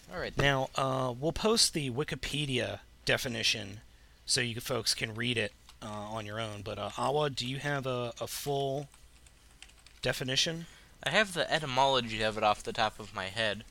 Alright. 0.09 0.37
Now, 0.37 0.69
uh, 0.75 1.13
we'll 1.19 1.33
post 1.33 1.73
the 1.73 1.91
Wikipedia 1.91 2.79
definition 3.03 3.81
so 4.25 4.39
you 4.39 4.61
folks 4.61 4.93
can 4.93 5.13
read 5.13 5.37
it 5.37 5.51
uh, 5.83 5.87
on 5.87 6.25
your 6.25 6.39
own. 6.39 6.61
But, 6.63 6.79
uh, 6.79 6.91
Awa, 6.97 7.31
do 7.31 7.45
you 7.45 7.57
have 7.57 7.85
a, 7.85 8.13
a 8.21 8.27
full 8.27 8.87
definition? 10.01 10.65
I 11.03 11.11
have 11.11 11.33
the 11.33 11.51
etymology 11.51 12.21
of 12.21 12.37
it 12.37 12.43
off 12.43 12.63
the 12.63 12.73
top 12.73 12.99
of 12.99 13.15
my 13.15 13.25
head. 13.25 13.63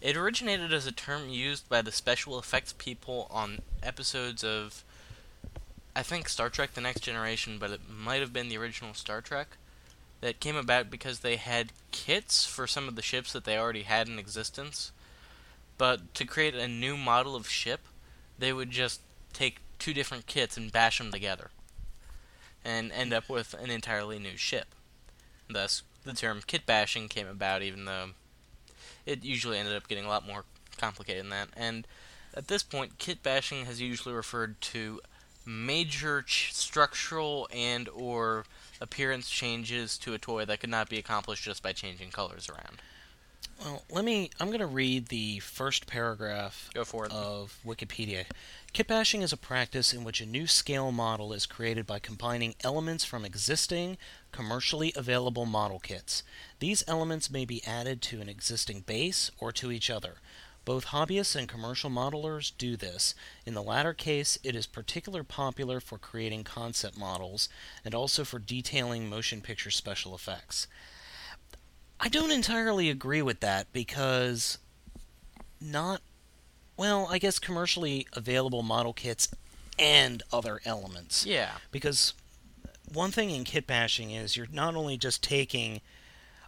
It 0.00 0.16
originated 0.16 0.72
as 0.72 0.84
a 0.84 0.92
term 0.92 1.28
used 1.28 1.68
by 1.68 1.80
the 1.80 1.92
special 1.92 2.38
effects 2.38 2.74
people 2.76 3.28
on 3.30 3.62
episodes 3.82 4.42
of, 4.42 4.82
I 5.94 6.02
think, 6.02 6.28
Star 6.28 6.50
Trek 6.50 6.74
The 6.74 6.80
Next 6.80 7.02
Generation, 7.02 7.58
but 7.60 7.70
it 7.70 7.80
might 7.88 8.20
have 8.20 8.32
been 8.32 8.48
the 8.48 8.58
original 8.58 8.94
Star 8.94 9.20
Trek. 9.20 9.56
That 10.20 10.40
came 10.40 10.56
about 10.56 10.90
because 10.90 11.20
they 11.20 11.36
had 11.36 11.72
kits 11.90 12.44
for 12.46 12.66
some 12.66 12.88
of 12.88 12.96
the 12.96 13.02
ships 13.02 13.32
that 13.32 13.44
they 13.44 13.58
already 13.58 13.82
had 13.82 14.08
in 14.08 14.18
existence. 14.18 14.92
But 15.78 16.14
to 16.14 16.24
create 16.24 16.54
a 16.54 16.68
new 16.68 16.96
model 16.96 17.34
of 17.34 17.48
ship, 17.48 17.80
they 18.38 18.52
would 18.52 18.70
just 18.70 19.00
take 19.32 19.60
two 19.78 19.94
different 19.94 20.26
kits 20.26 20.56
and 20.56 20.70
bash 20.70 20.98
them 20.98 21.10
together. 21.10 21.50
And 22.64 22.92
end 22.92 23.12
up 23.12 23.28
with 23.28 23.54
an 23.54 23.70
entirely 23.70 24.18
new 24.18 24.36
ship. 24.36 24.66
Thus, 25.50 25.82
the 26.04 26.12
term 26.12 26.40
kit 26.46 26.66
bashing 26.66 27.08
came 27.08 27.26
about, 27.26 27.62
even 27.62 27.84
though 27.84 28.10
it 29.06 29.24
usually 29.24 29.58
ended 29.58 29.76
up 29.76 29.88
getting 29.88 30.04
a 30.04 30.08
lot 30.08 30.26
more 30.26 30.44
complicated 30.78 31.24
than 31.24 31.30
that. 31.30 31.48
And 31.56 31.86
at 32.34 32.48
this 32.48 32.62
point, 32.62 32.98
kit 32.98 33.22
bashing 33.22 33.66
has 33.66 33.80
usually 33.80 34.14
referred 34.14 34.60
to 34.62 35.00
major 35.44 36.22
ch- 36.22 36.52
structural 36.52 37.48
and 37.52 37.88
or 37.88 38.44
appearance 38.80 39.28
changes 39.28 39.98
to 39.98 40.14
a 40.14 40.18
toy 40.18 40.44
that 40.44 40.60
could 40.60 40.70
not 40.70 40.88
be 40.88 40.98
accomplished 40.98 41.44
just 41.44 41.62
by 41.62 41.72
changing 41.72 42.10
colors 42.10 42.48
around. 42.48 42.80
Well, 43.64 43.84
let 43.90 44.04
me. 44.04 44.30
I'm 44.40 44.48
going 44.48 44.60
to 44.60 44.66
read 44.66 45.06
the 45.06 45.38
first 45.38 45.86
paragraph 45.86 46.70
Go 46.74 46.84
for 46.84 47.06
it. 47.06 47.12
of 47.12 47.58
Wikipedia. 47.64 48.24
Kit 48.72 48.88
bashing 48.88 49.22
is 49.22 49.32
a 49.32 49.36
practice 49.36 49.92
in 49.92 50.02
which 50.02 50.20
a 50.20 50.26
new 50.26 50.46
scale 50.46 50.90
model 50.90 51.32
is 51.32 51.46
created 51.46 51.86
by 51.86 51.98
combining 51.98 52.54
elements 52.64 53.04
from 53.04 53.24
existing, 53.24 53.98
commercially 54.32 54.92
available 54.96 55.46
model 55.46 55.78
kits. 55.78 56.22
These 56.58 56.82
elements 56.88 57.30
may 57.30 57.44
be 57.44 57.64
added 57.64 58.02
to 58.02 58.20
an 58.20 58.28
existing 58.28 58.80
base 58.80 59.30
or 59.38 59.52
to 59.52 59.70
each 59.70 59.90
other. 59.90 60.14
Both 60.64 60.86
hobbyists 60.86 61.34
and 61.34 61.48
commercial 61.48 61.90
modelers 61.90 62.52
do 62.56 62.76
this. 62.76 63.14
In 63.44 63.54
the 63.54 63.62
latter 63.62 63.92
case, 63.92 64.38
it 64.44 64.54
is 64.54 64.66
particularly 64.66 65.24
popular 65.24 65.80
for 65.80 65.98
creating 65.98 66.44
concept 66.44 66.96
models 66.96 67.48
and 67.84 67.94
also 67.94 68.24
for 68.24 68.38
detailing 68.38 69.08
motion 69.08 69.40
picture 69.40 69.72
special 69.72 70.14
effects. 70.14 70.68
I 72.02 72.08
don't 72.08 72.32
entirely 72.32 72.90
agree 72.90 73.22
with 73.22 73.40
that 73.40 73.72
because 73.72 74.58
not 75.60 76.02
well, 76.76 77.06
I 77.08 77.18
guess 77.18 77.38
commercially 77.38 78.08
available 78.12 78.62
model 78.62 78.92
kits 78.92 79.28
and 79.78 80.22
other 80.32 80.60
elements. 80.64 81.24
yeah. 81.24 81.52
Because 81.70 82.14
one 82.92 83.12
thing 83.12 83.30
in 83.30 83.44
kit 83.44 83.66
bashing 83.68 84.10
is 84.10 84.36
you're 84.36 84.48
not 84.50 84.74
only 84.74 84.96
just 84.96 85.22
taking 85.22 85.80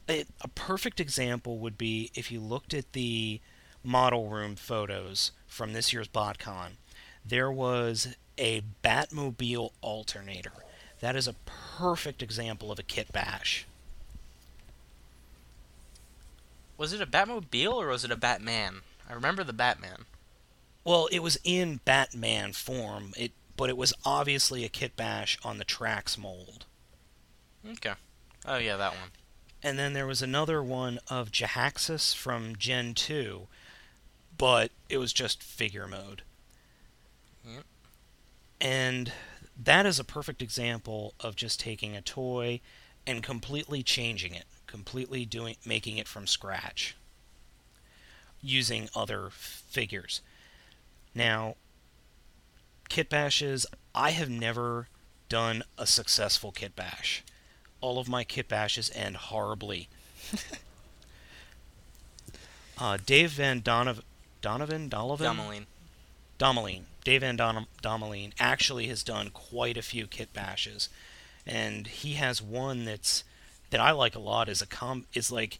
a, 0.08 0.24
a 0.40 0.48
perfect 0.48 0.98
example 0.98 1.58
would 1.58 1.78
be 1.78 2.10
if 2.14 2.32
you 2.32 2.40
looked 2.40 2.74
at 2.74 2.92
the 2.92 3.40
model 3.84 4.28
room 4.28 4.56
photos 4.56 5.30
from 5.46 5.72
this 5.72 5.92
year's 5.92 6.08
BotCon. 6.08 6.72
There 7.24 7.52
was 7.52 8.16
a 8.36 8.62
Batmobile 8.82 9.70
alternator. 9.82 10.52
That 11.00 11.14
is 11.14 11.28
a 11.28 11.36
perfect 11.78 12.22
example 12.22 12.72
of 12.72 12.78
a 12.78 12.82
kit 12.82 13.12
bash. 13.12 13.66
Was 16.76 16.92
it 16.92 17.00
a 17.00 17.06
Batmobile 17.06 17.74
or 17.74 17.88
was 17.88 18.04
it 18.04 18.10
a 18.10 18.16
Batman? 18.16 18.80
I 19.08 19.12
remember 19.12 19.44
the 19.44 19.52
Batman. 19.52 20.06
Well, 20.84 21.08
it 21.12 21.20
was 21.20 21.38
in 21.44 21.80
Batman 21.84 22.52
form, 22.52 23.12
it 23.16 23.32
but 23.56 23.70
it 23.70 23.76
was 23.76 23.94
obviously 24.04 24.64
a 24.64 24.68
kitbash 24.68 25.38
on 25.44 25.58
the 25.58 25.64
Tracks 25.64 26.18
mold. 26.18 26.66
Okay. 27.68 27.94
Oh 28.44 28.56
yeah, 28.58 28.76
that 28.76 28.92
one. 28.92 29.10
And 29.62 29.78
then 29.78 29.92
there 29.94 30.06
was 30.06 30.20
another 30.20 30.62
one 30.62 30.98
of 31.08 31.30
Jhiaxus 31.30 32.14
from 32.14 32.56
Gen 32.56 32.92
2, 32.92 33.46
but 34.36 34.70
it 34.90 34.98
was 34.98 35.12
just 35.12 35.42
figure 35.42 35.86
mode. 35.86 36.22
Yep. 37.48 37.64
And 38.60 39.12
that 39.62 39.86
is 39.86 39.98
a 39.98 40.04
perfect 40.04 40.42
example 40.42 41.14
of 41.20 41.36
just 41.36 41.60
taking 41.60 41.96
a 41.96 42.02
toy 42.02 42.60
and 43.06 43.22
completely 43.22 43.82
changing 43.82 44.34
it, 44.34 44.44
completely 44.66 45.24
doing 45.24 45.56
making 45.64 45.98
it 45.98 46.08
from 46.08 46.26
scratch 46.26 46.96
using 48.40 48.88
other 48.94 49.28
figures. 49.30 50.20
Now, 51.14 51.56
kit 52.88 53.08
bashes, 53.08 53.66
I 53.94 54.10
have 54.10 54.28
never 54.28 54.88
done 55.28 55.62
a 55.78 55.86
successful 55.86 56.52
kit 56.52 56.76
bash. 56.76 57.24
All 57.80 57.98
of 57.98 58.08
my 58.08 58.24
kit 58.24 58.48
bashes 58.48 58.90
end 58.94 59.16
horribly. 59.16 59.88
uh, 62.78 62.98
Dave 63.04 63.30
Van 63.30 63.62
Donov- 63.62 64.02
Donovan, 64.40 64.88
Donovan, 64.88 65.36
Dumoulin. 65.36 65.66
Domeline, 66.38 66.82
Dave 67.04 67.20
Van 67.22 67.36
Dom- 67.36 67.66
Domeline 67.82 68.32
actually 68.38 68.88
has 68.88 69.02
done 69.02 69.30
quite 69.30 69.76
a 69.76 69.82
few 69.82 70.06
kit 70.06 70.32
bashes, 70.32 70.88
and 71.46 71.86
he 71.86 72.14
has 72.14 72.40
one 72.40 72.84
that's 72.84 73.24
that 73.70 73.80
I 73.80 73.90
like 73.90 74.14
a 74.14 74.20
lot. 74.20 74.48
Is 74.48 74.62
a 74.62 74.66
com 74.66 75.06
is 75.14 75.30
like 75.30 75.58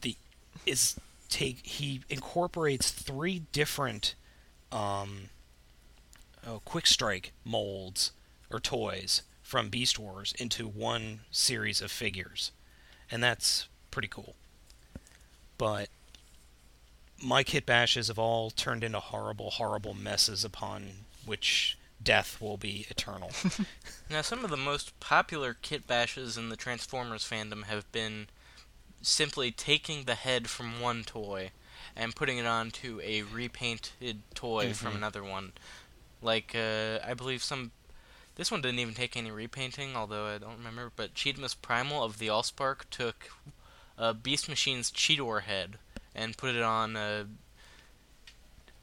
the 0.00 0.16
is 0.64 0.96
take 1.28 1.64
he 1.66 2.00
incorporates 2.08 2.90
three 2.90 3.42
different 3.52 4.14
um 4.72 5.30
oh, 6.46 6.60
quick 6.64 6.86
strike 6.86 7.32
molds 7.44 8.12
or 8.50 8.60
toys 8.60 9.22
from 9.42 9.68
Beast 9.68 9.98
Wars 9.98 10.34
into 10.38 10.66
one 10.66 11.20
series 11.30 11.80
of 11.80 11.90
figures, 11.90 12.50
and 13.10 13.22
that's 13.22 13.68
pretty 13.90 14.08
cool. 14.08 14.34
But 15.58 15.88
my 17.22 17.42
kit 17.42 17.64
bashes 17.64 18.08
have 18.08 18.18
all 18.18 18.50
turned 18.50 18.84
into 18.84 19.00
horrible, 19.00 19.50
horrible 19.50 19.94
messes 19.94 20.44
upon 20.44 20.88
which 21.24 21.75
death 22.02 22.40
will 22.40 22.56
be 22.56 22.86
eternal. 22.90 23.30
Now, 24.10 24.22
some 24.22 24.44
of 24.44 24.50
the 24.50 24.56
most 24.56 24.98
popular 25.00 25.56
kit 25.60 25.86
bashes 25.88 26.36
in 26.38 26.48
the 26.48 26.56
Transformers 26.56 27.28
fandom 27.28 27.64
have 27.64 27.90
been 27.90 28.28
simply 29.02 29.50
taking 29.50 30.04
the 30.04 30.14
head 30.14 30.48
from 30.48 30.80
one 30.80 31.02
toy 31.02 31.50
and 31.96 32.14
putting 32.14 32.38
it 32.38 32.46
onto 32.46 33.00
a 33.02 33.22
repainted 33.22 34.22
toy 34.34 34.72
from 34.72 34.92
Mhm. 34.92 34.96
another 34.96 35.24
one. 35.24 35.52
Like, 36.22 36.54
uh, 36.54 37.00
I 37.04 37.14
believe 37.14 37.42
some. 37.42 37.72
This 38.36 38.50
one 38.50 38.60
didn't 38.60 38.78
even 38.78 38.94
take 38.94 39.16
any 39.16 39.30
repainting, 39.30 39.96
although 39.96 40.26
I 40.26 40.38
don't 40.38 40.58
remember. 40.58 40.92
But 40.94 41.14
Cheetmus 41.14 41.54
Primal 41.60 42.04
of 42.04 42.18
the 42.18 42.28
Allspark 42.28 42.82
took 42.90 43.30
uh, 43.98 44.12
Beast 44.12 44.48
Machine's 44.48 44.90
Cheetor 44.90 45.42
head 45.42 45.78
and 46.14 46.36
put 46.36 46.54
it 46.54 46.62
on 46.62 46.96
a 46.96 47.26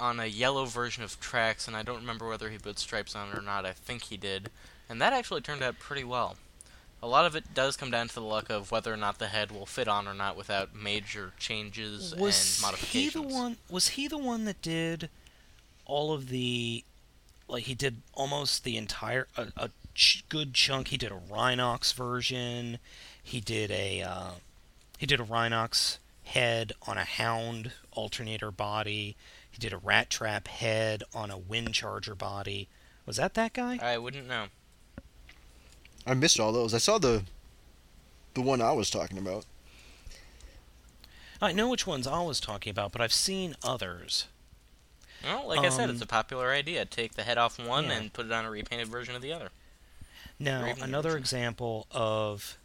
on 0.04 0.20
a 0.20 0.26
yellow 0.26 0.66
version 0.66 1.02
of 1.02 1.18
tracks, 1.22 1.66
and 1.66 1.78
I 1.78 1.82
don't 1.82 2.02
remember 2.02 2.28
whether 2.28 2.50
he 2.50 2.58
put 2.58 2.78
stripes 2.78 3.16
on 3.16 3.30
it 3.30 3.38
or 3.38 3.42
not. 3.42 3.66
I 3.66 3.72
think 3.72 4.04
he 4.04 4.18
did, 4.18 4.50
and 4.90 5.02
that 5.02 5.14
actually 5.14 5.40
turned 5.40 5.64
out 5.64 5.80
pretty 5.80 6.04
well. 6.04 6.36
A 7.02 7.08
lot 7.08 7.26
of 7.26 7.36
it 7.36 7.54
does 7.54 7.78
come 7.78 7.90
down 7.90 8.10
to 8.10 8.16
the 8.16 8.22
luck 8.22 8.50
of 8.50 8.70
whether 8.70 8.94
or 8.94 8.98
not 8.98 9.18
the 9.18 9.28
head 9.28 9.50
will 9.50 9.66
fit 9.66 9.88
on 9.88 10.08
or 10.08 10.14
not 10.14 10.36
without 10.36 10.76
major 10.76 11.32
changes 11.40 12.14
was 12.16 12.62
and 12.66 12.78
he 12.78 13.10
the 13.10 13.22
one? 13.22 13.58
Was 13.70 13.90
he 13.90 14.08
the 14.08 14.18
one 14.18 14.44
that 14.46 14.62
did 14.62 15.10
all 15.86 16.14
of 16.14 16.30
the? 16.30 16.84
Like 17.48 17.64
he 17.64 17.76
did 17.76 17.98
almost 18.14 18.64
the 18.64 18.78
entire 18.78 19.28
a, 19.38 19.48
a 19.56 19.70
ch- 19.94 20.24
good 20.30 20.54
chunk. 20.54 20.90
He 20.90 20.98
did 20.98 21.12
a 21.12 21.20
Rhinox 21.30 21.94
version. 21.94 22.80
He 23.22 23.40
did 23.42 23.70
a 23.72 24.02
uh, 24.02 24.32
he 24.98 25.06
did 25.06 25.20
a 25.20 25.26
Rhinox 25.26 25.98
head 26.24 26.72
on 26.88 26.98
a 26.98 27.04
Hound 27.04 27.74
alternator 27.92 28.52
body. 28.52 29.16
He 29.54 29.60
did 29.60 29.72
a 29.72 29.78
Rattrap 29.78 30.48
head 30.48 31.04
on 31.14 31.30
a 31.32 31.38
Windcharger 31.38 32.18
body. 32.18 32.68
Was 33.06 33.18
that 33.18 33.36
that 33.36 33.54
guy? 33.54 33.78
I 33.82 33.98
wouldn't 34.00 34.28
know. 34.28 34.48
I 36.08 36.16
missed 36.16 36.40
all 36.40 36.52
those. 36.52 36.74
I 36.74 36.80
saw 36.80 36.98
the 36.98 37.24
the 38.34 38.42
one 38.42 38.62
I 38.62 38.72
was 38.72 38.90
talking 38.90 39.18
about. 39.20 39.46
I 41.40 41.52
know 41.52 41.70
which 41.70 41.86
ones 41.86 42.08
I 42.08 42.22
was 42.24 42.40
talking 42.40 42.72
about, 42.72 42.92
but 42.92 43.00
I've 43.02 43.14
seen 43.14 43.56
others. 43.64 44.28
Well, 45.24 45.48
like 45.48 45.60
I 45.60 45.70
said, 45.70 45.90
it's 45.90 46.02
Um, 46.02 46.04
a 46.04 46.08
popular 46.08 46.50
idea. 46.52 46.84
Take 46.86 47.14
the 47.14 47.24
head 47.24 47.38
off 47.38 47.60
one 47.60 47.86
yeah. 47.86 47.92
and 47.94 48.12
put 48.14 48.26
it 48.26 48.32
on 48.32 48.44
a 48.46 48.50
repainted 48.50 48.88
version 48.88 49.16
of 49.16 49.22
the 49.22 49.32
other. 49.32 49.50
Now, 50.40 50.64
Or 50.64 50.68
another 50.82 51.10
original. 51.10 51.16
example 51.18 51.88
of 51.92 52.58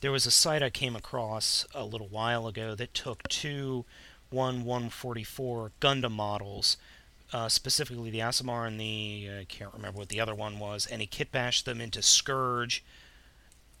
there 0.00 0.12
was 0.12 0.26
a 0.26 0.30
site 0.30 0.62
I 0.62 0.70
came 0.70 0.94
across 0.94 1.66
a 1.74 1.84
little 1.84 2.06
while 2.08 2.46
ago 2.46 2.74
that 2.76 2.94
took 2.94 3.26
two 3.28 3.84
1 4.30 4.64
144 4.64 5.72
Gundam 5.80 6.12
models, 6.12 6.76
uh, 7.32 7.48
specifically 7.48 8.10
the 8.10 8.20
Asshimar 8.20 8.66
and 8.66 8.80
the 8.80 9.28
I 9.40 9.44
can't 9.44 9.74
remember 9.74 9.98
what 9.98 10.08
the 10.08 10.20
other 10.20 10.34
one 10.34 10.58
was, 10.58 10.86
and 10.86 11.00
he 11.00 11.06
kit 11.06 11.32
bashed 11.32 11.64
them 11.64 11.80
into 11.80 12.02
Scourge 12.02 12.84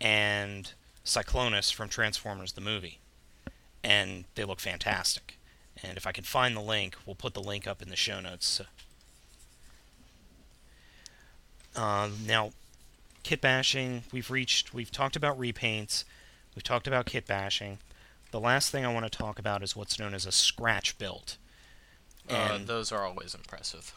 and 0.00 0.72
Cyclonus 1.04 1.72
from 1.72 1.88
Transformers 1.88 2.52
the 2.52 2.60
movie, 2.60 2.98
and 3.82 4.24
they 4.34 4.44
look 4.44 4.60
fantastic. 4.60 5.38
And 5.82 5.96
if 5.96 6.06
I 6.06 6.12
can 6.12 6.24
find 6.24 6.56
the 6.56 6.60
link, 6.60 6.96
we'll 7.06 7.14
put 7.14 7.34
the 7.34 7.42
link 7.42 7.66
up 7.66 7.80
in 7.80 7.88
the 7.88 7.96
show 7.96 8.20
notes. 8.20 8.60
Uh, 11.74 12.10
now, 12.26 12.50
kit 13.22 13.40
bashing, 13.40 14.04
we've 14.12 14.30
reached, 14.30 14.74
we've 14.74 14.90
talked 14.90 15.16
about 15.16 15.38
repaints, 15.38 16.04
we've 16.54 16.64
talked 16.64 16.86
about 16.86 17.06
kit 17.06 17.26
bashing. 17.26 17.78
The 18.30 18.40
last 18.40 18.70
thing 18.70 18.84
I 18.84 18.92
want 18.92 19.10
to 19.10 19.18
talk 19.18 19.38
about 19.38 19.62
is 19.62 19.74
what's 19.74 19.98
known 19.98 20.14
as 20.14 20.24
a 20.26 20.32
scratch 20.32 20.96
build. 20.98 21.36
Uh, 22.28 22.58
those 22.64 22.92
are 22.92 23.04
always 23.04 23.34
impressive. 23.34 23.92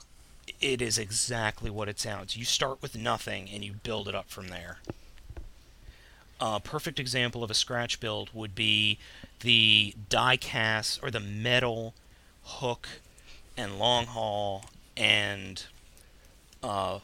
it 0.60 0.82
is 0.82 0.98
exactly 0.98 1.70
what 1.70 1.88
it 1.88 2.00
sounds. 2.00 2.36
You 2.36 2.46
start 2.46 2.82
with 2.82 2.98
nothing 2.98 3.48
and 3.54 3.64
you 3.64 3.74
build 3.84 4.08
it 4.08 4.16
up 4.16 4.30
from 4.30 4.48
there. 4.48 4.80
A 6.42 6.60
perfect 6.60 7.00
example 7.00 7.44
of 7.44 7.52
a 7.52 7.54
scratch 7.54 8.00
build 8.00 8.32
would 8.34 8.56
be 8.56 8.98
the 9.42 9.94
die 10.10 10.36
cast 10.38 11.02
or 11.04 11.12
the 11.12 11.20
metal 11.20 11.94
hook 12.44 12.88
and 13.56 13.78
long 13.78 14.08
haul 14.08 14.66
and 14.98 15.66
uh, 16.64 17.00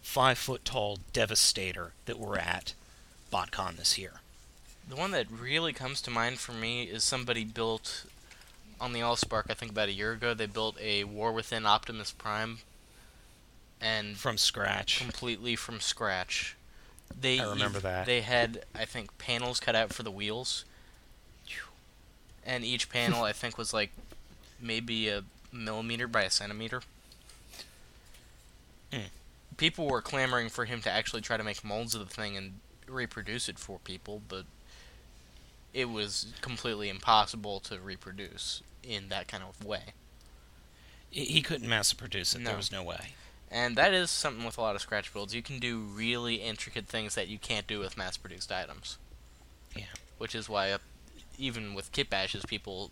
five 0.00 0.38
foot 0.38 0.64
tall 0.64 0.98
Devastator 1.12 1.92
that 2.06 2.18
we're 2.20 2.38
at 2.38 2.74
BotCon 3.32 3.76
this 3.76 3.98
year. 3.98 4.20
The 4.88 4.96
one 4.96 5.10
that 5.10 5.26
really 5.30 5.72
comes 5.72 6.00
to 6.02 6.10
mind 6.10 6.38
for 6.38 6.52
me 6.52 6.84
is 6.84 7.04
somebody 7.04 7.44
built 7.44 8.06
on 8.80 8.92
the 8.92 9.00
Allspark. 9.00 9.44
I 9.50 9.54
think 9.54 9.72
about 9.72 9.88
a 9.88 9.92
year 9.92 10.12
ago. 10.12 10.32
They 10.34 10.46
built 10.46 10.78
a 10.80 11.04
War 11.04 11.32
Within 11.32 11.66
Optimus 11.66 12.10
Prime, 12.10 12.58
and 13.80 14.16
From 14.16 14.38
scratch. 14.38 14.98
completely 14.98 15.56
from 15.56 15.80
scratch. 15.80 16.56
They 17.20 17.38
I 17.38 17.50
remember 17.50 17.80
that. 17.80 18.06
They 18.06 18.22
had, 18.22 18.64
I 18.74 18.84
think, 18.84 19.16
panels 19.18 19.60
cut 19.60 19.74
out 19.74 19.92
for 19.92 20.02
the 20.02 20.10
wheels, 20.10 20.64
and 22.44 22.64
each 22.64 22.88
panel 22.88 23.24
I 23.24 23.32
think 23.32 23.58
was 23.58 23.74
like 23.74 23.90
maybe 24.60 25.08
a 25.08 25.22
millimeter 25.52 26.08
by 26.08 26.22
a 26.22 26.30
centimeter. 26.30 26.82
Hmm. 28.92 29.00
People 29.56 29.86
were 29.86 30.00
clamoring 30.00 30.48
for 30.48 30.64
him 30.64 30.80
to 30.82 30.90
actually 30.90 31.20
try 31.20 31.36
to 31.36 31.44
make 31.44 31.62
molds 31.62 31.94
of 31.94 32.06
the 32.06 32.14
thing 32.14 32.36
and 32.36 32.60
reproduce 32.86 33.48
it 33.48 33.58
for 33.58 33.78
people, 33.80 34.22
but 34.28 34.44
it 35.72 35.90
was 35.90 36.32
completely 36.40 36.88
impossible 36.88 37.60
to 37.60 37.78
reproduce 37.78 38.62
in 38.82 39.08
that 39.08 39.28
kind 39.28 39.42
of 39.42 39.64
way. 39.64 39.94
He 41.10 41.40
couldn't 41.40 41.68
mass 41.68 41.92
produce 41.92 42.34
it. 42.34 42.44
There 42.44 42.56
was 42.56 42.70
no 42.70 42.82
way. 42.82 43.14
And 43.50 43.76
that 43.76 43.94
is 43.94 44.10
something 44.10 44.44
with 44.44 44.58
a 44.58 44.60
lot 44.60 44.74
of 44.74 44.82
scratch 44.82 45.12
builds. 45.12 45.34
You 45.34 45.42
can 45.42 45.58
do 45.58 45.78
really 45.78 46.36
intricate 46.36 46.86
things 46.86 47.14
that 47.14 47.28
you 47.28 47.38
can't 47.38 47.66
do 47.66 47.78
with 47.78 47.96
mass-produced 47.96 48.52
items. 48.52 48.98
Yeah. 49.74 49.84
Which 50.18 50.34
is 50.34 50.48
why, 50.50 50.70
uh, 50.70 50.78
even 51.38 51.72
with 51.72 51.92
kit 51.92 52.10
bashes, 52.10 52.44
people 52.44 52.90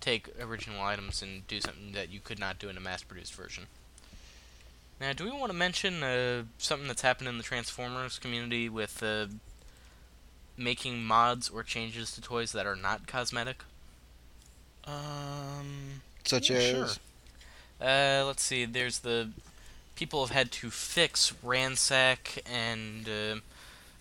take 0.00 0.28
original 0.40 0.82
items 0.82 1.22
and 1.22 1.46
do 1.46 1.60
something 1.60 1.92
that 1.92 2.10
you 2.10 2.20
could 2.20 2.38
not 2.38 2.58
do 2.58 2.68
in 2.68 2.76
a 2.76 2.80
mass-produced 2.80 3.34
version. 3.34 3.64
Now, 5.00 5.14
do 5.14 5.24
we 5.24 5.30
want 5.30 5.50
to 5.50 5.56
mention 5.56 6.02
uh, 6.02 6.42
something 6.58 6.86
that's 6.86 7.02
happened 7.02 7.28
in 7.28 7.38
the 7.38 7.42
Transformers 7.42 8.18
community 8.18 8.68
with 8.68 9.02
uh, 9.02 9.26
making 10.62 11.02
mods 11.04 11.48
or 11.48 11.62
changes 11.62 12.12
to 12.12 12.20
toys 12.20 12.52
that 12.52 12.66
are 12.66 12.76
not 12.76 13.06
cosmetic? 13.06 13.62
Um, 14.84 16.02
Such 16.24 16.50
Yeah, 16.50 16.56
as 16.56 16.62
sure. 16.62 16.88
Uh, 17.80 18.24
let's 18.26 18.42
see. 18.42 18.64
There's 18.64 19.00
the 19.00 19.30
people 19.96 20.24
have 20.24 20.34
had 20.34 20.50
to 20.52 20.70
fix 20.70 21.32
Ransack 21.42 22.42
and 22.50 23.08
uh, 23.08 23.36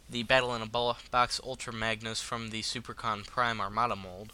the 0.09 0.23
Battle 0.23 0.55
in 0.55 0.61
a 0.61 0.67
Box 0.67 1.41
Ultra 1.43 1.73
Magnus 1.73 2.21
from 2.21 2.49
the 2.49 2.61
Supercon 2.61 3.25
Prime 3.25 3.61
Armada 3.61 3.95
mold, 3.95 4.33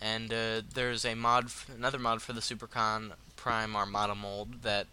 and 0.00 0.32
uh, 0.32 0.62
there's 0.74 1.04
a 1.04 1.14
mod, 1.14 1.46
f- 1.46 1.70
another 1.74 1.98
mod 1.98 2.20
for 2.22 2.32
the 2.32 2.40
Supercon 2.40 3.12
Prime 3.36 3.76
Armada 3.76 4.14
mold 4.14 4.62
that 4.62 4.86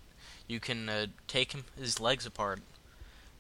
you 0.48 0.60
can 0.60 0.90
uh, 0.90 1.08
take 1.28 1.54
him, 1.54 1.66
his 1.78 2.00
legs 2.00 2.26
apart 2.26 2.60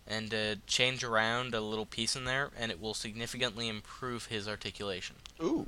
and 0.07 0.33
uh, 0.33 0.55
change 0.67 1.03
around 1.03 1.53
a 1.55 1.61
little 1.61 1.85
piece 1.85 2.15
in 2.15 2.25
there, 2.25 2.51
and 2.57 2.71
it 2.71 2.79
will 2.81 2.93
significantly 2.93 3.67
improve 3.67 4.25
his 4.27 4.47
articulation. 4.47 5.15
Ooh. 5.41 5.67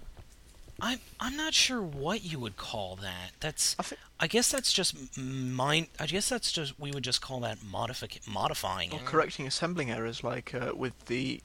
I'm 0.80 1.00
I'm 1.20 1.36
not 1.36 1.56
sure 1.56 1.82
what 1.82 2.24
you 2.24 2.38
would 2.40 2.56
call 2.56 2.98
that. 2.98 3.32
That's 3.40 3.76
I 3.80 3.84
think 3.84 4.00
I 4.20 4.28
guess 4.28 4.52
that's 4.52 4.72
just 4.72 5.18
mine. 5.18 5.88
I 6.00 6.06
guess 6.06 6.30
that's 6.30 6.52
just 6.52 6.80
we 6.80 6.92
would 6.92 7.04
just 7.04 7.20
call 7.20 7.40
that 7.40 7.64
modific 7.64 8.20
modifying 8.28 8.92
or 8.94 8.98
it. 8.98 9.06
correcting 9.06 9.48
assembling 9.48 9.90
errors 9.90 10.24
like 10.24 10.54
uh, 10.54 10.74
with 10.76 10.94
the 11.08 11.42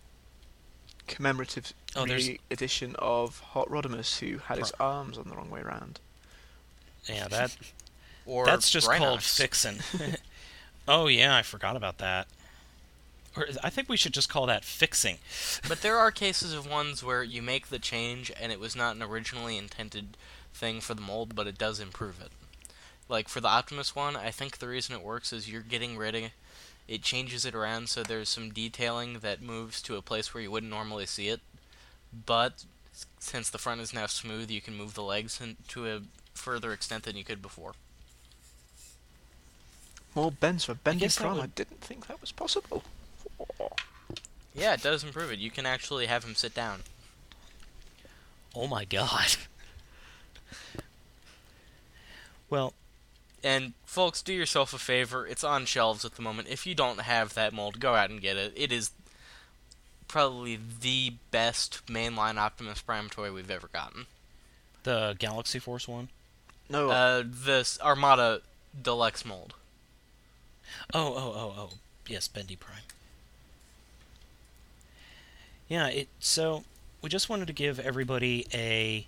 commemorative 1.06 1.72
Oh, 1.96 2.04
there's- 2.06 2.28
edition 2.50 2.94
of 2.98 3.40
Hot 3.40 3.68
Rodimus 3.68 4.18
who 4.18 4.36
had 4.38 4.58
his 4.58 4.72
Pro- 4.72 4.86
arms 4.86 5.16
on 5.18 5.28
the 5.28 5.34
wrong 5.34 5.48
way 5.50 5.60
around. 5.60 5.98
Yeah, 7.08 7.28
that 7.28 7.56
Or 8.26 8.44
that's 8.46 8.68
just 8.70 8.90
called 8.90 9.22
fixing. 9.22 9.78
oh 10.88 11.06
yeah, 11.08 11.34
I 11.34 11.42
forgot 11.42 11.74
about 11.74 11.98
that. 11.98 12.28
Or 13.36 13.46
I 13.62 13.70
think 13.70 13.88
we 13.88 13.96
should 13.96 14.12
just 14.12 14.28
call 14.28 14.46
that 14.46 14.64
fixing. 14.64 15.18
But 15.66 15.80
there 15.80 15.98
are 15.98 16.10
cases 16.10 16.52
of 16.52 16.68
ones 16.68 17.02
where 17.02 17.22
you 17.22 17.40
make 17.42 17.68
the 17.68 17.78
change 17.78 18.30
and 18.40 18.52
it 18.52 18.60
was 18.60 18.76
not 18.76 18.96
an 18.96 19.02
originally 19.02 19.56
intended 19.56 20.16
thing 20.52 20.80
for 20.80 20.94
the 20.94 21.00
mold, 21.00 21.34
but 21.34 21.46
it 21.46 21.56
does 21.58 21.80
improve 21.80 22.20
it. 22.20 22.30
Like 23.08 23.28
for 23.28 23.40
the 23.40 23.48
Optimus 23.48 23.96
one, 23.96 24.16
I 24.16 24.30
think 24.30 24.58
the 24.58 24.68
reason 24.68 24.94
it 24.94 25.02
works 25.02 25.32
is 25.32 25.50
you're 25.50 25.62
getting 25.62 25.96
rid 25.96 26.14
of 26.14 26.22
it 26.88 27.02
changes 27.02 27.44
it 27.44 27.54
around 27.54 27.88
so 27.88 28.02
there's 28.02 28.28
some 28.28 28.50
detailing 28.50 29.20
that 29.20 29.40
moves 29.40 29.80
to 29.82 29.96
a 29.96 30.02
place 30.02 30.34
where 30.34 30.42
you 30.42 30.50
wouldn't 30.50 30.70
normally 30.70 31.06
see 31.06 31.28
it. 31.28 31.40
But 32.26 32.64
since 33.18 33.48
the 33.48 33.58
front 33.58 33.80
is 33.80 33.94
now 33.94 34.06
smooth, 34.06 34.50
you 34.50 34.60
can 34.60 34.76
move 34.76 34.94
the 34.94 35.02
legs 35.02 35.40
in, 35.40 35.56
to 35.68 35.88
a 35.88 36.00
further 36.34 36.72
extent 36.72 37.04
than 37.04 37.16
you 37.16 37.24
could 37.24 37.40
before. 37.40 37.72
More 40.14 40.30
bends 40.30 40.64
for 40.64 40.74
bending 40.74 41.08
from. 41.08 41.40
I 41.40 41.46
didn't 41.46 41.80
think 41.80 42.08
that 42.08 42.20
was 42.20 42.32
possible. 42.32 42.82
Yeah, 44.54 44.74
it 44.74 44.82
does 44.82 45.02
improve 45.04 45.30
it. 45.32 45.38
You 45.38 45.50
can 45.50 45.64
actually 45.66 46.06
have 46.06 46.24
him 46.24 46.34
sit 46.34 46.54
down. 46.54 46.80
Oh 48.54 48.66
my 48.66 48.84
god. 48.84 49.36
Well, 52.50 52.74
And 53.42 53.72
folks, 53.86 54.22
do 54.22 54.32
yourself 54.32 54.72
a 54.74 54.78
favor. 54.78 55.26
It's 55.26 55.42
on 55.42 55.64
shelves 55.64 56.04
at 56.04 56.14
the 56.16 56.22
moment. 56.22 56.48
If 56.48 56.66
you 56.66 56.74
don't 56.74 57.00
have 57.00 57.34
that 57.34 57.52
mold, 57.52 57.80
go 57.80 57.94
out 57.94 58.10
and 58.10 58.20
get 58.20 58.36
it. 58.36 58.52
It 58.54 58.70
is 58.70 58.90
probably 60.06 60.58
the 60.80 61.14
best 61.30 61.84
mainline 61.86 62.36
Optimus 62.36 62.82
Prime 62.82 63.08
toy 63.08 63.32
we've 63.32 63.50
ever 63.50 63.68
gotten. 63.68 64.06
the 64.82 65.16
Galaxy 65.18 65.58
Force 65.58 65.88
one. 65.88 66.08
No, 66.68 66.90
Uh, 66.90 67.22
this 67.26 67.80
Armada 67.80 68.42
Deluxe 68.80 69.24
mold. 69.24 69.54
Oh, 70.94 71.14
oh, 71.14 71.32
oh, 71.34 71.54
oh. 71.56 71.70
Yes, 72.06 72.28
Bendy 72.28 72.56
Prime. 72.56 72.82
Yeah, 75.72 75.86
it 75.86 76.08
so 76.20 76.64
we 77.00 77.08
just 77.08 77.30
wanted 77.30 77.46
to 77.46 77.54
give 77.54 77.80
everybody 77.80 78.46
a 78.52 79.06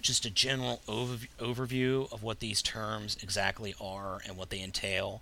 just 0.00 0.24
a 0.24 0.30
general 0.30 0.80
overv- 0.88 1.28
overview 1.38 2.10
of 2.10 2.22
what 2.22 2.40
these 2.40 2.62
terms 2.62 3.18
exactly 3.22 3.74
are 3.78 4.22
and 4.26 4.38
what 4.38 4.48
they 4.48 4.62
entail. 4.62 5.20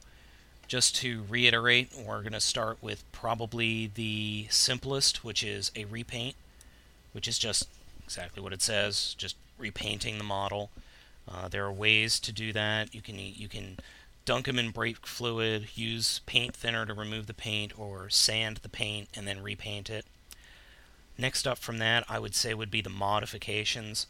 Just 0.68 0.94
to 0.98 1.24
reiterate, 1.28 1.92
we're 1.98 2.20
going 2.20 2.32
to 2.32 2.38
start 2.38 2.78
with 2.80 3.02
probably 3.10 3.90
the 3.92 4.46
simplest, 4.50 5.24
which 5.24 5.42
is 5.42 5.72
a 5.74 5.84
repaint, 5.86 6.36
which 7.10 7.26
is 7.26 7.36
just 7.36 7.66
exactly 8.04 8.40
what 8.40 8.52
it 8.52 8.62
says, 8.62 9.16
just 9.18 9.34
repainting 9.58 10.18
the 10.18 10.22
model. 10.22 10.70
Uh, 11.28 11.48
there 11.48 11.64
are 11.64 11.72
ways 11.72 12.20
to 12.20 12.30
do 12.30 12.52
that. 12.52 12.94
You 12.94 13.02
can 13.02 13.18
you 13.18 13.48
can 13.48 13.78
dunk 14.24 14.46
them 14.46 14.58
in 14.58 14.70
brake 14.70 15.06
fluid, 15.06 15.68
use 15.74 16.20
paint 16.26 16.54
thinner 16.56 16.86
to 16.86 16.94
remove 16.94 17.26
the 17.26 17.34
paint, 17.34 17.78
or 17.78 18.08
sand 18.08 18.58
the 18.58 18.68
paint 18.68 19.08
and 19.14 19.28
then 19.28 19.42
repaint 19.42 19.90
it. 19.90 20.06
Next 21.18 21.46
up 21.46 21.58
from 21.58 21.78
that, 21.78 22.04
I 22.08 22.18
would 22.18 22.34
say 22.34 22.54
would 22.54 22.70
be 22.70 22.80
the 22.80 22.90
modifications. 22.90 24.06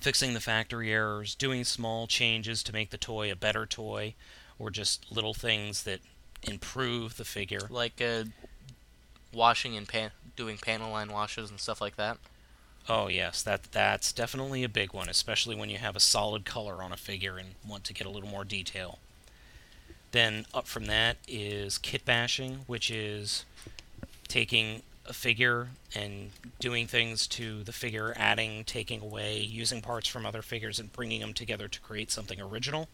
fixing 0.00 0.34
the 0.34 0.40
factory 0.40 0.92
errors, 0.92 1.34
doing 1.34 1.64
small 1.64 2.06
changes 2.06 2.62
to 2.64 2.72
make 2.72 2.90
the 2.90 2.98
toy 2.98 3.30
a 3.30 3.36
better 3.36 3.64
toy, 3.66 4.14
or 4.58 4.70
just 4.70 5.10
little 5.12 5.34
things 5.34 5.84
that 5.84 6.00
improve 6.42 7.16
the 7.16 7.24
figure. 7.24 7.68
Like 7.70 8.02
uh, 8.02 8.24
washing 9.32 9.76
and 9.76 9.88
pan- 9.88 10.10
doing 10.36 10.58
panel 10.58 10.90
line 10.90 11.10
washes 11.12 11.50
and 11.50 11.60
stuff 11.60 11.80
like 11.80 11.96
that. 11.96 12.18
Oh 12.88 13.06
yes, 13.06 13.42
that 13.42 13.70
that's 13.70 14.12
definitely 14.12 14.64
a 14.64 14.68
big 14.68 14.92
one, 14.92 15.08
especially 15.08 15.54
when 15.54 15.70
you 15.70 15.78
have 15.78 15.94
a 15.94 16.00
solid 16.00 16.44
color 16.44 16.82
on 16.82 16.90
a 16.92 16.96
figure 16.96 17.38
and 17.38 17.50
want 17.66 17.84
to 17.84 17.94
get 17.94 18.06
a 18.06 18.10
little 18.10 18.28
more 18.28 18.44
detail. 18.44 18.98
Then 20.12 20.46
up 20.54 20.66
from 20.66 20.86
that 20.86 21.16
is 21.26 21.78
kit 21.78 22.04
bashing, 22.04 22.60
which 22.66 22.90
is 22.90 23.44
taking 24.28 24.82
a 25.06 25.12
figure 25.12 25.68
and 25.94 26.30
doing 26.60 26.86
things 26.86 27.26
to 27.26 27.64
the 27.64 27.72
figure, 27.72 28.14
adding, 28.16 28.64
taking 28.64 29.00
away, 29.00 29.40
using 29.40 29.82
parts 29.82 30.06
from 30.06 30.24
other 30.24 30.42
figures 30.42 30.78
and 30.78 30.92
bringing 30.92 31.20
them 31.20 31.32
together 31.32 31.66
to 31.66 31.80
create 31.80 32.10
something 32.10 32.40
original. 32.40 32.88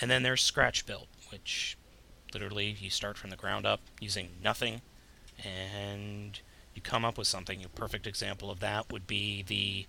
And 0.00 0.10
then 0.10 0.22
there's 0.22 0.42
scratch 0.42 0.86
build, 0.86 1.08
which 1.30 1.76
literally 2.32 2.76
you 2.80 2.88
start 2.88 3.18
from 3.18 3.30
the 3.30 3.36
ground 3.36 3.66
up 3.66 3.80
using 4.00 4.30
nothing 4.42 4.80
and 5.44 6.40
you 6.74 6.80
come 6.80 7.04
up 7.04 7.18
with 7.18 7.26
something. 7.26 7.64
A 7.64 7.68
perfect 7.68 8.06
example 8.06 8.50
of 8.50 8.60
that 8.60 8.90
would 8.90 9.06
be 9.06 9.42
the 9.42 9.86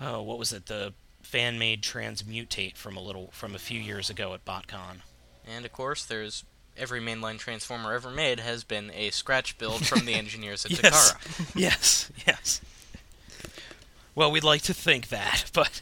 oh, 0.00 0.22
what 0.22 0.38
was 0.38 0.52
it? 0.52 0.66
The 0.66 0.94
fan-made 1.22 1.82
transmutate 1.82 2.76
from 2.76 2.96
a 2.96 3.02
little 3.02 3.30
from 3.32 3.54
a 3.54 3.58
few 3.58 3.78
years 3.78 4.10
ago 4.10 4.34
at 4.34 4.44
BotCon. 4.44 5.02
And 5.46 5.64
of 5.64 5.72
course, 5.72 6.04
there's 6.04 6.44
every 6.76 7.00
mainline 7.00 7.38
transformer 7.38 7.92
ever 7.92 8.10
made 8.10 8.40
has 8.40 8.64
been 8.64 8.90
a 8.94 9.10
scratch 9.10 9.58
build 9.58 9.86
from 9.86 10.06
the 10.06 10.14
engineers 10.22 10.64
at 10.64 10.70
Yes. 10.82 11.12
Takara. 11.12 11.50
yes, 11.60 12.10
yes. 12.26 12.60
Well, 14.14 14.30
we'd 14.30 14.44
like 14.44 14.62
to 14.62 14.74
think 14.74 15.08
that, 15.08 15.50
but 15.54 15.80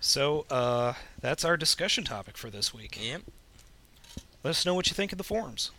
so 0.00 0.46
uh, 0.50 0.94
that's 1.20 1.44
our 1.44 1.56
discussion 1.56 2.04
topic 2.04 2.36
for 2.36 2.50
this 2.50 2.72
week. 2.72 2.98
Yep. 3.00 3.22
Let 4.44 4.50
us 4.50 4.64
know 4.64 4.74
what 4.74 4.88
you 4.88 4.94
think 4.94 5.12
of 5.12 5.18
the 5.18 5.24
forums, 5.24 5.70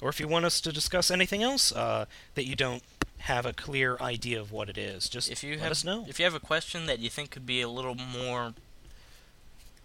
or 0.00 0.08
if 0.08 0.18
you 0.20 0.26
want 0.28 0.44
us 0.44 0.60
to 0.60 0.72
discuss 0.72 1.10
anything 1.10 1.42
else 1.42 1.72
uh, 1.72 2.06
that 2.34 2.44
you 2.46 2.56
don't 2.56 2.82
have 3.18 3.46
a 3.46 3.52
clear 3.52 3.96
idea 4.00 4.40
of 4.40 4.52
what 4.52 4.68
it 4.68 4.76
is. 4.78 5.08
Just 5.08 5.30
If 5.30 5.42
you 5.42 5.52
let 5.52 5.60
have 5.60 5.70
us 5.72 5.84
know. 5.84 6.04
if 6.08 6.18
you 6.18 6.24
have 6.24 6.34
a 6.34 6.40
question 6.40 6.86
that 6.86 6.98
you 6.98 7.08
think 7.10 7.30
could 7.30 7.46
be 7.46 7.60
a 7.60 7.68
little 7.68 7.94
more 7.94 8.54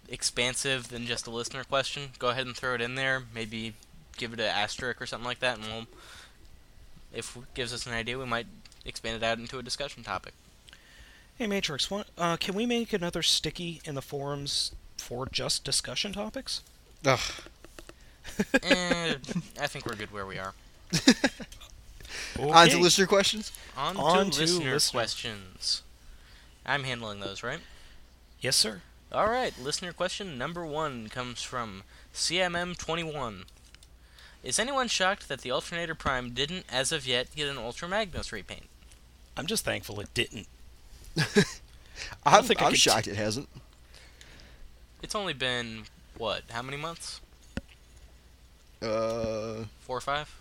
expansive 0.08 0.88
than 0.88 1.06
just 1.06 1.26
a 1.26 1.30
listener 1.30 1.64
question, 1.64 2.10
go 2.18 2.28
ahead 2.28 2.46
and 2.46 2.56
throw 2.56 2.74
it 2.74 2.80
in 2.80 2.94
there. 2.94 3.22
Maybe 3.34 3.74
give 4.16 4.32
it 4.32 4.40
an 4.40 4.46
asterisk 4.46 5.00
or 5.00 5.06
something 5.06 5.26
like 5.26 5.40
that, 5.40 5.58
and 5.58 5.66
we'll 5.66 5.86
if 7.12 7.36
it 7.36 7.54
gives 7.54 7.72
us 7.72 7.86
an 7.86 7.92
idea, 7.92 8.18
we 8.18 8.24
might 8.26 8.46
expand 8.84 9.16
it 9.16 9.24
out 9.24 9.38
into 9.38 9.58
a 9.58 9.62
discussion 9.62 10.02
topic. 10.02 10.34
Hey 11.36 11.46
Matrix, 11.46 11.90
what, 11.90 12.08
uh, 12.18 12.36
can 12.36 12.54
we 12.54 12.66
make 12.66 12.92
another 12.92 13.22
sticky 13.22 13.80
in 13.84 13.94
the 13.94 14.02
forums 14.02 14.72
for 14.98 15.26
just 15.26 15.64
discussion 15.64 16.12
topics? 16.12 16.62
Ugh. 17.04 17.20
Eh, 18.62 19.16
I 19.60 19.66
think 19.66 19.86
we're 19.86 19.94
good 19.96 20.10
where 20.12 20.26
we 20.26 20.38
are. 20.38 20.54
On 22.50 22.68
to 22.68 22.76
Okay. 22.76 22.78
listener 22.78 23.06
questions. 23.06 23.52
On, 23.76 23.96
On 23.96 24.30
to, 24.30 24.30
to 24.30 24.40
listener, 24.40 24.72
listener. 24.72 25.00
questions. 25.00 25.82
I'm 26.64 26.84
handling 26.84 27.20
those, 27.20 27.42
right? 27.42 27.60
Yes, 28.40 28.56
sir. 28.56 28.82
All 29.14 29.28
right, 29.28 29.56
listener 29.62 29.92
question 29.92 30.36
number 30.36 30.66
one 30.66 31.08
comes 31.08 31.40
from 31.40 31.84
CMM21. 32.12 33.44
Is 34.42 34.58
anyone 34.58 34.88
shocked 34.88 35.28
that 35.28 35.42
the 35.42 35.52
Alternator 35.52 35.94
Prime 35.94 36.30
didn't, 36.30 36.64
as 36.68 36.90
of 36.90 37.06
yet, 37.06 37.28
get 37.36 37.48
an 37.48 37.56
Ultra 37.56 37.86
Magnus 37.86 38.32
repaint? 38.32 38.68
I'm 39.36 39.46
just 39.46 39.64
thankful 39.64 40.00
it 40.00 40.12
didn't. 40.14 40.48
I'm, 42.26 42.42
think 42.42 42.60
I 42.60 42.64
I'm 42.64 42.72
could 42.72 42.80
shocked 42.80 43.06
it 43.06 43.14
hasn't. 43.14 43.48
It's 45.00 45.14
only 45.14 45.32
been 45.32 45.84
what? 46.18 46.42
How 46.50 46.62
many 46.62 46.76
months? 46.76 47.20
Uh, 48.82 49.62
Four 49.82 49.98
or 49.98 50.00
five? 50.00 50.34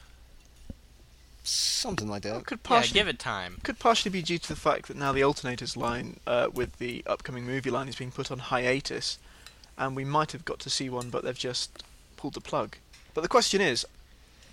Something 1.43 2.07
like 2.07 2.23
that. 2.23 2.45
Could 2.45 2.59
Yeah, 2.63 2.67
partially 2.69 2.93
give 2.99 3.07
it 3.07 3.19
time. 3.19 3.57
could 3.63 3.79
partially 3.79 4.11
be 4.11 4.21
due 4.21 4.37
to 4.37 4.47
the 4.47 4.55
fact 4.55 4.87
that 4.87 4.97
now 4.97 5.11
the 5.11 5.21
alternators 5.21 5.75
line 5.77 6.19
uh, 6.25 6.49
with 6.53 6.77
the 6.77 7.03
upcoming 7.05 7.45
movie 7.45 7.69
line 7.69 7.87
is 7.89 7.95
being 7.95 8.11
put 8.11 8.31
on 8.31 8.39
hiatus, 8.39 9.17
and 9.77 9.95
we 9.95 10.03
might 10.05 10.31
have 10.31 10.45
got 10.45 10.59
to 10.59 10.69
see 10.69 10.89
one, 10.89 11.09
but 11.09 11.23
they've 11.23 11.37
just 11.37 11.83
pulled 12.17 12.33
the 12.35 12.41
plug. 12.41 12.77
But 13.13 13.21
the 13.21 13.27
question 13.27 13.61
is, 13.61 13.85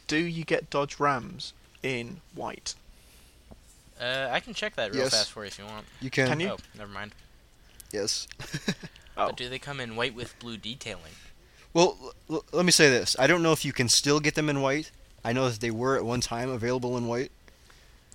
do 0.06 0.16
you 0.18 0.44
get 0.44 0.70
Dodge 0.70 0.98
Rams 0.98 1.52
in 1.82 2.20
white? 2.34 2.74
Uh, 4.00 4.28
I 4.30 4.40
can 4.40 4.54
check 4.54 4.76
that 4.76 4.92
real 4.92 5.04
Yes. 5.04 5.10
fast 5.12 5.30
for 5.30 5.42
you 5.44 5.48
if 5.48 5.58
you 5.58 5.66
want. 5.66 5.86
You 6.00 6.10
can. 6.10 6.26
Can 6.26 6.40
you? 6.40 6.48
Oh, 6.50 6.56
never 6.76 6.90
mind. 6.92 7.12
Yes. 7.92 8.26
Oh. 9.16 9.26
But 9.26 9.36
do 9.36 9.48
they 9.50 9.58
come 9.58 9.80
in 9.80 9.96
white 9.96 10.14
with 10.14 10.38
blue 10.38 10.56
detailing? 10.56 11.12
Well, 11.74 11.98
l- 12.00 12.36
l- 12.36 12.44
let 12.52 12.64
me 12.64 12.70
say 12.72 12.88
this. 12.88 13.16
I 13.18 13.26
don't 13.26 13.42
know 13.42 13.52
if 13.52 13.64
you 13.66 13.72
can 13.72 13.88
still 13.88 14.18
get 14.18 14.34
them 14.34 14.48
in 14.48 14.62
white. 14.62 14.90
I 15.24 15.32
know 15.32 15.48
that 15.48 15.60
they 15.60 15.70
were 15.70 15.96
at 15.96 16.04
one 16.04 16.20
time 16.20 16.48
available 16.50 16.96
in 16.96 17.06
white. 17.06 17.30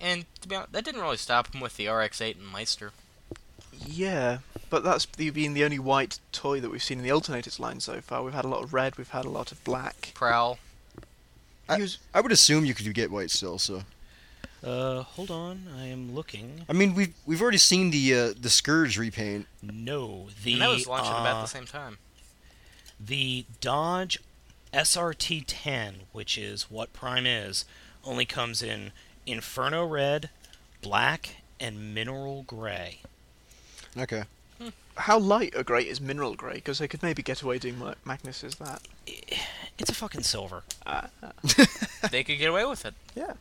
And 0.02 0.26
to 0.42 0.48
be 0.48 0.56
honest, 0.56 0.72
that 0.74 0.84
didn't 0.86 1.02
really 1.02 1.18
stop 1.18 1.52
them 1.52 1.62
with 1.62 1.78
the 1.78 1.88
RX-8 1.88 2.36
and 2.38 2.48
Meister. 2.52 2.92
Yeah, 3.86 4.40
but 4.70 4.84
that's 4.84 5.06
the, 5.06 5.30
been 5.30 5.54
the 5.54 5.64
only 5.64 5.80
white 5.80 6.20
toy 6.32 6.60
that 6.60 6.70
we've 6.70 6.84
seen 6.84 6.98
in 7.00 7.04
the 7.04 7.12
alternators 7.12 7.60
line 7.60 7.80
so 7.80 8.00
far. 8.02 8.24
We've 8.24 8.34
had 8.34 8.46
a 8.46 8.48
lot 8.50 8.64
of 8.64 8.74
red, 8.74 8.98
we've 8.98 9.10
had 9.10 9.26
a 9.26 9.30
lot 9.30 9.52
of 9.52 9.64
black. 9.64 10.12
Prowl. 10.14 10.60
I- 11.70 11.78
Use- 11.78 11.98
I 12.14 12.22
would 12.22 12.32
assume 12.32 12.66
you 12.66 12.74
could 12.74 12.92
get 12.94 13.12
white 13.12 13.32
still. 13.32 13.58
So 13.60 13.84
Uh, 14.64 15.02
hold 15.04 15.30
on. 15.32 15.68
I 15.78 15.86
am 15.88 16.14
looking. 16.16 16.66
I 16.70 16.74
mean, 16.74 16.96
we've 16.96 17.14
we've 17.26 17.42
already 17.42 17.58
seen 17.60 17.92
the 17.92 18.14
uh, 18.16 18.34
the 18.40 18.50
Scourge 18.50 18.98
repaint. 18.98 19.48
No, 19.62 20.28
the 20.44 20.54
and 20.54 20.62
that 20.62 20.70
was 20.70 20.88
launching 20.88 21.12
about 21.12 21.38
uh, 21.38 21.42
the 21.42 21.48
same 21.48 21.66
time. 21.66 21.98
The 23.00 23.46
Dodge 23.62 24.20
SRT10, 24.76 25.94
which 26.12 26.38
is 26.38 26.70
what 26.70 26.92
Prime 26.92 27.26
is, 27.26 27.64
only 28.04 28.26
comes 28.26 28.62
in 28.62 28.92
Inferno 29.26 29.86
Red, 29.86 30.30
Black, 30.82 31.38
and 31.60 31.96
Mineral 31.96 32.44
Gray. 32.44 33.00
Okay. 33.98 34.24
How 34.98 35.18
light 35.18 35.54
a 35.56 35.64
grey 35.64 35.84
is 35.84 36.00
mineral 36.00 36.36
grey? 36.36 36.56
Because 36.56 36.80
they 36.80 36.88
could 36.88 37.04
maybe 37.04 37.22
get 37.22 37.42
away 37.42 37.58
doing 37.58 37.80
Ma- 37.80 37.96
Magnus 38.04 38.44
as 38.44 38.56
that. 38.56 38.82
It's 39.78 39.90
a 39.90 39.94
fucking 39.94 40.24
silver. 40.24 40.64
Uh, 40.86 41.08
they 42.10 42.24
could 42.24 42.38
get 42.38 42.50
away 42.50 42.64
with 42.64 42.86
it. 42.86 42.94
Yeah. 43.14 43.34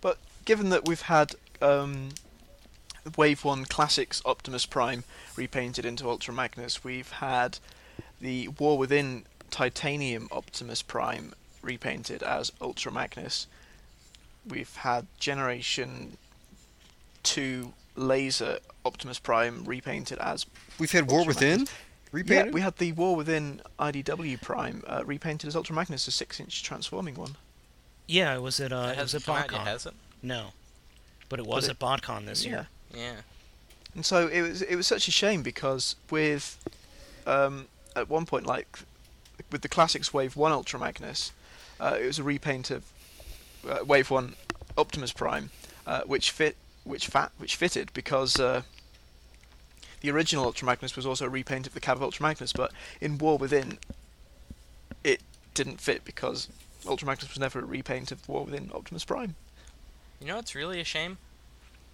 But 0.00 0.16
given 0.46 0.70
that 0.70 0.88
we've 0.88 1.02
had 1.02 1.34
um, 1.60 2.12
Wave 3.18 3.44
1 3.44 3.66
Classics 3.66 4.22
Optimus 4.24 4.64
Prime 4.64 5.04
repainted 5.36 5.84
into 5.84 6.08
Ultra 6.08 6.32
Magnus, 6.32 6.82
we've 6.82 7.10
had 7.10 7.58
the 8.22 8.48
War 8.48 8.78
Within 8.78 9.24
Titanium 9.54 10.26
Optimus 10.32 10.82
Prime 10.82 11.32
repainted 11.62 12.24
as 12.24 12.50
Ultra 12.60 12.90
Magnus. 12.90 13.46
We've 14.44 14.74
had 14.74 15.06
Generation 15.20 16.16
2 17.22 17.72
Laser 17.94 18.58
Optimus 18.84 19.20
Prime 19.20 19.64
repainted 19.64 20.18
as. 20.18 20.44
We've 20.80 20.90
had 20.90 21.08
War 21.08 21.20
Ultra 21.20 21.34
Within 21.34 21.68
repainted. 22.10 22.46
Yeah, 22.46 22.52
we 22.52 22.62
had 22.62 22.78
the 22.78 22.90
War 22.92 23.14
Within 23.14 23.60
IDW 23.78 24.42
Prime 24.42 24.82
uh, 24.88 25.04
repainted 25.06 25.46
as 25.46 25.54
Ultra 25.54 25.76
Magnus, 25.76 26.08
a 26.08 26.10
6 26.10 26.40
inch 26.40 26.64
transforming 26.64 27.14
one. 27.14 27.36
Yeah, 28.08 28.34
it 28.34 28.42
was 28.42 28.58
at 28.58 28.72
uh, 28.72 28.88
That 28.88 28.98
it 28.98 29.02
was 29.02 29.14
at 29.14 29.22
hasn't 29.22 29.24
come 29.24 29.36
out 29.36 29.52
yet, 29.52 29.60
BotCon. 29.60 29.64
has 29.66 29.86
it? 29.86 29.94
No, 30.20 30.46
but 31.28 31.38
it 31.38 31.46
was 31.46 31.68
it- 31.68 31.70
at 31.70 31.78
BotCon 31.78 32.26
this 32.26 32.44
year. 32.44 32.66
Yeah. 32.92 33.12
And 33.94 34.04
so 34.04 34.26
it 34.26 34.42
was 34.42 34.62
it 34.62 34.74
was 34.74 34.88
such 34.88 35.06
a 35.06 35.12
shame 35.12 35.42
because 35.44 35.94
with 36.10 36.58
um, 37.24 37.66
at 37.94 38.08
one 38.10 38.26
point 38.26 38.46
like 38.46 38.80
with 39.50 39.62
the 39.62 39.68
classics 39.68 40.12
Wave 40.12 40.36
One 40.36 40.52
Ultra 40.52 40.78
Magnus, 40.78 41.32
uh, 41.80 41.96
it 42.00 42.06
was 42.06 42.18
a 42.18 42.22
repaint 42.22 42.70
of 42.70 42.84
uh, 43.68 43.84
Wave 43.84 44.10
One 44.10 44.34
Optimus 44.76 45.12
Prime, 45.12 45.50
uh, 45.86 46.02
which 46.02 46.30
fit 46.30 46.56
which 46.84 47.06
fat 47.06 47.32
which 47.38 47.56
fitted 47.56 47.90
because 47.94 48.38
uh, 48.38 48.62
the 50.00 50.10
original 50.10 50.44
Ultra 50.44 50.66
Magnus 50.66 50.96
was 50.96 51.06
also 51.06 51.26
a 51.26 51.30
repaint 51.30 51.66
of 51.66 51.74
the 51.74 51.80
cab 51.80 51.96
of 51.96 52.02
Ultra 52.02 52.22
Magnus, 52.22 52.52
but 52.52 52.72
in 53.00 53.18
War 53.18 53.38
Within, 53.38 53.78
it 55.02 55.20
didn't 55.54 55.80
fit 55.80 56.04
because 56.04 56.48
Ultra 56.86 57.06
Magnus 57.06 57.30
was 57.30 57.38
never 57.38 57.60
a 57.60 57.64
repaint 57.64 58.12
of 58.12 58.28
War 58.28 58.44
Within 58.44 58.70
Optimus 58.74 59.04
Prime. 59.04 59.34
You 60.20 60.26
know 60.26 60.38
it's 60.38 60.54
really 60.54 60.80
a 60.80 60.84
shame? 60.84 61.18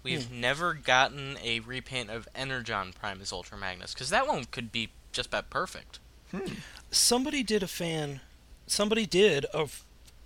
We've 0.03 0.31
never 0.31 0.73
gotten 0.73 1.37
a 1.43 1.59
repaint 1.59 2.09
of 2.09 2.27
Energon 2.33 2.91
Prime 2.99 3.21
as 3.21 3.31
Ultra 3.31 3.57
Magnus, 3.57 3.93
because 3.93 4.09
that 4.09 4.27
one 4.27 4.45
could 4.45 4.71
be 4.71 4.89
just 5.11 5.27
about 5.27 5.49
perfect. 5.49 5.99
Hmm. 6.31 6.53
Somebody 6.91 7.43
did 7.43 7.63
a 7.63 7.67
fan. 7.67 8.21
Somebody 8.67 9.05
did 9.05 9.45
a, 9.53 9.67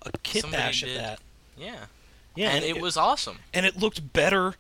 a 0.03 0.11
kit 0.23 0.41
Somebody 0.41 0.61
bash 0.63 0.81
did. 0.81 0.95
of 0.97 1.01
that. 1.03 1.19
Yeah. 1.57 1.85
Yeah, 2.35 2.49
and 2.49 2.65
it 2.65 2.81
was 2.81 2.97
awesome. 2.97 3.39
and 3.53 3.65
it 3.65 3.77
looked 3.77 4.11
better. 4.13 4.55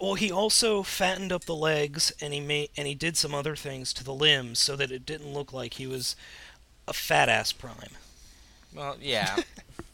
Well, 0.00 0.14
he 0.14 0.32
also 0.32 0.82
fattened 0.82 1.30
up 1.30 1.44
the 1.44 1.54
legs, 1.54 2.10
and 2.20 2.32
he 2.34 2.40
made 2.40 2.70
and 2.76 2.88
he 2.88 2.94
did 2.94 3.16
some 3.16 3.34
other 3.34 3.54
things 3.54 3.92
to 3.94 4.02
the 4.04 4.14
limbs 4.14 4.58
so 4.58 4.74
that 4.76 4.90
it 4.90 5.06
didn't 5.06 5.32
look 5.32 5.52
like 5.52 5.74
he 5.74 5.86
was 5.86 6.16
a 6.88 6.92
fat 6.92 7.28
ass 7.28 7.52
prime. 7.52 7.92
Well, 8.74 8.96
yeah. 9.00 9.36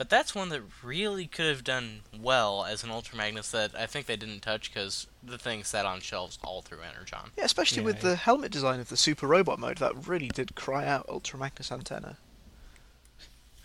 But 0.00 0.08
that's 0.08 0.34
one 0.34 0.48
that 0.48 0.62
really 0.82 1.26
could 1.26 1.44
have 1.44 1.62
done 1.62 2.00
well 2.18 2.64
as 2.64 2.82
an 2.82 2.90
Ultra 2.90 3.18
Magnus 3.18 3.50
that 3.50 3.72
I 3.78 3.84
think 3.84 4.06
they 4.06 4.16
didn't 4.16 4.40
touch 4.40 4.72
because 4.72 5.06
the 5.22 5.36
thing 5.36 5.62
sat 5.62 5.84
on 5.84 6.00
shelves 6.00 6.38
all 6.42 6.62
through 6.62 6.78
Energon. 6.80 7.32
Yeah, 7.36 7.44
especially 7.44 7.80
Yeah, 7.82 7.84
with 7.84 7.96
yeah. 7.96 8.08
the 8.08 8.16
helmet 8.16 8.50
design 8.50 8.80
of 8.80 8.88
the 8.88 8.96
Super 8.96 9.26
Robot 9.26 9.58
mode, 9.58 9.76
that 9.76 10.08
really 10.08 10.28
did 10.28 10.54
cry 10.54 10.86
out 10.86 11.04
Ultra 11.06 11.38
Magnus 11.38 11.70
antenna. 11.70 12.16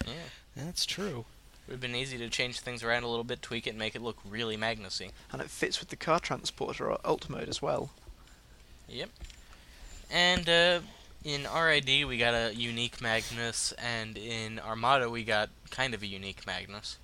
Yeah. 0.06 0.12
That's 0.58 0.86
true. 0.86 1.24
It 1.68 1.70
would 1.70 1.74
have 1.76 1.80
been 1.80 1.96
easy 1.96 2.18
to 2.18 2.28
change 2.28 2.60
things 2.60 2.84
around 2.84 3.04
a 3.04 3.08
little 3.08 3.24
bit, 3.24 3.42
tweak 3.42 3.66
it, 3.66 3.70
and 3.70 3.80
make 3.80 3.96
it 3.96 4.02
look 4.02 4.18
really 4.30 4.58
Magnusy. 4.58 5.12
And 5.32 5.42
it 5.42 5.50
fits 5.50 5.80
with 5.80 5.88
the 5.88 5.96
car 5.96 6.20
transporter 6.20 6.92
or 6.92 7.00
Ultra 7.06 7.32
mode 7.32 7.48
as 7.48 7.62
well. 7.62 7.92
Yep. 8.90 9.10
And 10.12 10.50
uh, 10.50 10.80
in 11.26 11.44
RID 11.52 12.06
we 12.08 12.18
got 12.18 12.34
a 12.34 12.56
unique 12.56 13.02
Magnus, 13.02 13.74
and 13.74 14.18
in 14.18 14.60
Armada 14.60 15.10
we 15.10 15.24
got 15.26 15.50
kind 15.72 15.94
of 15.94 16.02
a 16.04 16.08
unique 16.08 16.46
Magnus. 16.48 16.98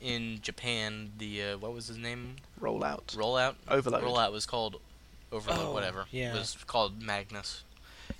In 0.00 0.40
Japan, 0.42 1.12
the 1.18 1.42
uh, 1.42 1.58
what 1.58 1.72
was 1.72 1.86
his 1.88 1.96
name? 1.96 2.36
Rollout. 2.60 3.06
Rollout. 3.16 3.54
Overload. 3.68 4.02
Rollout 4.02 4.32
was 4.32 4.44
called 4.46 4.80
Overload, 5.32 5.60
Oh, 5.68 5.72
whatever. 5.72 6.06
yeah. 6.10 6.34
Was 6.34 6.56
called 6.66 7.00
Magnus. 7.02 7.62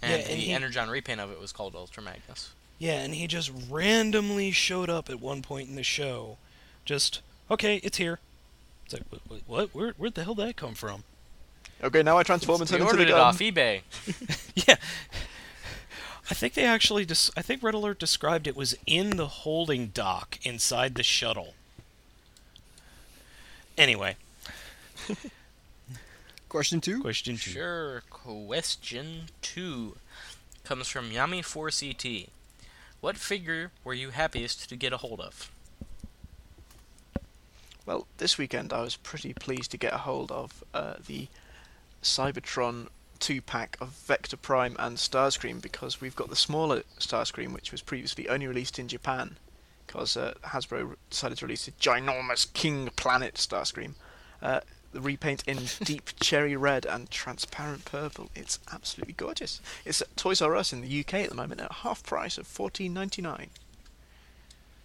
Yeah, 0.03 0.09
And 0.11 0.23
and 0.23 0.31
the 0.31 0.35
he- 0.45 0.53
Energon 0.53 0.89
repaint 0.89 1.21
of 1.21 1.31
it 1.31 1.41
was 1.41 1.53
called 1.53 1.75
Ultra 1.75 2.03
Magnus. 2.03 2.53
Yeah, 2.79 3.01
and 3.01 3.15
he 3.15 3.27
just 3.27 3.53
randomly 3.71 4.51
showed 4.51 4.91
up 4.91 5.09
at 5.11 5.21
one 5.21 5.43
point 5.43 5.69
in 5.69 5.77
the 5.77 5.83
show. 5.85 6.39
Just, 6.85 7.21
okay, 7.51 7.77
it's 7.85 7.99
here. 7.99 8.19
It's 8.85 8.95
like, 8.95 9.03
what? 9.11 9.21
what, 9.29 9.41
what? 9.47 9.75
Where, 9.75 9.93
where'd 9.97 10.15
the 10.15 10.25
hell 10.25 10.35
did 10.35 10.49
that 10.49 10.57
come 10.57 10.75
from? 10.75 11.05
Okay, 11.85 12.03
now 12.03 12.17
I 12.19 12.23
transform 12.23 12.63
and 12.63 12.71
We 12.71 12.79
turn 12.79 12.81
into 12.83 12.93
ordered 12.93 13.05
the 13.09 13.13
it 13.13 13.17
gun. 13.17 13.21
off 13.21 13.39
eBay. 13.39 13.83
Yeah. 14.67 14.77
I 16.31 16.35
think 16.35 16.55
they 16.55 16.65
actually 16.65 17.05
dis- 17.05 17.31
I 17.37 17.43
think 17.43 17.63
Red 17.63 17.75
Alert 17.75 17.99
described 17.99 18.47
it 18.47 18.57
was 18.57 18.75
in 18.87 19.19
the 19.19 19.27
holding 19.27 19.89
dock 19.89 20.39
inside 20.43 20.95
the 20.95 21.03
shuttle. 21.03 21.53
Anyway, 23.77 24.17
Question 26.49 26.81
two. 26.81 27.01
question 27.03 27.35
two. 27.35 27.51
Sure. 27.51 28.03
Question 28.09 29.25
two 29.43 29.97
comes 30.63 30.89
from 30.89 31.11
Yami4CT. 31.11 32.29
What 33.01 33.17
figure 33.19 33.73
were 33.83 33.93
you 33.93 34.11
happiest 34.11 34.69
to 34.71 34.77
get 34.77 34.93
a 34.95 34.99
hold 34.99 35.21
of? 35.21 35.51
Well, 37.85 38.07
this 38.17 38.39
weekend 38.39 38.73
I 38.73 38.81
was 38.81 38.97
pretty 38.97 39.35
pleased 39.35 39.71
to 39.73 39.77
get 39.77 39.93
a 39.93 39.99
hold 39.99 40.31
of 40.33 40.65
uh, 40.73 40.95
the 41.07 41.27
Cybertron 42.05 42.89
two 43.19 43.41
pack 43.41 43.77
of 43.81 43.89
Vector 43.89 44.37
Prime 44.37 44.77
and 44.79 44.99
Starscream 44.99 45.61
because 45.61 46.01
we've 46.01 46.15
got 46.15 46.29
the 46.29 46.37
smaller 46.37 46.83
Starscream, 46.99 47.53
which 47.53 47.73
was 47.73 47.81
previously 47.81 48.29
only 48.29 48.47
released 48.47 48.79
in 48.79 48.87
Japan 48.87 49.37
because 49.87 50.17
uh, 50.17 50.35
Hasbro 50.45 50.97
decided 51.11 51.39
to 51.39 51.47
release 51.47 51.67
a 51.67 51.73
ginormous 51.73 52.53
King 52.53 52.91
Planet 52.97 53.35
Starscream. 53.35 53.95
Uh, 54.43 54.61
the 54.93 55.01
repaint 55.01 55.43
in 55.47 55.59
deep 55.83 56.11
cherry 56.21 56.55
red 56.57 56.85
and 56.87 57.11
transparent 57.11 57.85
purple. 57.85 58.31
It's 58.35 58.59
absolutely 58.73 59.15
gorgeous. 59.15 59.61
It's 59.85 60.03
at 60.03 60.17
Toys 60.17 60.43
R 60.43 60.55
Us 60.55 60.73
in 60.73 60.83
the 60.83 61.01
UK 61.01 61.15
at 61.15 61.31
the 61.31 61.35
moment 61.35 61.61
at 61.61 61.73
half 61.73 62.05
price 62.05 62.39
of 62.39 62.47
fourteen 62.47 62.93
ninety 62.93 63.23
nine. 63.23 63.51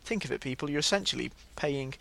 Think 0.05 0.25
of 0.25 0.31
it, 0.31 0.41
people. 0.41 0.69
You're 0.69 0.79
essentially 0.79 1.31
paying 1.55 1.93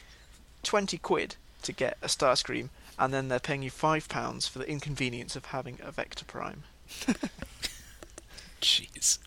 20 0.63 0.99
quid 0.99 1.37
to 1.63 1.73
get 1.73 1.99
a 2.03 2.07
Starscream, 2.07 2.69
and 2.99 3.15
then 3.15 3.29
they're 3.29 3.39
paying 3.39 3.63
you 3.63 3.71
£5 3.71 4.49
for 4.49 4.59
the 4.59 4.69
inconvenience 4.69 5.37
of 5.37 5.47
having 5.47 5.79
a 5.83 5.93
Vector 5.93 6.25
Prime. 6.25 6.65
Jeez. 8.61 9.19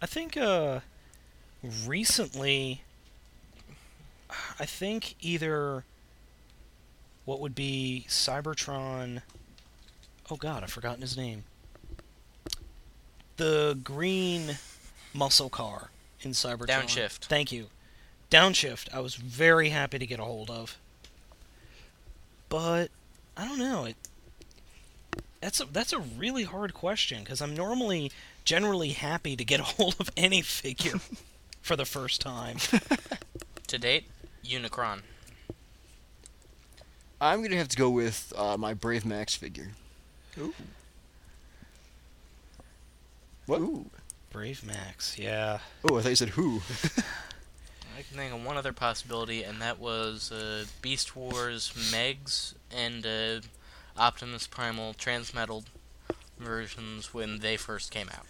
I 0.00 0.06
think 0.06 0.36
uh 0.36 0.80
recently 1.86 2.82
I 4.58 4.64
think 4.64 5.14
either 5.20 5.84
what 7.24 7.40
would 7.40 7.54
be 7.54 8.06
Cybertron 8.08 9.22
Oh 10.30 10.36
god, 10.36 10.62
I've 10.62 10.72
forgotten 10.72 11.02
his 11.02 11.16
name. 11.16 11.44
The 13.36 13.78
green 13.82 14.56
muscle 15.12 15.50
car 15.50 15.90
in 16.20 16.30
Cybertron. 16.30 16.68
Downshift. 16.68 17.18
Thank 17.26 17.52
you. 17.52 17.66
Downshift. 18.30 18.92
I 18.94 19.00
was 19.00 19.16
very 19.16 19.68
happy 19.68 19.98
to 19.98 20.06
get 20.06 20.18
a 20.18 20.24
hold 20.24 20.50
of. 20.50 20.78
But 22.54 22.92
I 23.36 23.48
don't 23.48 23.58
know. 23.58 23.86
It 23.86 23.96
that's 25.40 25.60
a 25.60 25.64
that's 25.64 25.92
a 25.92 25.98
really 25.98 26.44
hard 26.44 26.72
question 26.72 27.24
because 27.24 27.42
I'm 27.42 27.52
normally 27.52 28.12
generally 28.44 28.90
happy 28.90 29.34
to 29.34 29.44
get 29.44 29.58
a 29.64 29.64
hold 29.64 29.96
of 29.98 30.08
any 30.16 30.40
figure 30.40 31.00
for 31.62 31.74
the 31.74 31.84
first 31.84 32.20
time. 32.20 32.58
To 33.68 33.78
date, 33.78 34.04
Unicron. 34.44 35.00
I'm 37.20 37.42
gonna 37.42 37.56
have 37.56 37.68
to 37.68 37.76
go 37.76 37.90
with 37.90 38.32
uh, 38.36 38.56
my 38.56 38.72
Brave 38.74 39.04
Max 39.04 39.34
figure. 39.34 39.72
Ooh. 40.38 40.54
What? 43.46 43.60
Ooh. 43.62 43.86
Brave 44.30 44.64
Max, 44.64 45.18
yeah. 45.18 45.58
Oh, 45.82 45.96
I 45.96 46.02
thought 46.02 46.10
you 46.10 46.14
said 46.14 46.28
who. 46.28 46.60
I 47.96 48.02
can 48.02 48.16
think 48.16 48.34
of 48.34 48.44
one 48.44 48.56
other 48.56 48.72
possibility, 48.72 49.44
and 49.44 49.60
that 49.60 49.78
was 49.78 50.32
uh, 50.32 50.64
Beast 50.82 51.14
Wars 51.14 51.72
Megs 51.92 52.54
and 52.74 53.06
uh, 53.06 53.40
Optimus 53.96 54.46
Primal 54.48 54.94
Transmetal 54.94 55.64
versions 56.38 57.14
when 57.14 57.38
they 57.38 57.56
first 57.56 57.90
came 57.92 58.08
out. 58.08 58.26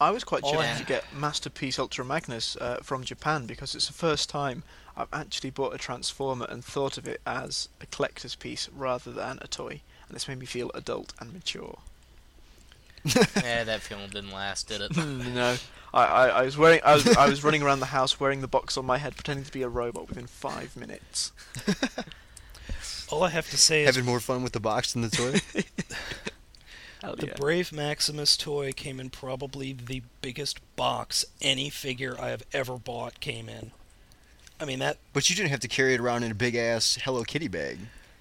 I 0.00 0.10
was 0.10 0.24
quite 0.24 0.42
Oh, 0.42 0.52
chuffed 0.52 0.62
yeah. 0.62 0.78
to 0.78 0.84
get 0.84 1.04
Masterpiece 1.14 1.78
Ultra 1.78 2.04
Magnus 2.04 2.56
uh, 2.56 2.78
from 2.82 3.04
Japan 3.04 3.46
because 3.46 3.74
it's 3.74 3.86
the 3.86 3.92
first 3.92 4.28
time 4.28 4.62
I've 4.96 5.08
actually 5.12 5.50
bought 5.50 5.74
a 5.74 5.78
Transformer 5.78 6.46
and 6.48 6.64
thought 6.64 6.98
of 6.98 7.06
it 7.06 7.20
as 7.26 7.68
a 7.80 7.86
collector's 7.86 8.34
piece 8.34 8.68
rather 8.74 9.12
than 9.12 9.38
a 9.42 9.46
toy, 9.46 9.82
and 10.08 10.14
this 10.16 10.26
made 10.28 10.38
me 10.38 10.46
feel 10.46 10.70
adult 10.74 11.12
and 11.20 11.32
mature. 11.32 11.78
yeah, 13.36 13.64
that 13.64 13.82
film 13.82 14.08
didn't 14.10 14.32
last, 14.32 14.68
did 14.68 14.80
it? 14.80 14.96
no, 15.34 15.56
I, 15.92 16.04
I, 16.04 16.28
I 16.28 16.42
was 16.42 16.56
wearing 16.56 16.80
I 16.84 16.94
was, 16.94 17.06
I 17.16 17.28
was 17.28 17.44
running 17.44 17.62
around 17.62 17.80
the 17.80 17.86
house 17.86 18.18
wearing 18.18 18.40
the 18.40 18.48
box 18.48 18.76
on 18.76 18.86
my 18.86 18.98
head, 18.98 19.14
pretending 19.14 19.44
to 19.44 19.52
be 19.52 19.62
a 19.62 19.68
robot 19.68 20.08
within 20.08 20.26
five 20.26 20.76
minutes. 20.76 21.32
All 23.10 23.22
I 23.22 23.28
have 23.28 23.50
to 23.50 23.58
say 23.58 23.82
is 23.82 23.94
Having 23.94 24.06
more 24.06 24.20
fun 24.20 24.42
with 24.42 24.52
the 24.52 24.60
box 24.60 24.94
than 24.94 25.02
the 25.02 25.10
toy. 25.10 25.40
Hell 27.02 27.16
the 27.16 27.26
yeah. 27.26 27.34
Brave 27.36 27.70
Maximus 27.70 28.36
toy 28.36 28.72
came 28.72 28.98
in 28.98 29.10
probably 29.10 29.74
the 29.74 30.02
biggest 30.22 30.58
box 30.74 31.26
any 31.42 31.68
figure 31.68 32.16
I 32.18 32.28
have 32.28 32.44
ever 32.54 32.78
bought 32.78 33.20
came 33.20 33.48
in. 33.48 33.72
I 34.58 34.64
mean 34.64 34.78
that 34.78 34.96
but 35.12 35.28
you 35.28 35.36
didn't 35.36 35.50
have 35.50 35.60
to 35.60 35.68
carry 35.68 35.92
it 35.94 36.00
around 36.00 36.22
in 36.22 36.30
a 36.30 36.34
big 36.34 36.54
ass 36.54 36.98
Hello 37.02 37.22
Kitty 37.24 37.48
bag 37.48 37.78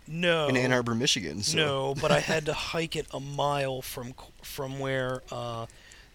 no 0.08 0.48
in 0.48 0.58
Ann 0.58 0.74
Arbor, 0.74 0.96
Michigan. 0.96 1.44
So. 1.44 1.58
No, 1.58 1.96
but 2.00 2.12
I 2.12 2.20
had 2.20 2.46
to 2.46 2.54
hike 2.54 2.96
it 2.96 3.08
a 3.12 3.20
mile 3.20 3.82
from 3.82 4.14
from 4.42 4.80
where 4.80 5.22
uh, 5.32 5.66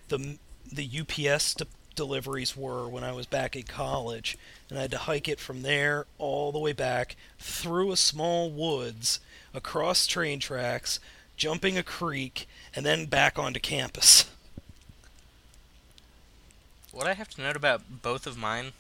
the 0.09 0.39
the 0.71 0.89
UPS 1.01 1.55
de- 1.55 1.67
deliveries 1.95 2.57
were 2.57 2.89
when 2.89 3.05
I 3.05 3.13
was 3.13 3.27
back 3.27 3.57
at 3.57 3.67
college, 3.67 4.39
and 4.71 4.79
I 4.79 4.83
had 4.83 4.91
to 4.93 4.99
hike 4.99 5.29
it 5.29 5.41
from 5.41 5.63
there 5.63 6.07
all 6.19 6.53
the 6.53 6.59
way 6.59 6.73
back 6.73 7.17
through 7.39 7.93
a 7.93 7.97
small 7.97 8.51
woods, 8.51 9.21
across 9.53 10.07
train 10.07 10.39
tracks, 10.39 11.01
jumping 11.37 11.77
a 11.77 11.83
creek, 11.83 12.49
and 12.75 12.87
then 12.87 13.07
back 13.07 13.39
onto 13.39 13.61
campus. 13.61 14.31
What 16.93 17.07
I 17.07 17.15
have 17.15 17.29
to 17.31 17.41
note 17.41 17.57
about 17.57 18.03
both 18.03 18.27
of 18.27 18.37
mine 18.37 18.73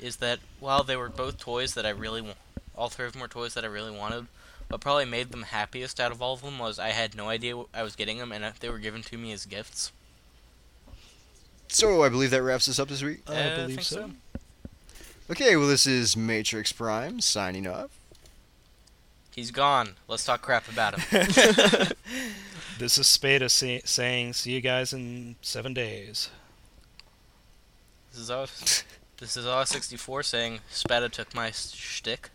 is 0.00 0.16
that 0.16 0.40
while 0.58 0.82
they 0.82 0.96
were 0.96 1.08
both 1.08 1.38
toys 1.38 1.74
that 1.74 1.86
I 1.86 1.90
really, 1.90 2.24
all 2.74 2.88
three 2.88 3.06
of 3.06 3.12
them 3.12 3.22
were 3.22 3.28
toys 3.28 3.54
that 3.54 3.64
I 3.64 3.68
really 3.68 3.96
wanted, 3.96 4.26
what 4.72 4.80
probably 4.80 5.04
made 5.04 5.30
them 5.30 5.42
happiest 5.42 6.00
out 6.00 6.12
of 6.12 6.22
all 6.22 6.32
of 6.34 6.40
them 6.42 6.58
was 6.58 6.78
I 6.78 6.88
had 6.88 7.14
no 7.14 7.28
idea 7.28 7.62
I 7.74 7.82
was 7.82 7.94
getting 7.94 8.16
them, 8.18 8.32
and 8.32 8.42
uh, 8.44 8.52
they 8.60 8.70
were 8.70 8.78
given 8.78 9.02
to 9.02 9.18
me 9.18 9.30
as 9.32 9.44
gifts. 9.46 9.92
So 11.68 12.02
I 12.02 12.08
believe 12.08 12.30
that 12.30 12.42
wraps 12.42 12.68
us 12.68 12.78
up 12.78 12.88
this 12.88 13.02
week. 13.02 13.20
I 13.28 13.32
Uh, 13.40 13.56
believe 13.56 13.76
think 13.76 13.82
so. 13.82 14.10
Okay, 15.30 15.56
well 15.56 15.68
this 15.68 15.86
is 15.86 16.16
Matrix 16.16 16.72
Prime 16.72 17.20
signing 17.20 17.66
off. 17.66 17.90
He's 19.34 19.50
gone. 19.50 19.96
Let's 20.08 20.24
talk 20.24 20.42
crap 20.42 20.68
about 20.68 20.98
him. 20.98 21.86
This 22.78 22.98
is 22.98 23.06
Spada 23.06 23.48
say- 23.48 23.82
saying, 23.84 24.32
"See 24.32 24.52
you 24.52 24.60
guys 24.60 24.92
in 24.92 25.36
seven 25.42 25.72
days." 25.74 26.30
this 28.10 28.20
is 28.22 28.30
all. 28.30 28.46
This 29.18 29.36
is 29.36 29.44
R64 29.46 30.24
saying 30.24 30.60
Spada 30.70 31.08
took 31.08 31.32
my 31.34 31.48
s- 31.48 31.72
shtick. 31.72 32.30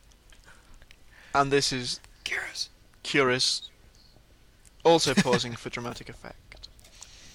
And 1.35 1.51
this 1.51 1.73
is 1.73 1.99
Curious. 2.27 2.69
Curious, 3.03 3.69
also 4.83 5.13
pausing 5.13 5.53
for 5.53 5.69
dramatic 5.69 6.09
effect. 6.09 6.67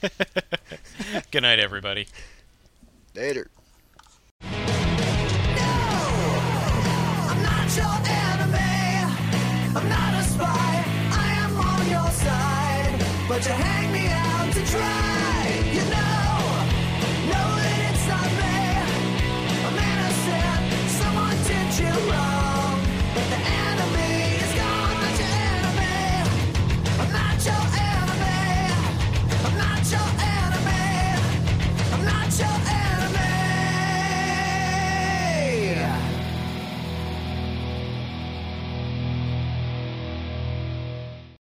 Good 1.30 1.40
night, 1.40 1.58
everybody. 1.58 2.08
Later. 3.14 3.48
I'm 4.42 4.58
your 7.74 7.86
enemy. 8.04 8.58
I'm 9.74 9.88
not 9.88 10.12
a 10.12 10.22
spy. 10.24 10.84
I 11.10 11.36
am 11.40 11.56
on 11.56 11.88
your 11.88 12.10
side. 12.10 13.00
But 13.30 13.46
you 13.46 13.52
hang 13.52 13.71